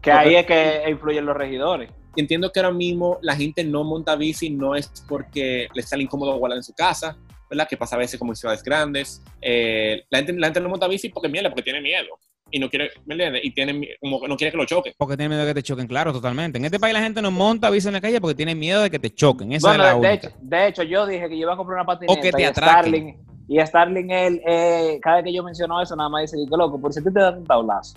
Que 0.01 0.13
ahí 0.13 0.35
es 0.35 0.47
que 0.47 0.85
influyen 0.89 1.27
los 1.27 1.37
regidores. 1.37 1.91
Entiendo 2.17 2.51
que 2.51 2.61
ahora 2.61 2.73
mismo 2.73 3.19
la 3.23 3.37
gente 3.37 3.63
no 3.65 3.85
monta 3.85 4.17
bici, 4.17 4.51
no 4.51 4.75
es 4.75 4.91
porque 5.09 5.69
le 5.75 5.83
sale 5.83 6.03
incómodo 6.03 6.37
guardar 6.39 6.59
en 6.59 6.65
su 6.65 6.75
casa, 6.75 7.17
¿verdad? 7.49 7.69
Que 7.69 7.77
pasa 7.77 7.97
a 7.97 7.99
veces 7.99 8.19
como 8.19 8.33
en 8.33 8.37
ciudades 8.37 8.63
grandes. 8.63 9.23
Eh, 9.41 10.03
la, 10.11 10.19
gente, 10.19 10.33
la 10.35 10.49
gente 10.49 10.61
no 10.61 10.69
monta 10.69 10.89
bici 10.89 11.09
porque 11.09 11.29
mierda, 11.29 11.51
porque 11.51 11.63
tiene 11.63 11.81
miedo. 11.81 12.09
Y 12.53 12.59
no 12.59 12.69
quiere, 12.69 12.91
¿me 13.07 13.15
entiendes? 13.15 13.43
Y 13.45 13.53
tiene, 13.53 13.91
como 14.01 14.21
que 14.21 14.27
no 14.27 14.37
quiere 14.37 14.51
que 14.51 14.57
lo 14.57 14.65
choquen. 14.65 14.93
Porque 14.99 15.17
tiene 15.17 15.29
miedo 15.29 15.43
de 15.43 15.51
que 15.51 15.55
te 15.55 15.63
choquen, 15.63 15.87
claro, 15.87 16.13
totalmente. 16.13 16.59
En 16.59 16.65
este 16.65 16.81
país 16.81 16.93
la 16.95 17.01
gente 17.03 17.23
no 17.23 17.31
monta 17.31 17.71
bici 17.71 17.87
en 17.87 17.95
la 17.95 18.01
calle 18.01 18.21
porque 18.21 18.35
tiene 18.35 18.57
miedo 18.57 18.83
de 18.83 18.91
que 18.91 18.99
te 18.99 19.15
choquen. 19.15 19.53
Esa 19.53 19.69
Bueno, 19.69 19.85
es 19.85 19.89
la 19.89 19.93
de, 19.95 19.99
única. 20.01 20.15
hecho, 20.15 20.37
de 20.41 20.67
hecho, 20.67 20.83
yo 20.83 21.07
dije 21.07 21.29
que 21.29 21.37
yo 21.37 21.43
iba 21.43 21.53
a 21.55 21.57
comprar 21.57 21.77
una 21.77 21.87
patineta. 21.87 22.19
O 22.19 22.21
que 22.21 22.33
te 22.33 22.43
y. 22.43 22.47
Starling, 22.47 23.17
y 23.47 23.61
Starling, 23.61 24.11
él, 24.11 24.43
eh, 24.45 24.99
cada 25.01 25.17
vez 25.17 25.27
que 25.27 25.33
yo 25.33 25.45
menciono 25.45 25.81
eso, 25.81 25.95
nada 25.95 26.09
más 26.09 26.23
dice, 26.23 26.37
que 26.49 26.57
loco, 26.57 26.81
por 26.81 26.93
si 26.93 27.03
te 27.05 27.11
dan 27.11 27.39
un 27.39 27.45
tablazo. 27.47 27.97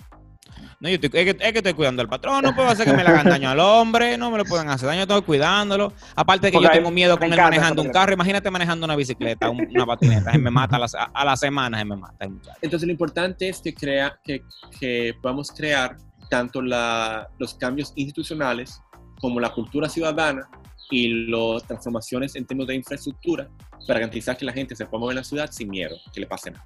No, 0.80 0.88
yo 0.88 0.96
estoy- 0.96 1.10
es, 1.20 1.34
que, 1.34 1.44
es 1.46 1.52
que 1.52 1.58
estoy 1.58 1.72
cuidando 1.74 2.02
al 2.02 2.08
patrón, 2.08 2.42
no 2.44 2.54
puedo 2.54 2.68
hacer 2.68 2.86
que 2.86 2.92
me 2.92 3.02
le 3.02 3.08
hagan 3.10 3.26
daño 3.26 3.50
al 3.50 3.60
hombre, 3.60 4.16
no 4.18 4.30
me 4.30 4.38
lo 4.38 4.44
pueden 4.44 4.68
hacer 4.68 4.88
daño, 4.88 5.02
estoy 5.02 5.22
cuidándolo. 5.22 5.92
Aparte 6.16 6.46
de 6.46 6.50
que 6.52 6.56
Porque 6.58 6.68
yo 6.68 6.72
tengo 6.72 6.90
miedo 6.90 7.14
me 7.16 7.20
con 7.20 7.32
él 7.32 7.40
manejando 7.40 7.82
un 7.82 7.90
carro, 7.90 8.12
imagínate 8.12 8.50
manejando 8.50 8.84
una 8.84 8.96
bicicleta, 8.96 9.50
un- 9.50 9.66
una 9.74 9.86
patineta, 9.86 10.32
se 10.32 10.38
me 10.38 10.50
mata 10.50 10.76
a 10.76 10.78
las, 10.80 10.94
a 10.94 11.24
las 11.24 11.40
semanas, 11.40 11.80
se 11.80 11.84
me 11.84 11.96
mata. 11.96 12.26
Entonces 12.62 12.86
lo 12.86 12.92
importante 12.92 13.48
es 13.48 13.60
que, 13.60 13.74
crea, 13.74 14.18
que, 14.24 14.42
que 14.78 15.14
podamos 15.22 15.50
crear 15.50 15.96
tanto 16.30 16.60
la- 16.62 17.28
los 17.38 17.54
cambios 17.54 17.92
institucionales 17.96 18.80
como 19.20 19.40
la 19.40 19.50
cultura 19.50 19.88
ciudadana 19.88 20.48
y 20.90 21.08
las 21.30 21.62
transformaciones 21.64 22.34
en 22.36 22.44
términos 22.46 22.68
de 22.68 22.74
infraestructura 22.74 23.48
para 23.86 24.00
garantizar 24.00 24.36
que 24.36 24.44
la 24.44 24.52
gente 24.52 24.76
se 24.76 24.84
pueda 24.86 25.00
mover 25.00 25.12
en 25.14 25.16
la 25.18 25.24
ciudad 25.24 25.50
sin 25.50 25.68
miedo, 25.70 25.96
que 26.12 26.20
le 26.20 26.26
pase 26.26 26.50
nada. 26.50 26.64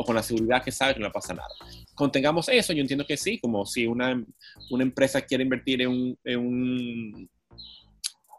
O 0.00 0.04
con 0.04 0.14
la 0.14 0.22
seguridad 0.22 0.62
que 0.62 0.70
sabe 0.70 0.94
que 0.94 1.00
no 1.00 1.06
le 1.06 1.12
pasa 1.12 1.34
nada. 1.34 1.48
Contengamos 1.96 2.48
eso, 2.48 2.72
yo 2.72 2.80
entiendo 2.80 3.04
que 3.04 3.16
sí, 3.16 3.40
como 3.40 3.66
si 3.66 3.84
una, 3.86 4.24
una 4.70 4.82
empresa 4.84 5.20
quiere 5.22 5.42
invertir 5.42 5.82
en, 5.82 5.88
un, 5.88 6.18
en, 6.22 6.38
un- 6.38 7.30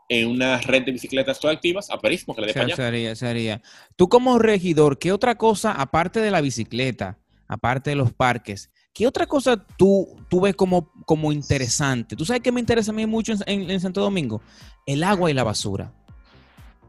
en 0.07 0.27
una 0.29 0.57
red 0.61 0.85
de 0.85 0.93
bicicletas 0.93 1.37
colectivas, 1.37 1.89
aparísimo 1.89 2.33
que 2.33 2.41
le 2.41 2.47
dé 2.47 2.53
para 2.53 2.65
allá. 2.67 2.75
Sería, 2.77 3.15
sería. 3.15 3.61
Tú 3.97 4.07
como 4.07 4.39
regidor, 4.39 4.97
¿qué 4.97 5.11
otra 5.11 5.35
cosa, 5.35 5.73
aparte 5.73 6.21
de 6.21 6.31
la 6.31 6.39
bicicleta, 6.41 7.19
aparte 7.47 7.89
de 7.89 7.97
los 7.97 8.13
parques, 8.13 8.71
qué 8.93 9.05
otra 9.05 9.27
cosa 9.27 9.57
tú, 9.77 10.15
tú 10.29 10.39
ves 10.41 10.55
como, 10.55 10.91
como 11.05 11.31
interesante? 11.33 12.15
¿Tú 12.15 12.23
sabes 12.25 12.41
qué 12.41 12.51
me 12.53 12.61
interesa 12.61 12.91
a 12.91 12.95
mí 12.95 13.05
mucho 13.05 13.33
en, 13.33 13.39
en- 13.45 13.69
en 13.69 13.79
Santo 13.81 13.99
Domingo? 14.01 14.41
El 14.85 15.03
agua 15.03 15.29
y 15.29 15.33
la 15.33 15.43
basura. 15.43 15.93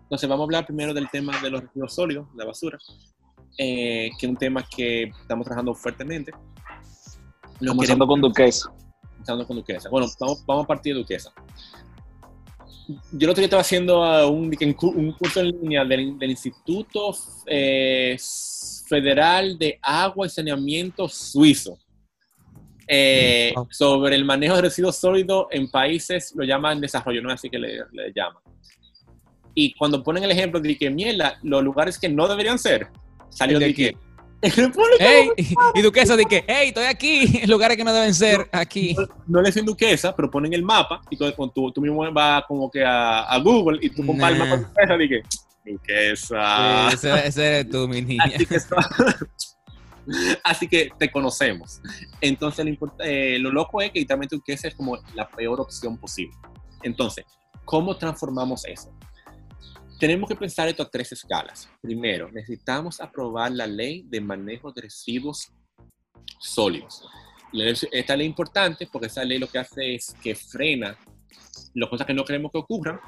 Entonces 0.04 0.28
vamos 0.28 0.44
a 0.44 0.46
hablar 0.46 0.66
primero 0.66 0.94
del 0.94 1.08
tema 1.10 1.38
de 1.42 1.50
los 1.50 1.62
residuos 1.62 1.92
sólidos, 1.94 2.28
la 2.36 2.44
basura, 2.44 2.78
eh, 3.58 4.10
que 4.18 4.26
es 4.26 4.30
un 4.30 4.36
tema 4.36 4.64
que 4.68 5.04
estamos 5.20 5.44
trabajando 5.44 5.74
fuertemente. 5.74 6.32
Lo 7.60 7.74
queremos- 7.76 8.06
con 8.08 8.20
Duquesa. 8.20 8.72
comenzando 9.10 9.46
con 9.46 9.56
Duquesa. 9.58 9.88
Bueno, 9.90 10.06
vamos, 10.18 10.44
vamos 10.46 10.64
a 10.64 10.66
partir 10.66 10.94
de 10.94 11.00
Duquesa. 11.00 11.32
Yo 13.12 13.26
el 13.26 13.30
otro 13.30 13.40
día 13.40 13.44
estaba 13.44 13.60
haciendo 13.60 14.02
ah, 14.02 14.26
un, 14.26 14.50
un 14.96 15.12
curso 15.12 15.40
en 15.40 15.48
línea 15.48 15.84
del, 15.84 16.18
del 16.18 16.30
Instituto 16.30 17.14
eh, 17.46 18.16
Federal 18.88 19.56
de 19.58 19.78
Agua 19.82 20.26
y 20.26 20.30
Saneamiento 20.30 21.08
Suizo 21.08 21.78
eh, 22.88 23.52
Wow. 23.54 23.68
sobre 23.70 24.16
el 24.16 24.24
manejo 24.24 24.56
de 24.56 24.62
residuos 24.62 24.96
sólidos 24.96 25.46
en 25.52 25.70
países, 25.70 26.32
lo 26.34 26.42
llaman 26.44 26.80
desarrollo, 26.80 27.22
no 27.22 27.28
es 27.28 27.34
así 27.36 27.48
que 27.48 27.58
le, 27.58 27.78
le 27.92 28.12
llaman. 28.12 28.42
Y 29.54 29.74
cuando 29.74 30.02
ponen 30.02 30.24
el 30.24 30.30
ejemplo 30.32 30.58
de 30.58 30.76
que, 30.76 30.90
mierda, 30.90 31.38
los 31.44 31.62
lugares 31.62 31.98
que 31.98 32.08
no 32.08 32.26
deberían 32.26 32.58
ser, 32.58 32.88
salió 33.30 33.58
de 33.58 33.66
de 33.66 33.70
aquí. 33.70 33.84
que... 33.90 33.96
República 34.42 35.04
¡Ey! 35.04 35.30
Y 35.74 35.82
Duquesa 35.82 36.16
de 36.16 36.24
que, 36.24 36.44
¡hey, 36.46 36.68
estoy 36.68 36.84
aquí! 36.84 37.38
En 37.42 37.50
lugares 37.50 37.76
que 37.76 37.84
no 37.84 37.92
deben 37.92 38.14
ser 38.14 38.48
aquí. 38.52 38.96
no 39.26 39.42
le 39.42 39.48
dicen 39.48 39.66
duquesa, 39.66 40.16
pero 40.16 40.30
ponen 40.30 40.54
el 40.54 40.62
mapa 40.62 41.02
y 41.10 41.16
cuando 41.16 41.36
cuando 41.36 41.52
tú, 41.52 41.72
tú 41.72 41.80
mismo 41.82 42.10
vas 42.12 42.44
como 42.48 42.70
que 42.70 42.82
a, 42.82 43.20
a 43.24 43.38
Google 43.38 43.78
y 43.82 43.90
tú 43.90 44.04
comparas 44.06 44.38
Nah. 44.38 44.44
el 44.44 44.50
mapa 44.50 44.56
de 44.86 45.04
duquesa 45.04 45.04
y 45.04 45.08
que 45.08 45.72
duquesa. 45.72 46.88
ese, 46.92 47.26
ese 47.26 47.46
eres 47.46 47.70
tú, 47.70 47.86
mi 47.86 48.00
niña. 48.00 48.24
Así 48.24 48.46
que, 48.46 48.56
así 50.44 50.68
que 50.68 50.88
te 50.98 51.10
conocemos. 51.10 51.80
Entonces, 52.20 52.64
lo, 52.64 52.94
eh, 53.00 53.38
lo 53.38 53.50
loco 53.52 53.82
es 53.82 53.90
que 53.90 54.00
literalmente 54.00 54.36
duquesa 54.36 54.68
es 54.68 54.74
como 54.74 54.96
la 55.14 55.28
peor 55.28 55.60
opción 55.60 55.98
posible. 55.98 56.34
Entonces, 56.82 57.26
¿cómo 57.66 57.96
transformamos 57.96 58.64
eso? 58.64 58.90
Tenemos 60.00 60.30
que 60.30 60.34
pensar 60.34 60.66
esto 60.66 60.82
a 60.82 60.88
tres 60.88 61.12
escalas. 61.12 61.68
Primero, 61.82 62.30
necesitamos 62.32 63.02
aprobar 63.02 63.52
la 63.52 63.66
ley 63.66 64.02
de 64.08 64.18
manejo 64.18 64.72
de 64.72 64.80
residuos 64.80 65.52
sólidos. 66.38 67.06
Esta 67.92 68.16
ley 68.16 68.26
es 68.26 68.30
importante 68.30 68.88
porque 68.90 69.08
esa 69.08 69.22
ley 69.22 69.38
lo 69.38 69.46
que 69.46 69.58
hace 69.58 69.96
es 69.96 70.16
que 70.22 70.34
frena 70.34 70.96
las 71.74 71.90
cosas 71.90 72.06
que 72.06 72.14
no 72.14 72.24
queremos 72.24 72.50
que 72.50 72.56
ocurran 72.56 72.98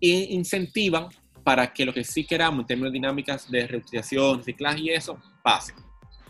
e 0.00 0.26
incentivan 0.30 1.08
para 1.44 1.72
que 1.72 1.84
lo 1.84 1.94
que 1.94 2.02
sí 2.02 2.26
queramos 2.26 2.62
en 2.62 2.66
términos 2.66 2.90
de 2.90 2.98
dinámicas 2.98 3.48
de 3.48 3.68
reutilización, 3.68 4.38
reciclaje 4.38 4.80
y 4.80 4.90
eso, 4.90 5.22
pase. 5.44 5.72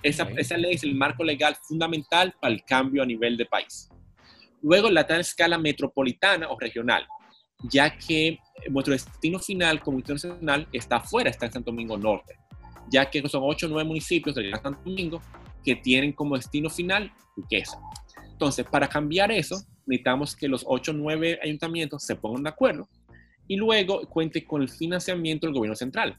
Esa, 0.03 0.25
esa 0.37 0.59
ley 0.59 0.75
es 0.75 0.83
el 0.83 0.95
marco 0.95 1.25
legal 1.25 1.57
fundamental 1.63 2.35
para 2.39 2.53
el 2.53 2.63
cambio 2.63 3.03
a 3.03 3.07
nivel 3.07 3.39
de 3.39 3.47
país. 3.47 3.89
Luego, 4.61 4.91
la 4.91 5.07
tal 5.07 5.21
escala 5.21 5.57
metropolitana 5.57 6.51
o 6.51 6.59
regional, 6.61 7.07
ya 7.63 7.97
que 7.97 8.39
nuestro 8.71 8.93
destino 8.93 9.39
final 9.39 9.81
como 9.81 9.99
internacional 9.99 10.69
está 10.73 10.97
afuera, 10.97 11.31
está 11.31 11.47
en 11.47 11.53
Santo 11.53 11.71
Domingo 11.71 11.97
Norte, 11.97 12.37
ya 12.91 13.09
que 13.11 13.27
son 13.29 13.43
8 13.45 13.67
o 13.67 13.69
9 13.71 13.89
municipios 13.89 14.35
de 14.35 14.51
Santo 14.51 14.81
Domingo 14.85 15.23
que 15.65 15.77
tienen 15.77 16.13
como 16.13 16.37
destino 16.37 16.71
final 16.71 17.13
riqueza. 17.37 17.79
Entonces, 18.31 18.67
para 18.67 18.89
cambiar 18.89 19.33
eso, 19.33 19.57
necesitamos 19.87 20.37
que 20.37 20.49
los 20.49 20.63
8 20.67 20.91
o 20.91 20.95
9 20.95 21.41
ayuntamientos 21.43 22.05
se 22.05 22.17
pongan 22.17 22.45
de 22.45 22.51
acuerdo 22.51 22.89
y 23.49 23.57
luego 23.57 24.01
cuente 24.09 24.45
con 24.45 24.63
el 24.63 24.69
financiamiento 24.69 25.47
del 25.47 25.55
gobierno 25.55 25.77
central, 25.77 26.19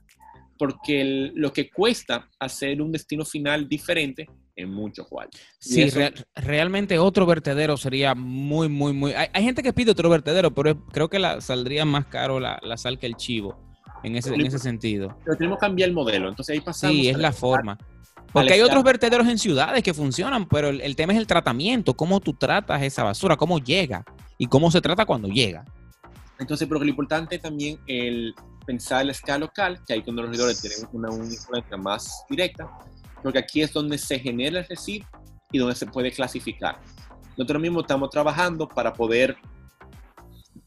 porque 0.57 1.31
lo 1.35 1.51
que 1.53 1.69
cuesta 1.69 2.29
hacer 2.39 2.81
un 2.81 2.91
destino 2.91 3.25
final 3.25 3.67
diferente 3.67 4.27
es 4.57 4.67
mucho, 4.67 5.03
Juan. 5.05 5.29
Sí, 5.59 5.87
realmente 6.35 6.97
otro 6.97 7.25
vertedero 7.27 7.77
sería 7.77 8.15
muy, 8.15 8.67
muy, 8.67 8.91
muy... 8.91 9.13
Hay, 9.13 9.43
gente 9.43 9.61
que 9.61 9.71
pide 9.71 9.91
otro 9.91 10.09
vertedero, 10.09 10.51
pero 10.51 10.83
creo 10.87 11.09
que 11.09 11.19
la, 11.19 11.39
saldría 11.41 11.85
más 11.85 12.07
caro 12.07 12.39
la, 12.39 12.59
sal 12.75 12.97
que 12.97 13.05
el 13.05 13.15
chivo, 13.15 13.55
en 14.03 14.15
ese, 14.15 14.33
en 14.33 14.45
ese 14.45 14.57
sentido. 14.57 15.15
Pero 15.23 15.37
tenemos 15.37 15.59
que 15.59 15.67
cambiar 15.67 15.89
el 15.89 15.95
modelo, 15.95 16.27
entonces 16.27 16.55
ahí 16.55 16.59
pasamos... 16.59 16.95
Sí, 16.95 17.07
es 17.07 17.17
la 17.19 17.31
forma. 17.31 17.77
Porque 18.33 18.53
hay 18.53 18.61
otros 18.61 18.83
vertederos 18.83 19.27
en 19.27 19.37
ciudades 19.37 19.83
que 19.83 19.93
funcionan, 19.93 20.47
pero 20.47 20.69
el, 20.69 20.95
tema 20.95 21.13
es 21.13 21.19
el 21.19 21.27
tratamiento, 21.27 21.93
cómo 21.93 22.19
tú 22.19 22.33
tratas 22.33 22.81
esa 22.81 23.03
basura, 23.03 23.37
cómo 23.37 23.59
llega 23.59 24.03
y 24.39 24.47
cómo 24.47 24.71
se 24.71 24.81
trata 24.81 25.05
cuando 25.05 25.27
llega. 25.27 25.65
Entonces, 26.39 26.67
pero 26.67 26.79
lo 26.79 26.89
importante 26.89 27.39
también 27.39 27.79
el 27.87 28.33
pensar 28.65 29.01
en 29.01 29.07
la 29.07 29.13
escala 29.13 29.39
local, 29.39 29.79
que 29.87 29.93
ahí 29.93 30.03
con 30.03 30.15
los 30.15 30.25
regidores 30.27 30.61
tenemos 30.61 30.87
una, 30.93 31.09
influencia 31.33 31.77
más 31.77 32.25
directa, 32.29 32.69
porque 33.23 33.39
aquí 33.39 33.61
es 33.61 33.73
donde 33.73 33.97
se 33.97 34.19
genera 34.19 34.59
el 34.59 34.65
residuo 34.65 35.07
y 35.51 35.57
donde 35.57 35.75
se 35.75 35.85
puede 35.85 36.11
clasificar. 36.11 36.79
Nosotros 37.37 37.61
mismos 37.61 37.83
estamos 37.83 38.09
trabajando 38.09 38.67
para 38.67 38.93
poder 38.93 39.37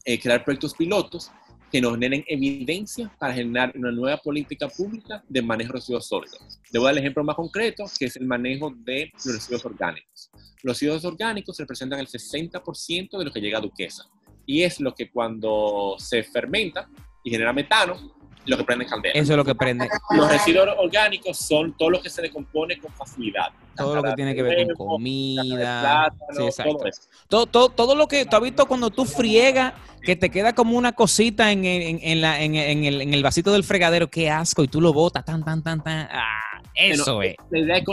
eh, 0.05 0.19
crear 0.19 0.43
proyectos 0.43 0.73
pilotos 0.73 1.31
que 1.71 1.81
nos 1.81 1.93
generen 1.93 2.23
evidencia 2.27 3.09
para 3.17 3.33
generar 3.33 3.71
una 3.75 3.91
nueva 3.91 4.17
política 4.17 4.67
pública 4.67 5.23
de 5.27 5.41
manejo 5.41 5.73
de 5.73 5.79
residuos 5.79 6.07
sólidos. 6.07 6.59
Le 6.71 6.79
voy 6.79 6.87
a 6.87 6.89
dar 6.89 6.93
el 6.93 6.99
ejemplo 6.99 7.23
más 7.23 7.35
concreto, 7.35 7.85
que 7.97 8.05
es 8.05 8.15
el 8.17 8.25
manejo 8.25 8.73
de 8.75 9.09
los 9.13 9.35
residuos 9.35 9.65
orgánicos. 9.65 10.29
Los 10.63 10.75
residuos 10.75 11.05
orgánicos 11.05 11.57
representan 11.57 11.99
el 11.99 12.07
60% 12.07 13.17
de 13.17 13.25
lo 13.25 13.31
que 13.31 13.39
llega 13.39 13.59
a 13.59 13.61
Duquesa. 13.61 14.03
Y 14.45 14.63
es 14.63 14.81
lo 14.81 14.93
que 14.93 15.09
cuando 15.09 15.95
se 15.97 16.23
fermenta 16.23 16.89
y 17.23 17.31
genera 17.31 17.53
metano, 17.53 18.20
lo 18.45 18.57
que 18.57 18.63
prende 18.63 18.85
caldera. 18.85 19.19
Eso 19.19 19.33
es 19.33 19.37
lo 19.37 19.45
que 19.45 19.55
prende. 19.55 19.89
Los 20.11 20.31
residuos 20.31 20.67
orgánicos 20.77 21.37
son 21.37 21.73
todo 21.77 21.89
lo 21.89 22.01
que 22.01 22.09
se 22.09 22.21
descompone 22.21 22.79
con 22.79 22.91
facilidad. 22.93 23.49
Todo 23.75 23.95
lo 23.95 24.03
que 24.03 24.13
tiene 24.13 24.35
que 24.35 24.43
ver 24.43 24.67
con 24.73 24.87
comida. 24.87 26.11
sí, 26.31 26.43
exacto. 26.43 26.83
Todo, 27.27 27.45
todo, 27.45 27.69
todo, 27.69 27.95
lo 27.95 28.07
que 28.07 28.25
tú 28.25 28.35
has 28.35 28.41
visto 28.41 28.65
cuando 28.65 28.89
tú 28.89 29.05
friegas, 29.05 29.73
que 30.01 30.15
te 30.15 30.29
queda 30.29 30.53
como 30.53 30.77
una 30.77 30.93
cosita 30.93 31.51
en, 31.51 31.63
en, 31.65 31.99
en, 32.01 32.21
la, 32.21 32.41
en, 32.41 32.55
el, 32.55 33.01
en 33.01 33.13
el 33.13 33.23
vasito 33.23 33.51
del 33.51 33.63
fregadero, 33.63 34.09
qué 34.09 34.29
asco, 34.29 34.63
y 34.63 34.67
tú 34.67 34.81
lo 34.81 34.93
botas, 34.93 35.23
tan, 35.23 35.43
tan, 35.43 35.63
tan, 35.63 35.83
tan. 35.83 36.07
Ah, 36.11 36.61
eso 36.73 37.21
es. 37.21 37.35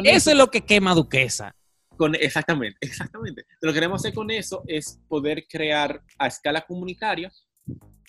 Eso, 0.05 0.31
es 0.31 0.37
lo 0.37 0.51
que 0.51 0.63
quema 0.63 0.95
Duquesa. 0.95 1.55
Con, 1.97 2.15
exactamente, 2.15 2.79
exactamente. 2.81 3.45
Lo 3.61 3.71
que 3.71 3.75
queremos 3.75 4.01
hacer 4.01 4.15
con 4.15 4.31
eso 4.31 4.63
es 4.67 5.01
poder 5.09 5.47
crear 5.49 6.01
a 6.19 6.29
escala 6.29 6.63
comunitaria 6.63 7.31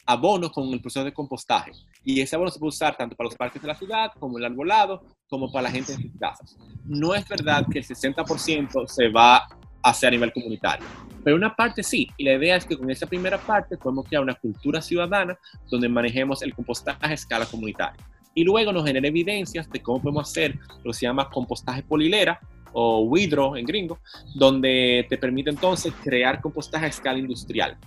abonos 0.05 0.51
con 0.51 0.67
el 0.69 0.81
proceso 0.81 1.05
de 1.05 1.13
compostaje. 1.13 1.71
Y 2.03 2.19
ese 2.21 2.35
abono 2.35 2.51
se 2.51 2.59
puede 2.59 2.69
usar 2.69 2.95
tanto 2.97 3.15
para 3.15 3.29
los 3.29 3.35
parques 3.35 3.62
de 3.62 3.67
la 3.67 3.75
ciudad, 3.75 4.12
como 4.19 4.38
el 4.38 4.45
arbolado, 4.45 5.03
como 5.27 5.51
para 5.51 5.63
la 5.63 5.71
gente 5.71 5.93
en 5.93 6.01
sus 6.01 6.12
casas. 6.19 6.57
No 6.85 7.13
es 7.13 7.27
verdad 7.27 7.65
que 7.71 7.79
el 7.79 7.85
60% 7.85 8.88
se 8.88 9.09
va 9.09 9.38
a 9.38 9.49
hacer 9.83 10.09
a 10.09 10.12
nivel 10.12 10.33
comunitario, 10.33 10.85
pero 11.23 11.35
una 11.35 11.55
parte 11.55 11.83
sí. 11.83 12.07
Y 12.17 12.23
la 12.23 12.33
idea 12.33 12.55
es 12.55 12.65
que 12.65 12.77
con 12.77 12.89
esa 12.89 13.07
primera 13.07 13.38
parte 13.38 13.77
podemos 13.77 14.07
crear 14.07 14.23
una 14.23 14.35
cultura 14.35 14.81
ciudadana 14.81 15.38
donde 15.69 15.88
manejemos 15.88 16.41
el 16.41 16.53
compostaje 16.53 17.05
a 17.05 17.13
escala 17.13 17.45
comunitaria. 17.45 18.03
Y 18.35 18.43
luego 18.43 18.71
nos 18.71 18.85
genera 18.85 19.07
evidencias 19.07 19.69
de 19.69 19.81
cómo 19.81 20.01
podemos 20.01 20.29
hacer 20.29 20.57
lo 20.83 20.91
que 20.91 20.97
se 20.97 21.05
llama 21.05 21.29
compostaje 21.29 21.83
polilera, 21.83 22.39
o 22.73 23.01
widro 23.01 23.55
en 23.57 23.65
gringo, 23.65 23.99
donde 24.35 25.05
te 25.09 25.17
permite 25.17 25.49
entonces 25.49 25.93
crear 26.03 26.41
compostaje 26.41 26.85
a 26.85 26.89
escala 26.89 27.19
industrial, 27.19 27.77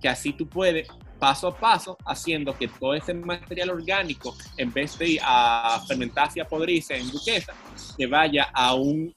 que 0.00 0.08
así 0.08 0.32
tú 0.32 0.48
puedes 0.48 0.88
paso 1.20 1.48
a 1.48 1.56
paso, 1.56 1.96
haciendo 2.06 2.56
que 2.56 2.66
todo 2.66 2.94
ese 2.94 3.12
material 3.14 3.70
orgánico, 3.70 4.34
en 4.56 4.72
vez 4.72 4.98
de 4.98 5.10
ir 5.10 5.20
a 5.22 5.80
fermentarse 5.86 6.40
a 6.40 6.48
podrirse 6.48 6.96
en 6.96 7.10
duquesa, 7.10 7.52
que 7.96 8.06
vaya 8.06 8.50
a 8.52 8.74
un, 8.74 9.14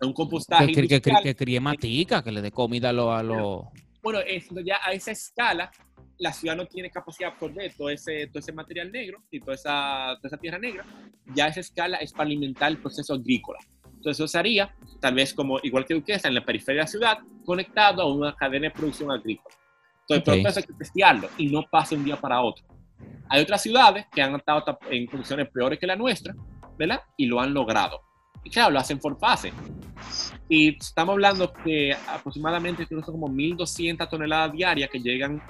a 0.00 0.06
un 0.06 0.12
compostaje. 0.12 0.72
Que, 0.72 0.86
que, 0.86 1.00
que, 1.00 1.34
críe 1.34 1.58
matica, 1.58 2.22
que 2.22 2.30
le 2.30 2.42
dé 2.42 2.52
comida 2.52 2.90
a 2.90 2.92
los... 2.92 3.24
Lo... 3.24 3.72
Bueno, 4.02 4.20
ya 4.64 4.78
a 4.84 4.92
esa 4.92 5.10
escala, 5.10 5.72
la 6.18 6.32
ciudad 6.32 6.54
no 6.54 6.66
tiene 6.66 6.90
capacidad 6.90 7.30
de 7.30 7.34
absorber 7.34 7.74
todo 7.74 7.88
ese, 7.88 8.26
todo 8.28 8.38
ese 8.38 8.52
material 8.52 8.92
negro 8.92 9.22
y 9.30 9.40
toda 9.40 9.54
esa, 9.54 10.16
toda 10.18 10.28
esa 10.28 10.36
tierra 10.36 10.58
negra. 10.58 10.84
Ya 11.34 11.48
esa 11.48 11.60
escala 11.60 11.96
es 11.96 12.12
para 12.12 12.24
alimentar 12.24 12.70
el 12.70 12.78
proceso 12.78 13.14
agrícola. 13.14 13.58
Entonces 13.84 14.18
eso 14.20 14.28
sería, 14.28 14.72
tal 15.00 15.14
vez 15.14 15.34
como 15.34 15.58
igual 15.62 15.86
que 15.86 15.94
Duquesa, 15.94 16.28
en 16.28 16.34
la 16.34 16.44
periferia 16.44 16.82
de 16.82 16.84
la 16.84 16.86
ciudad, 16.86 17.18
conectado 17.44 18.02
a 18.02 18.12
una 18.12 18.36
cadena 18.36 18.68
de 18.68 18.70
producción 18.70 19.10
agrícola. 19.10 19.54
Entonces, 20.08 20.40
okay. 20.40 20.62
hay 20.62 20.62
que 20.62 20.72
testearlo 20.74 21.28
y 21.36 21.48
no 21.48 21.64
pasa 21.70 21.94
un 21.94 22.04
día 22.04 22.16
para 22.16 22.40
otro. 22.40 22.64
Hay 23.28 23.42
otras 23.42 23.62
ciudades 23.62 24.06
que 24.12 24.22
han 24.22 24.34
estado 24.34 24.64
en 24.90 25.06
condiciones 25.06 25.48
peores 25.50 25.78
que 25.78 25.86
la 25.86 25.96
nuestra, 25.96 26.34
¿verdad? 26.78 27.00
Y 27.16 27.26
lo 27.26 27.40
han 27.40 27.52
logrado. 27.52 28.00
Y 28.44 28.50
claro, 28.50 28.70
lo 28.70 28.78
hacen 28.78 28.98
por 28.98 29.18
fase. 29.18 29.52
Y 30.48 30.76
estamos 30.76 31.14
hablando 31.14 31.52
que 31.52 31.92
aproximadamente 32.08 32.86
son 32.86 33.02
como 33.02 33.28
1.200 33.28 34.08
toneladas 34.08 34.52
diarias 34.52 34.88
que 34.90 35.00
llegan 35.00 35.42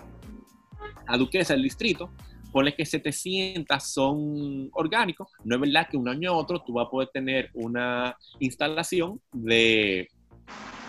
a 1.06 1.16
Duquesa, 1.18 1.54
el 1.54 1.62
distrito. 1.62 2.10
Ponle 2.50 2.74
que 2.74 2.86
700 2.86 3.82
son 3.82 4.70
orgánicos. 4.72 5.28
No 5.44 5.56
es 5.56 5.60
verdad 5.60 5.88
que 5.90 5.98
un 5.98 6.08
año 6.08 6.30
a 6.30 6.36
otro 6.36 6.62
tú 6.62 6.72
vas 6.72 6.86
a 6.86 6.90
poder 6.90 7.10
tener 7.12 7.50
una 7.52 8.16
instalación 8.40 9.20
de, 9.32 10.08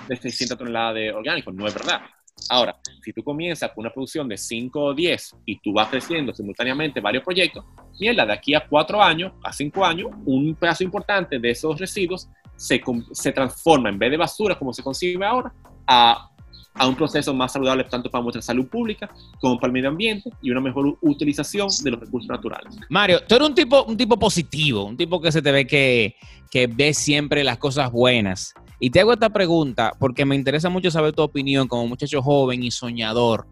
de 0.08 0.15
600 0.15 0.58
toneladas 0.58 0.95
de 0.95 1.12
orgánicos. 1.12 1.53
No 1.53 1.67
es 1.67 1.73
verdad. 1.73 2.01
Ahora, 2.50 2.78
si 3.04 3.12
tú 3.13 3.23
comienzas 3.23 3.71
con 3.71 3.84
una 3.84 3.93
producción 3.93 4.28
de 4.28 4.38
5 4.38 4.80
o 4.80 4.93
10 4.93 5.36
y 5.45 5.60
tú 5.60 5.73
vas 5.73 5.89
creciendo 5.89 6.34
simultáneamente 6.34 7.02
varios 7.02 7.23
proyectos, 7.23 7.65
mierda, 8.00 8.26
de 8.26 8.34
aquí 8.34 8.54
a 8.54 8.65
4 8.67 9.02
años, 9.02 9.34
a 9.43 9.52
5 9.52 9.86
años, 9.86 10.12
un 10.26 10.56
pedazo 10.56 10.84
importante 10.84 11.39
de 11.39 11.50
esos 11.50 11.80
residuos 11.80 12.30
se, 12.56 12.82
se 13.12 13.32
transforma, 13.32 13.89
en 13.89 14.00
vez 14.00 14.12
de 14.12 14.17
basura 14.17 14.58
como 14.58 14.73
se 14.73 14.82
concibe 14.82 15.26
ahora, 15.26 15.54
a, 15.86 16.30
a, 16.73 16.88
un 16.88 16.95
proceso 16.95 17.34
más 17.34 17.52
saludable 17.52 17.84
tanto 17.84 18.10
para 18.10 18.23
nuestra 18.23 18.41
salud 18.41 18.67
pública 18.67 19.10
como 19.39 19.60
para 19.60 19.67
el 19.67 19.73
medio 19.73 19.89
ambiente 19.89 20.30
y 20.41 20.52
una 20.52 20.62
mejor 20.62 20.97
utilización 21.02 21.69
de 21.84 21.91
los 21.91 22.00
recursos 22.00 22.30
naturales. 22.30 22.76
Mario, 22.89 23.21
tú 23.28 23.36
eres 23.36 23.47
un 23.47 23.56
tipo, 23.56 23.84
un 23.84 23.97
tipo 23.97 24.17
positivo, 24.17 24.86
un 24.86 24.97
tipo 24.97 25.21
que 25.21 25.32
se 25.32 25.41
te 25.41 25.52
ve 25.52 25.67
que, 25.67 26.15
que 26.50 26.67
ve 26.67 26.93
siempre 26.93 27.43
las 27.43 27.58
cosas 27.58 27.91
buenas. 27.91 28.54
Y 28.79 28.91
te 28.91 28.99
hago 28.99 29.13
esta 29.13 29.29
pregunta 29.29 29.93
porque 29.99 30.25
me 30.25 30.35
interesa 30.35 30.69
mucho 30.69 30.91
saber 30.91 31.13
tu 31.13 31.23
opinión 31.23 31.67
como 31.67 31.87
muchacho 31.87 32.21
joven 32.21 32.63
y 32.63 32.69
soñador. 32.69 33.47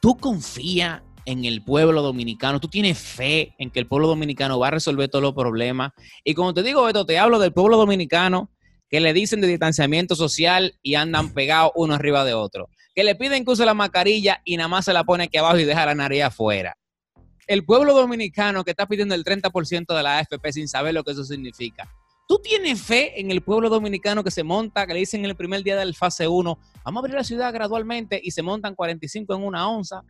¿Tú 0.00 0.16
confías 0.16 1.02
en 1.24 1.44
el 1.44 1.62
pueblo 1.64 2.02
dominicano? 2.02 2.60
¿Tú 2.60 2.68
tienes 2.68 2.98
fe 2.98 3.54
en 3.58 3.70
que 3.70 3.80
el 3.80 3.86
pueblo 3.86 4.06
dominicano 4.06 4.58
va 4.58 4.68
a 4.68 4.72
resolver 4.72 5.08
todos 5.08 5.24
los 5.24 5.34
problemas? 5.34 5.90
Y 6.22 6.34
como 6.34 6.54
te 6.54 6.62
digo 6.62 6.86
esto, 6.86 7.04
te 7.04 7.18
hablo 7.18 7.40
del 7.40 7.52
pueblo 7.52 7.76
dominicano 7.76 8.50
que 8.88 9.00
le 9.00 9.12
dicen 9.12 9.40
de 9.40 9.48
distanciamiento 9.48 10.14
social 10.14 10.74
y 10.82 10.94
andan 10.94 11.34
pegados 11.34 11.72
uno 11.74 11.94
arriba 11.94 12.24
de 12.24 12.34
otro. 12.34 12.68
Que 12.94 13.02
le 13.02 13.16
piden 13.16 13.44
que 13.44 13.50
use 13.50 13.66
la 13.66 13.74
mascarilla 13.74 14.40
y 14.44 14.56
nada 14.56 14.68
más 14.68 14.84
se 14.84 14.92
la 14.92 15.02
pone 15.02 15.24
aquí 15.24 15.36
abajo 15.36 15.58
y 15.58 15.64
deja 15.64 15.84
la 15.84 15.96
nariz 15.96 16.22
afuera. 16.22 16.76
El 17.48 17.64
pueblo 17.64 17.92
dominicano 17.92 18.62
que 18.62 18.70
está 18.70 18.86
pidiendo 18.86 19.16
el 19.16 19.24
30% 19.24 19.96
de 19.96 20.02
la 20.02 20.18
AFP 20.18 20.52
sin 20.52 20.68
saber 20.68 20.94
lo 20.94 21.02
que 21.02 21.12
eso 21.12 21.24
significa. 21.24 21.88
¿Tú 22.28 22.38
tienes 22.42 22.82
fe 22.82 23.18
en 23.18 23.30
el 23.30 23.40
pueblo 23.40 23.70
dominicano 23.70 24.22
que 24.22 24.30
se 24.30 24.42
monta, 24.42 24.86
que 24.86 24.92
le 24.92 24.98
dicen 24.98 25.20
en 25.24 25.30
el 25.30 25.34
primer 25.34 25.62
día 25.62 25.78
del 25.78 25.94
fase 25.94 26.28
1, 26.28 26.58
vamos 26.84 26.96
a 26.96 27.00
abrir 27.00 27.14
la 27.14 27.24
ciudad 27.24 27.50
gradualmente 27.54 28.20
y 28.22 28.32
se 28.32 28.42
montan 28.42 28.74
45 28.74 29.34
en 29.34 29.42
una 29.42 29.66
onza? 29.66 30.02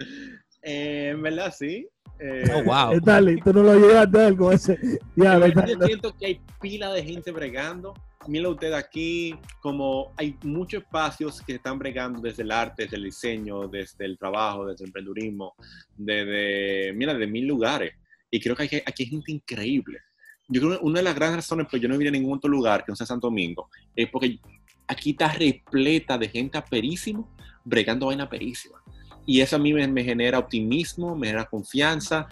Eh, 0.61 1.11
en 1.12 1.22
verdad, 1.22 1.54
sí. 1.57 1.87
Eh, 2.18 2.42
oh, 2.57 2.64
wow. 2.64 3.00
Dale, 3.00 3.37
tú 3.37 3.52
no 3.52 3.62
lo 3.62 3.76
llegas 3.76 4.09
a 4.12 4.37
con 4.37 4.53
ese. 4.53 4.76
Ya, 5.14 5.38
yo 5.38 5.86
siento 5.86 6.12
que 6.16 6.26
hay 6.26 6.40
pila 6.61 6.92
de 6.92 7.05
gente 7.05 7.30
bregando. 7.30 7.95
Mira 8.26 8.49
usted 8.49 8.72
aquí, 8.72 9.36
como 9.61 10.12
hay 10.16 10.36
muchos 10.42 10.82
espacios 10.82 11.40
que 11.42 11.55
están 11.55 11.78
bregando 11.78 12.20
desde 12.20 12.42
el 12.42 12.51
arte, 12.51 12.82
desde 12.82 12.97
el 12.97 13.05
diseño, 13.05 13.68
desde 13.68 14.05
el 14.05 14.18
trabajo, 14.18 14.66
desde 14.66 14.82
el 14.82 14.88
emprendurismo, 14.88 15.55
desde, 15.97 16.92
mira, 16.95 17.14
de 17.14 17.28
mil 17.28 17.47
lugares. 17.47 17.95
Y 18.28 18.40
creo 18.40 18.57
que 18.57 18.64
hay, 18.64 18.82
aquí 18.84 19.05
hay 19.05 19.09
gente 19.09 19.30
increíble 19.30 20.01
yo 20.49 20.61
creo 20.61 20.78
que 20.78 20.84
una 20.84 20.99
de 21.01 21.05
las 21.05 21.14
grandes 21.14 21.36
razones 21.36 21.66
por 21.70 21.78
yo 21.78 21.88
no 21.88 21.94
vivir 21.94 22.09
en 22.09 22.14
ningún 22.20 22.38
otro 22.38 22.51
lugar 22.51 22.84
que 22.84 22.90
no 22.92 22.96
sea 22.96 23.07
Santo 23.07 23.26
Domingo 23.28 23.68
es 23.94 24.09
porque 24.11 24.38
aquí 24.86 25.11
está 25.11 25.28
repleta 25.28 26.16
de 26.16 26.28
gente 26.28 26.61
perísima, 26.68 27.24
bregando 27.64 28.07
vaina 28.07 28.28
perísima. 28.28 28.82
Y 29.26 29.40
eso 29.42 29.57
a 29.57 29.59
mí 29.59 29.74
me, 29.74 29.86
me 29.86 30.03
genera 30.03 30.38
optimismo, 30.38 31.14
me 31.14 31.26
genera 31.26 31.44
confianza. 31.44 32.26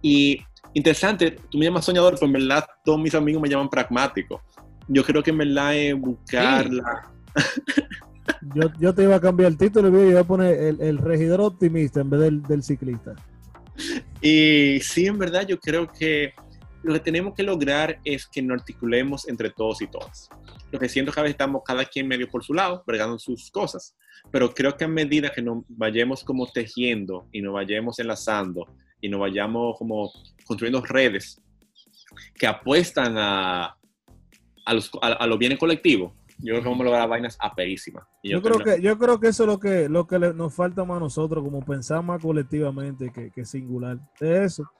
Y 0.00 0.40
interesante, 0.72 1.32
tú 1.50 1.58
me 1.58 1.64
llamas 1.64 1.84
soñador, 1.84 2.14
pero 2.14 2.26
en 2.26 2.32
verdad 2.34 2.64
todos 2.84 3.00
mis 3.00 3.14
amigos 3.16 3.42
me 3.42 3.48
llaman 3.48 3.68
pragmático. 3.68 4.40
Yo 4.86 5.02
creo 5.04 5.22
que 5.22 5.30
en 5.30 5.38
verdad 5.38 5.76
es 5.76 5.98
buscar 5.98 6.68
Sí. 6.68 6.74
la... 6.76 7.12
Yo, 8.54 8.70
yo 8.78 8.94
te 8.94 9.02
iba 9.02 9.16
a 9.16 9.20
cambiar 9.20 9.50
el 9.50 9.58
título 9.58 9.88
y 10.06 10.10
iba 10.10 10.20
a 10.20 10.24
poner 10.24 10.54
el, 10.58 10.80
el 10.80 10.98
regidor 10.98 11.40
optimista 11.40 12.00
en 12.00 12.10
vez 12.10 12.20
del, 12.20 12.42
del 12.42 12.62
ciclista. 12.62 13.14
Y 14.20 14.78
sí, 14.80 15.06
en 15.06 15.18
verdad 15.18 15.46
yo 15.46 15.58
creo 15.58 15.86
que 15.88 16.34
lo 16.82 16.94
que 16.94 17.00
tenemos 17.00 17.34
que 17.34 17.42
lograr 17.42 18.00
es 18.04 18.26
que 18.26 18.42
nos 18.42 18.60
articulemos 18.60 19.28
entre 19.28 19.50
todos 19.50 19.82
y 19.82 19.88
todas. 19.88 20.28
Lo 20.70 20.78
que 20.78 20.88
siento 20.88 21.12
que 21.12 21.20
a 21.20 21.22
veces 21.22 21.34
estamos 21.34 21.62
cada 21.64 21.84
quien 21.84 22.06
medio 22.06 22.28
por 22.28 22.44
su 22.44 22.54
lado, 22.54 22.82
bregando 22.86 23.18
sus 23.18 23.50
cosas, 23.50 23.96
pero 24.30 24.54
creo 24.54 24.76
que 24.76 24.84
a 24.84 24.88
medida 24.88 25.30
que 25.30 25.42
nos 25.42 25.64
vayamos 25.68 26.24
como 26.24 26.46
tejiendo 26.46 27.26
y 27.32 27.42
nos 27.42 27.54
vayamos 27.54 27.98
enlazando 27.98 28.66
y 29.00 29.08
nos 29.08 29.20
vayamos 29.20 29.76
como 29.78 30.12
construyendo 30.44 30.80
redes 30.82 31.40
que 32.34 32.46
apuestan 32.46 33.16
a, 33.18 33.76
a, 34.64 34.74
los, 34.74 34.90
a, 35.02 35.08
a 35.08 35.26
los 35.26 35.38
bienes 35.38 35.58
colectivos, 35.58 36.12
yo 36.38 36.52
creo 36.52 36.62
que 36.62 36.68
vamos 36.68 36.80
a 36.82 36.84
lograr 36.84 37.08
vainas 37.08 37.36
aperísimas. 37.40 38.04
Y 38.22 38.30
Yo 38.30 38.40
creo 38.40 38.58
que, 38.58 38.80
yo 38.80 38.96
creo 38.96 39.18
que 39.18 39.28
eso 39.28 39.42
es 39.42 39.48
lo 39.48 39.58
que, 39.58 39.88
lo 39.88 40.06
que 40.06 40.18
nos 40.18 40.54
falta 40.54 40.84
más 40.84 40.98
a 40.98 41.00
nosotros, 41.00 41.42
como 41.42 41.64
pensar 41.64 42.02
más 42.02 42.22
colectivamente 42.22 43.10
que, 43.12 43.30
que 43.30 43.44
singular. 43.44 43.98
Es 44.20 44.52
eso. 44.52 44.70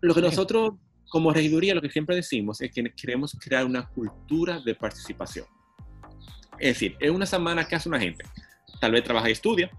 Lo 0.00 0.14
que 0.14 0.22
nosotros, 0.22 0.72
como 1.12 1.30
regiduría, 1.30 1.74
lo 1.74 1.82
que 1.82 1.90
siempre 1.90 2.16
decimos 2.16 2.62
es 2.62 2.72
que 2.72 2.82
queremos 2.94 3.36
crear 3.38 3.66
una 3.66 3.86
cultura 3.86 4.58
de 4.60 4.74
participación. 4.74 5.44
Es 6.58 6.76
decir, 6.76 6.96
es 6.98 7.10
una 7.10 7.26
semana 7.26 7.68
que 7.68 7.74
hace 7.74 7.90
una 7.90 8.00
gente. 8.00 8.24
Tal 8.80 8.92
vez 8.92 9.04
trabaja 9.04 9.28
y 9.28 9.32
estudia, 9.32 9.70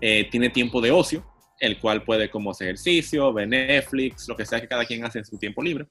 eh, 0.00 0.28
tiene 0.28 0.50
tiempo 0.50 0.80
de 0.80 0.90
ocio, 0.90 1.24
el 1.60 1.78
cual 1.78 2.02
puede 2.02 2.28
como 2.28 2.50
hacer 2.50 2.66
ejercicio, 2.66 3.32
ver 3.32 3.46
Netflix, 3.46 4.26
lo 4.26 4.36
que 4.36 4.44
sea 4.44 4.60
que 4.60 4.66
cada 4.66 4.84
quien 4.84 5.04
hace 5.04 5.20
en 5.20 5.24
su 5.24 5.38
tiempo 5.38 5.62
libre. 5.62 5.86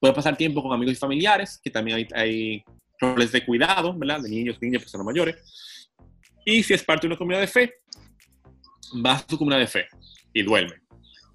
Puede 0.00 0.14
pasar 0.14 0.34
tiempo 0.38 0.62
con 0.62 0.72
amigos 0.72 0.94
y 0.94 0.98
familiares, 0.98 1.60
que 1.62 1.68
también 1.68 1.98
hay, 1.98 2.08
hay 2.14 2.64
roles 2.98 3.30
de 3.32 3.44
cuidado, 3.44 3.92
¿verdad? 3.98 4.22
De 4.22 4.30
niños, 4.30 4.56
niñas, 4.62 4.80
personas 4.80 5.04
mayores. 5.04 5.90
Y 6.46 6.62
si 6.62 6.72
es 6.72 6.82
parte 6.82 7.02
de 7.02 7.08
una 7.08 7.18
comunidad 7.18 7.42
de 7.42 7.48
fe, 7.48 7.74
va 9.04 9.12
a 9.12 9.18
su 9.28 9.36
comunidad 9.36 9.60
de 9.60 9.66
fe 9.66 9.86
y 10.32 10.42
duerme. 10.42 10.87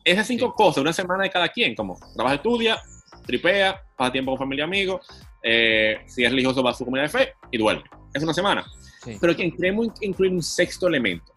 Esas 0.03 0.27
cinco 0.27 0.47
Sí. 0.47 0.53
cosas, 0.55 0.81
una 0.81 0.93
semana 0.93 1.23
de 1.23 1.29
cada 1.29 1.47
quien, 1.49 1.75
como 1.75 1.97
trabaja, 2.15 2.35
estudia, 2.35 2.81
tripea, 3.25 3.81
pasa 3.95 4.11
tiempo 4.11 4.31
con 4.31 4.39
familia 4.39 4.63
y 4.63 4.67
amigos, 4.67 5.07
eh, 5.41 5.97
si 6.07 6.23
es 6.23 6.29
religioso 6.29 6.61
va 6.63 6.71
a 6.71 6.73
su 6.73 6.83
comunidad 6.85 7.05
de 7.05 7.17
fe 7.17 7.33
y 7.51 7.57
duerme. 7.57 7.83
Es 8.13 8.21
una 8.23 8.33
semana. 8.33 8.65
Sí. 9.03 9.17
Pero 9.19 9.35
que 9.35 9.51
queremos 9.51 9.89
incluir 10.01 10.31
un 10.31 10.43
sexto 10.43 10.87
elemento. 10.87 11.33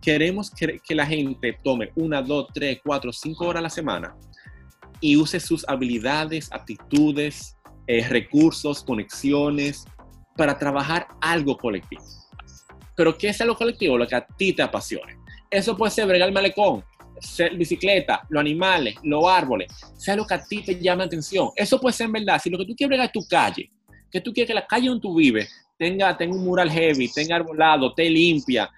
Queremos 0.00 0.50
que, 0.50 0.78
que 0.86 0.94
la 0.94 1.06
gente 1.06 1.58
tome 1.64 1.90
una, 1.96 2.22
dos, 2.22 2.48
tres, 2.54 2.80
cuatro, 2.84 3.12
cinco 3.12 3.46
horas 3.46 3.60
a 3.60 3.62
la 3.62 3.70
semana 3.70 4.14
y 5.00 5.16
use 5.16 5.40
sus 5.40 5.68
habilidades, 5.68 6.50
aptitudes, 6.52 7.56
eh, 7.86 8.06
recursos, 8.08 8.82
conexiones 8.84 9.84
para 10.36 10.58
trabajar 10.58 11.08
algo 11.20 11.56
colectivo. 11.56 12.02
Pero 12.94 13.16
¿qué 13.16 13.28
es 13.28 13.40
algo 13.40 13.56
colectivo? 13.56 13.98
Lo 13.98 14.06
que 14.06 14.14
a 14.16 14.26
ti 14.26 14.52
te 14.52 14.62
apasione. 14.62 15.18
Eso 15.50 15.76
puede 15.76 15.90
ser 15.90 16.06
bregar 16.06 16.28
el 16.28 16.34
malecón, 16.34 16.82
ser 17.20 17.56
bicicleta, 17.56 18.22
los 18.28 18.40
animales, 18.40 18.94
los 19.02 19.24
árboles, 19.26 19.72
sea 19.96 20.16
lo 20.16 20.26
que 20.26 20.34
a 20.34 20.44
ti 20.44 20.62
te 20.62 20.78
llame 20.80 21.00
la 21.00 21.06
atención. 21.06 21.50
Eso 21.56 21.80
puede 21.80 21.92
ser 21.94 22.06
en 22.06 22.12
verdad. 22.12 22.40
Si 22.42 22.50
lo 22.50 22.58
que 22.58 22.66
tú 22.66 22.74
quieres 22.76 23.00
es 23.00 23.12
tu 23.12 23.26
calle, 23.28 23.70
que 24.10 24.20
tú 24.20 24.32
quieres 24.32 24.48
que 24.48 24.54
la 24.54 24.66
calle 24.66 24.88
donde 24.88 25.02
tú 25.02 25.14
vives 25.14 25.50
tenga, 25.78 26.16
tenga 26.16 26.34
un 26.34 26.44
mural 26.44 26.70
heavy, 26.70 27.10
tenga 27.12 27.36
arbolado, 27.36 27.88
esté 27.90 28.08
limpia, 28.08 28.70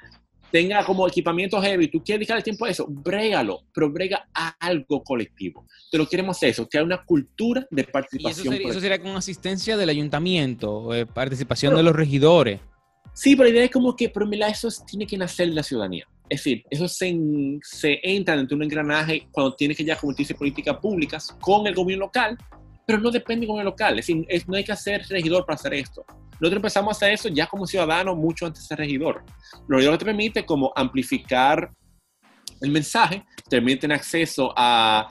tenga 0.51 0.84
como 0.84 1.07
equipamiento 1.07 1.61
heavy, 1.61 1.89
tú 1.89 2.03
quieres 2.03 2.20
dedicar 2.20 2.39
el 2.39 2.43
tiempo 2.43 2.64
a 2.64 2.70
eso, 2.70 2.86
brégalo, 2.89 3.61
pero 3.72 3.91
brega 3.91 4.26
a 4.34 4.49
algo 4.59 5.03
colectivo. 5.05 5.66
Pero 5.93 6.09
queremos 6.09 6.43
eso, 6.43 6.66
que 6.68 6.78
haya 6.78 6.84
una 6.84 7.05
cultura 7.05 7.66
de 7.70 7.82
Y 7.82 7.84
eso 7.84 7.93
participación. 7.93 8.53
sería, 8.55 8.70
eso 8.70 8.80
sería 8.80 8.99
con 9.01 9.14
asistencia 9.16 9.76
del 9.76 9.91
ayuntamiento, 9.91 10.95
eh, 10.95 11.07
participación 11.07 11.70
Pero- 11.70 11.76
de 11.78 11.82
los 11.84 11.95
regidores. 11.95 12.61
Sí, 13.14 13.34
pero 13.34 13.48
la 13.48 13.54
idea 13.54 13.64
es 13.64 13.70
como 13.70 13.94
que, 13.96 14.09
pero 14.09 14.26
mira, 14.26 14.48
eso 14.48 14.68
es- 14.68 14.84
tiene 14.86 15.06
que 15.06 15.16
nacer 15.18 15.48
la 15.48 15.62
ciudadanía. 15.62 16.06
Es 16.28 16.40
decir, 16.40 16.62
eso 16.70 16.86
se, 16.88 17.16
se 17.62 17.98
entra 18.02 18.36
dentro 18.36 18.54
de 18.56 18.56
un 18.56 18.62
engranaje 18.64 19.26
cuando 19.32 19.54
tiene 19.54 19.74
que 19.74 19.84
ya 19.84 19.96
convertirse 19.96 20.34
en 20.34 20.38
políticas 20.38 20.76
públicas 20.76 21.36
con 21.40 21.66
el 21.66 21.74
gobierno 21.74 22.06
local, 22.06 22.36
pero 22.86 23.00
no 23.00 23.11
depende 23.11 23.40
del 23.40 23.48
gobierno 23.48 23.70
local. 23.70 23.98
Es 23.98 24.06
decir, 24.06 24.26
no 24.46 24.56
hay 24.56 24.64
que 24.64 24.76
ser 24.76 25.02
regidor 25.09 25.44
para 25.46 25.56
hacer 25.56 25.74
esto. 25.74 26.04
Nosotros 26.40 26.56
empezamos 26.56 26.92
a 26.92 26.96
hacer 26.96 27.12
eso 27.12 27.28
ya 27.28 27.46
como 27.46 27.66
ciudadano 27.66 28.14
mucho 28.14 28.46
antes 28.46 28.62
de 28.62 28.68
ser 28.68 28.78
regidor. 28.78 29.24
Lo 29.66 29.78
que 29.78 29.98
te 29.98 30.04
permite 30.04 30.46
como 30.46 30.72
amplificar 30.76 31.70
el 32.61 32.70
mensaje, 32.70 33.24
te 33.48 33.56
permiten 33.56 33.92
acceso 33.92 34.52
a 34.56 35.09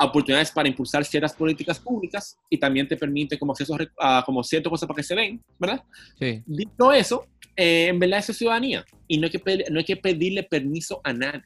oportunidades 0.00 0.50
para 0.50 0.68
impulsar 0.68 1.04
ciertas 1.04 1.32
políticas 1.34 1.78
públicas 1.78 2.36
y 2.50 2.58
también 2.58 2.88
te 2.88 2.96
permite 2.96 3.38
como 3.38 3.52
acceso 3.52 3.76
a, 4.00 4.22
como 4.24 4.42
ciertas 4.42 4.70
cosas 4.70 4.86
para 4.86 4.96
que 4.96 5.02
se 5.02 5.14
den, 5.14 5.40
¿verdad? 5.58 5.82
Sí. 6.18 6.42
Dicho 6.46 6.92
eso, 6.92 7.26
eh, 7.56 7.88
en 7.88 7.98
verdad 7.98 8.18
eso 8.18 8.32
es 8.32 8.38
ciudadanía 8.38 8.84
y 9.06 9.18
no 9.18 9.26
hay, 9.26 9.30
que 9.30 9.38
pedir- 9.38 9.64
no 9.70 9.78
hay 9.78 9.84
que 9.84 9.96
pedirle 9.96 10.42
permiso 10.42 11.00
a 11.04 11.12
nadie. 11.12 11.42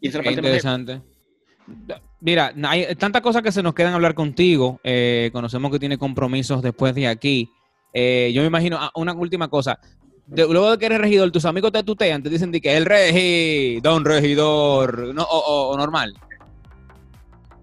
Y 0.00 0.08
esa 0.08 0.18
Qué 0.18 0.24
parte 0.24 0.42
más- 0.42 0.48
interesante. 0.50 1.00
Mira, 2.20 2.52
hay 2.64 2.94
tantas 2.96 3.22
cosas 3.22 3.42
que 3.42 3.52
se 3.52 3.62
nos 3.62 3.74
quedan 3.74 3.94
hablar 3.94 4.14
contigo. 4.14 4.80
eh, 4.84 5.30
conocemos 5.32 5.70
que 5.72 5.78
tiene 5.78 5.96
compromisos 5.98 6.60
después 6.62 6.94
de 6.94 7.06
aquí. 7.08 7.48
Eh, 7.92 8.30
yo 8.34 8.42
me 8.42 8.48
imagino, 8.48 8.76
ah, 8.78 8.90
una 8.94 9.14
última 9.14 9.48
cosa. 9.48 9.78
De- 10.26 10.46
luego 10.46 10.70
de 10.72 10.78
que 10.78 10.86
eres 10.86 10.98
regidor, 10.98 11.30
tus 11.30 11.44
amigos 11.44 11.70
te 11.72 11.82
tutean, 11.82 12.22
te 12.22 12.28
dicen 12.30 12.50
de 12.50 12.60
que 12.60 12.76
el 12.76 12.84
regi, 12.86 13.80
don 13.80 14.04
regidor, 14.04 15.14
no, 15.14 15.22
o, 15.22 15.38
o- 15.38 15.68
o 15.70 15.76
normal. 15.78 16.14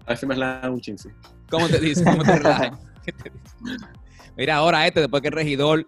A 0.06 0.10
veces 0.10 0.28
me 0.28 0.36
la 0.36 0.60
un 0.70 0.80
chin, 0.80 0.98
sí. 0.98 1.08
¿Cómo 1.50 1.68
te 1.68 1.78
dicen? 1.78 2.04
¿Cómo 2.04 2.22
te 2.24 2.36
relajan? 2.36 2.78
Mira, 4.36 4.56
ahora 4.56 4.86
este, 4.86 5.00
después 5.00 5.20
que 5.22 5.28
el 5.28 5.34
regidor 5.34 5.86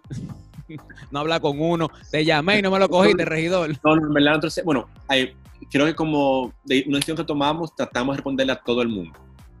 no 1.11 1.19
habla 1.19 1.39
con 1.39 1.59
uno, 1.59 1.89
te 2.11 2.23
llamé 2.23 2.59
y 2.59 2.61
no 2.61 2.71
me 2.71 2.79
lo 2.79 2.87
cogiste, 2.89 3.25
regidor. 3.25 3.69
No, 3.83 3.95
no, 3.95 4.07
en 4.07 4.13
verdad, 4.13 4.35
entonces, 4.35 4.63
bueno, 4.63 4.87
hay- 5.07 5.35
creo 5.71 5.85
que 5.85 5.95
como 5.95 6.53
de 6.63 6.83
una 6.87 6.97
decisión 6.97 7.17
que 7.17 7.23
tomamos, 7.23 7.75
tratamos 7.75 8.13
de 8.13 8.17
responderle 8.17 8.53
a 8.53 8.61
todo 8.61 8.81
el 8.81 8.87
mundo. 8.89 9.17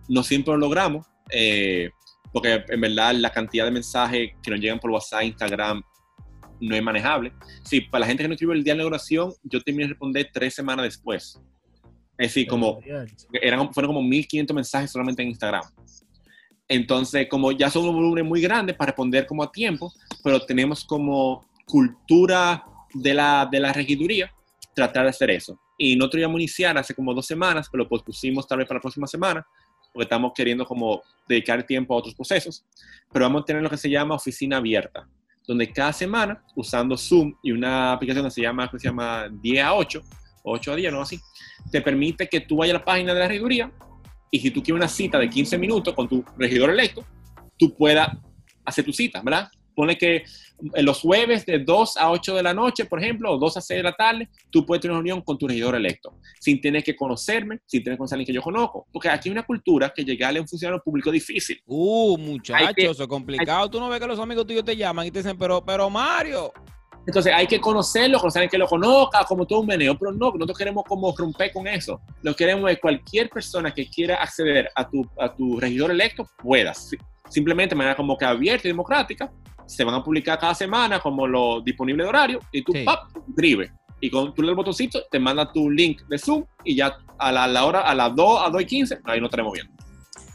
No 0.07 0.21
siempre 0.23 0.53
lo 0.53 0.59
logramos, 0.59 1.05
eh, 1.31 1.89
porque 2.31 2.63
en 2.67 2.81
verdad 2.81 3.13
la 3.15 3.31
cantidad 3.31 3.65
de 3.65 3.71
mensajes 3.71 4.31
que 4.43 4.51
nos 4.51 4.59
llegan 4.59 4.79
por 4.79 4.91
WhatsApp, 4.91 5.23
Instagram, 5.23 5.81
no 6.59 6.75
es 6.75 6.83
manejable. 6.83 7.33
Sí, 7.63 7.81
para 7.81 8.01
la 8.01 8.07
gente 8.07 8.23
que 8.23 8.27
no 8.27 8.33
escribe 8.35 8.53
el 8.53 8.63
día 8.63 8.73
de 8.73 8.77
la 8.77 8.83
inauguración, 8.83 9.33
yo 9.43 9.61
terminé 9.61 9.85
de 9.85 9.89
responder 9.89 10.29
tres 10.31 10.53
semanas 10.53 10.83
después. 10.85 11.41
Es 12.17 12.29
decir, 12.29 12.47
como 12.47 12.79
eran, 13.41 13.73
fueron 13.73 13.93
como 13.93 14.07
1.500 14.07 14.53
mensajes 14.53 14.91
solamente 14.91 15.21
en 15.21 15.29
Instagram. 15.29 15.63
Entonces, 16.67 17.27
como 17.29 17.51
ya 17.51 17.69
son 17.69 17.87
un 17.87 17.95
volumen 17.95 18.25
muy 18.25 18.41
grande 18.41 18.73
para 18.73 18.91
responder 18.91 19.27
como 19.27 19.43
a 19.43 19.51
tiempo, 19.51 19.93
pero 20.23 20.39
tenemos 20.39 20.83
como 20.83 21.45
cultura 21.65 22.63
de 22.93 23.13
la, 23.13 23.47
de 23.51 23.59
la 23.59 23.73
regiduría 23.73 24.31
tratar 24.73 25.03
de 25.03 25.09
hacer 25.09 25.31
eso. 25.31 25.59
Y 25.77 25.95
nosotros 25.95 26.19
íbamos 26.21 26.37
a 26.37 26.41
iniciar 26.41 26.77
hace 26.77 26.93
como 26.93 27.13
dos 27.13 27.25
semanas, 27.25 27.67
pero 27.71 27.87
pospusimos 27.87 28.47
tal 28.47 28.59
vez 28.59 28.67
para 28.67 28.77
la 28.77 28.81
próxima 28.81 29.07
semana, 29.07 29.45
porque 29.93 30.03
estamos 30.03 30.31
queriendo 30.35 30.65
como 30.65 31.01
dedicar 31.27 31.63
tiempo 31.63 31.93
a 31.93 31.97
otros 31.97 32.15
procesos. 32.15 32.65
Pero 33.11 33.25
vamos 33.25 33.43
a 33.43 33.45
tener 33.45 33.61
lo 33.61 33.69
que 33.69 33.77
se 33.77 33.89
llama 33.89 34.15
oficina 34.15 34.57
abierta, 34.57 35.07
donde 35.47 35.71
cada 35.71 35.93
semana, 35.93 36.43
usando 36.55 36.97
Zoom 36.97 37.35
y 37.43 37.51
una 37.51 37.93
aplicación 37.93 38.25
que 38.25 38.31
se 38.31 38.41
llama, 38.41 38.69
que 38.69 38.79
se 38.79 38.87
llama 38.87 39.27
10 39.29 39.63
a 39.63 39.73
8, 39.73 40.01
8 40.45 40.71
a 40.71 40.75
10, 40.75 40.93
no 40.93 41.01
así, 41.01 41.19
te 41.71 41.81
permite 41.81 42.27
que 42.27 42.41
tú 42.41 42.57
vayas 42.57 42.75
a 42.75 42.79
la 42.79 42.85
página 42.85 43.13
de 43.13 43.19
la 43.19 43.27
regiduría 43.27 43.71
y 44.31 44.39
si 44.39 44.51
tú 44.51 44.61
quieres 44.61 44.79
una 44.79 44.87
cita 44.87 45.17
de 45.17 45.29
15 45.29 45.57
minutos 45.57 45.93
con 45.93 46.07
tu 46.07 46.23
regidor 46.37 46.69
electo, 46.69 47.05
tú 47.57 47.73
puedas 47.75 48.09
hacer 48.65 48.83
tu 48.83 48.91
cita, 48.91 49.21
¿verdad? 49.23 49.49
Pone 49.75 49.97
que 49.97 50.23
en 50.73 50.85
los 50.85 51.01
jueves 51.01 51.45
de 51.45 51.59
2 51.59 51.97
a 51.97 52.11
8 52.11 52.35
de 52.35 52.43
la 52.43 52.53
noche, 52.53 52.85
por 52.85 53.01
ejemplo, 53.01 53.31
o 53.31 53.37
2 53.37 53.57
a 53.57 53.61
6 53.61 53.77
de 53.77 53.83
la 53.83 53.91
tarde, 53.93 54.29
tú 54.49 54.65
puedes 54.65 54.81
tener 54.81 54.93
una 54.93 54.99
reunión 54.99 55.21
con 55.21 55.37
tu 55.37 55.47
regidor 55.47 55.75
electo, 55.75 56.17
sin 56.39 56.61
tener 56.61 56.83
que 56.83 56.95
conocerme, 56.95 57.59
sin 57.65 57.83
tener 57.83 57.95
que 57.95 57.99
conocer 57.99 58.15
a 58.15 58.17
alguien 58.17 58.27
que 58.27 58.33
yo 58.33 58.41
conozco. 58.41 58.87
Porque 58.91 59.09
aquí 59.09 59.29
hay 59.29 59.33
una 59.33 59.43
cultura 59.43 59.91
que 59.93 60.03
llegarle 60.03 60.39
a 60.39 60.41
un 60.41 60.47
funcionario 60.47 60.81
público 60.83 61.09
es 61.09 61.13
difícil. 61.13 61.61
Uh, 61.65 62.17
muchachos, 62.17 62.73
eso 62.77 63.03
es 63.03 63.09
complicado. 63.09 63.69
Tú 63.69 63.79
no 63.79 63.89
ves 63.89 63.99
que 63.99 64.07
los 64.07 64.19
amigos 64.19 64.47
tuyos 64.47 64.63
te 64.63 64.77
llaman 64.77 65.07
y 65.07 65.11
te 65.11 65.19
dicen, 65.19 65.37
pero, 65.37 65.63
pero 65.63 65.89
Mario. 65.89 66.53
Entonces 67.07 67.31
hay 67.33 67.45
que 67.47 67.59
conocerlo, 67.61 68.19
conocer 68.19 68.49
que 68.49 68.57
lo 68.57 68.67
conozca, 68.67 69.23
como 69.25 69.45
todo 69.45 69.59
un 69.59 69.67
meneo, 69.67 69.97
pero 69.97 70.11
no, 70.11 70.31
nosotros 70.31 70.57
queremos 70.57 70.83
como 70.87 71.13
romper 71.15 71.51
con 71.53 71.67
eso. 71.67 72.01
Lo 72.23 72.31
que 72.31 72.37
queremos 72.45 72.69
es 72.71 72.79
cualquier 72.79 73.29
persona 73.29 73.73
que 73.73 73.87
quiera 73.87 74.15
acceder 74.15 74.69
a 74.75 74.89
tu, 74.89 75.07
a 75.19 75.33
tu 75.33 75.59
regidor 75.59 75.91
electo, 75.91 76.27
pueda. 76.37 76.73
Si- 76.73 76.97
Simplemente 77.29 77.73
de 77.73 77.77
manera 77.77 77.95
como 77.95 78.15
que 78.17 78.23
abierta 78.25 78.67
y 78.67 78.71
democrática, 78.71 79.31
se 79.65 79.83
van 79.83 79.95
a 79.95 80.03
publicar 80.03 80.37
cada 80.37 80.53
semana 80.53 80.99
como 80.99 81.25
lo 81.27 81.59
disponible 81.61 82.03
de 82.03 82.09
horario 82.09 82.39
y 82.51 82.61
tú, 82.63 82.71
Sí. 82.71 82.83
¡pap!, 82.83 83.05
escribe. 83.29 83.71
Y 83.99 84.09
con 84.11 84.31
tú 84.33 84.43
le 84.43 84.49
el 84.49 84.55
botoncito, 84.55 85.01
te 85.09 85.17
manda 85.19 85.51
tu 85.51 85.69
link 85.71 86.01
de 86.07 86.19
Zoom 86.19 86.43
y 86.63 86.75
ya 86.75 86.95
a 87.17 87.31
la, 87.31 87.45
a 87.45 87.47
la 87.47 87.65
hora, 87.65 87.81
a 87.81 87.95
las 87.95 88.13
2, 88.15 88.41
a 88.45 88.49
2 88.51 88.61
y 88.61 88.65
15, 88.65 88.99
ahí 89.05 89.19
nos 89.19 89.27
estaremos 89.29 89.53
viendo. 89.53 89.71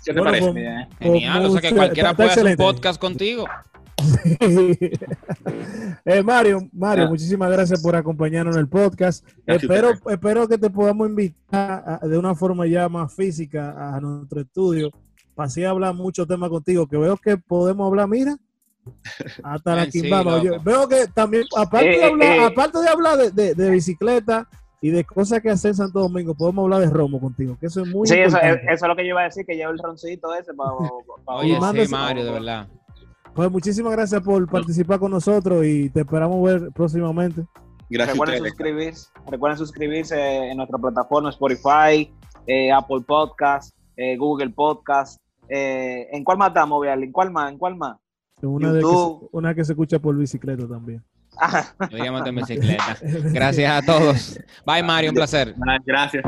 ¿Qué 0.04 0.12
te 0.12 0.20
Bueno, 0.20 0.24
parece? 0.30 0.50
pues. 0.52 0.98
Genial, 0.98 1.46
o 1.46 1.50
sea 1.52 1.60
que 1.60 1.74
cualquiera 1.76 2.14
puede 2.14 2.30
hacer 2.30 2.46
un 2.46 2.56
podcast 2.56 3.00
contigo. 3.00 3.44
Eh, 6.04 6.22
Mario, 6.22 6.68
Mario, 6.72 7.04
Ah. 7.04 7.08
muchísimas 7.08 7.50
gracias 7.50 7.82
por 7.82 7.94
acompañarnos 7.94 8.56
en 8.56 8.62
el 8.62 8.68
podcast. 8.68 9.24
Gracias 9.46 9.70
Espero, 9.70 9.90
espero 10.10 10.48
que 10.48 10.58
te 10.58 10.70
podamos 10.70 11.08
invitar 11.08 11.98
a- 12.02 12.06
de 12.06 12.18
una 12.18 12.34
forma 12.34 12.66
ya 12.66 12.88
más 12.88 13.14
física 13.14 13.94
a 13.94 14.00
nuestro 14.00 14.40
estudio 14.40 14.90
para 15.34 15.46
así 15.46 15.64
hablar 15.64 15.94
muchos 15.94 16.26
temas 16.26 16.50
contigo, 16.50 16.86
que 16.86 16.96
veo 16.96 17.16
que 17.16 17.36
podemos 17.36 17.86
hablar, 17.86 18.08
mira, 18.08 18.36
hasta 19.42 19.76
la 19.76 19.84
sí, 19.86 20.02
quimbamba. 20.02 20.42
Yo 20.42 20.60
veo 20.62 20.88
que 20.88 21.06
también, 21.14 21.44
aparte 21.56 21.88
de 21.88 21.96
Eh, 21.96 22.04
hablar, 22.04 22.36
eh. 22.38 22.44
aparte 22.44 22.78
de, 22.80 22.88
hablar 22.88 23.18
de, 23.18 23.30
de- 23.30 23.54
de 23.54 23.70
bicicleta 23.70 24.48
y 24.82 24.90
de 24.90 25.04
cosas 25.04 25.40
que 25.42 25.50
hacer 25.50 25.70
en 25.70 25.74
Santo 25.76 26.00
Domingo, 26.00 26.34
podemos 26.34 26.64
hablar 26.64 26.80
de 26.80 26.88
Romo 26.90 27.20
contigo, 27.20 27.56
que 27.60 27.66
eso 27.66 27.82
es 27.82 27.88
muy 27.88 28.08
Sí, 28.08 28.14
eso, 28.14 28.36
importante. 28.38 28.64
eso 28.72 28.84
es 28.84 28.88
lo 28.88 28.96
que 28.96 29.02
yo 29.02 29.08
iba 29.10 29.20
a 29.20 29.24
decir, 29.24 29.44
que 29.44 29.54
llevo 29.54 29.72
el 29.72 29.78
roncito 29.78 30.34
ese 30.34 30.54
para... 30.54 30.70
Oye, 31.26 31.58
mándese- 31.60 31.86
sí, 31.86 31.92
Mario, 31.92 32.24
de 32.24 32.30
verdad. 32.32 32.66
Pues 33.34 33.50
muchísimas 33.50 33.92
gracias 33.92 34.20
por 34.22 34.48
participar 34.48 34.98
con 34.98 35.10
nosotros 35.12 35.64
y 35.64 35.88
te 35.90 36.00
esperamos 36.00 36.42
ver 36.42 36.70
próximamente. 36.72 37.44
Gracias 37.88 38.10
a 38.10 38.12
Recuerden 38.12 38.36
ustedes. 38.36 38.52
suscribirse, 38.52 39.10
recuerden 39.28 39.58
suscribirse 39.58 40.50
en 40.50 40.56
nuestra 40.56 40.78
plataforma 40.78 41.30
Spotify, 41.30 42.12
eh, 42.46 42.70
Apple 42.72 43.00
Podcast, 43.06 43.74
eh, 43.96 44.16
Google 44.16 44.50
Podcast. 44.50 45.20
Eh, 45.48 46.06
¿En 46.12 46.22
cuál 46.22 46.38
más 46.38 46.48
estamos, 46.48 46.80
Vial? 46.80 47.02
¿En 47.02 47.12
cuál 47.12 47.30
más? 47.30 47.50
¿En 47.50 47.58
cuál 47.58 47.76
más? 47.76 47.96
Una, 48.42 48.72
de 48.72 48.78
que 48.78 48.82
YouTube. 48.82 49.20
se, 49.20 49.36
una 49.36 49.54
que 49.54 49.64
se 49.64 49.72
escucha 49.72 49.98
por 49.98 50.16
bicicleta 50.16 50.66
también. 50.68 51.02
Ah, 51.38 51.64
Deberíamos 51.90 52.26
en 52.26 52.36
bicicleta. 52.36 52.96
Gracias 53.02 53.70
a 53.70 53.84
todos. 53.84 54.40
Bye, 54.66 54.82
Mario, 54.82 55.10
un 55.10 55.16
placer. 55.16 55.54
Gracias. 55.84 56.24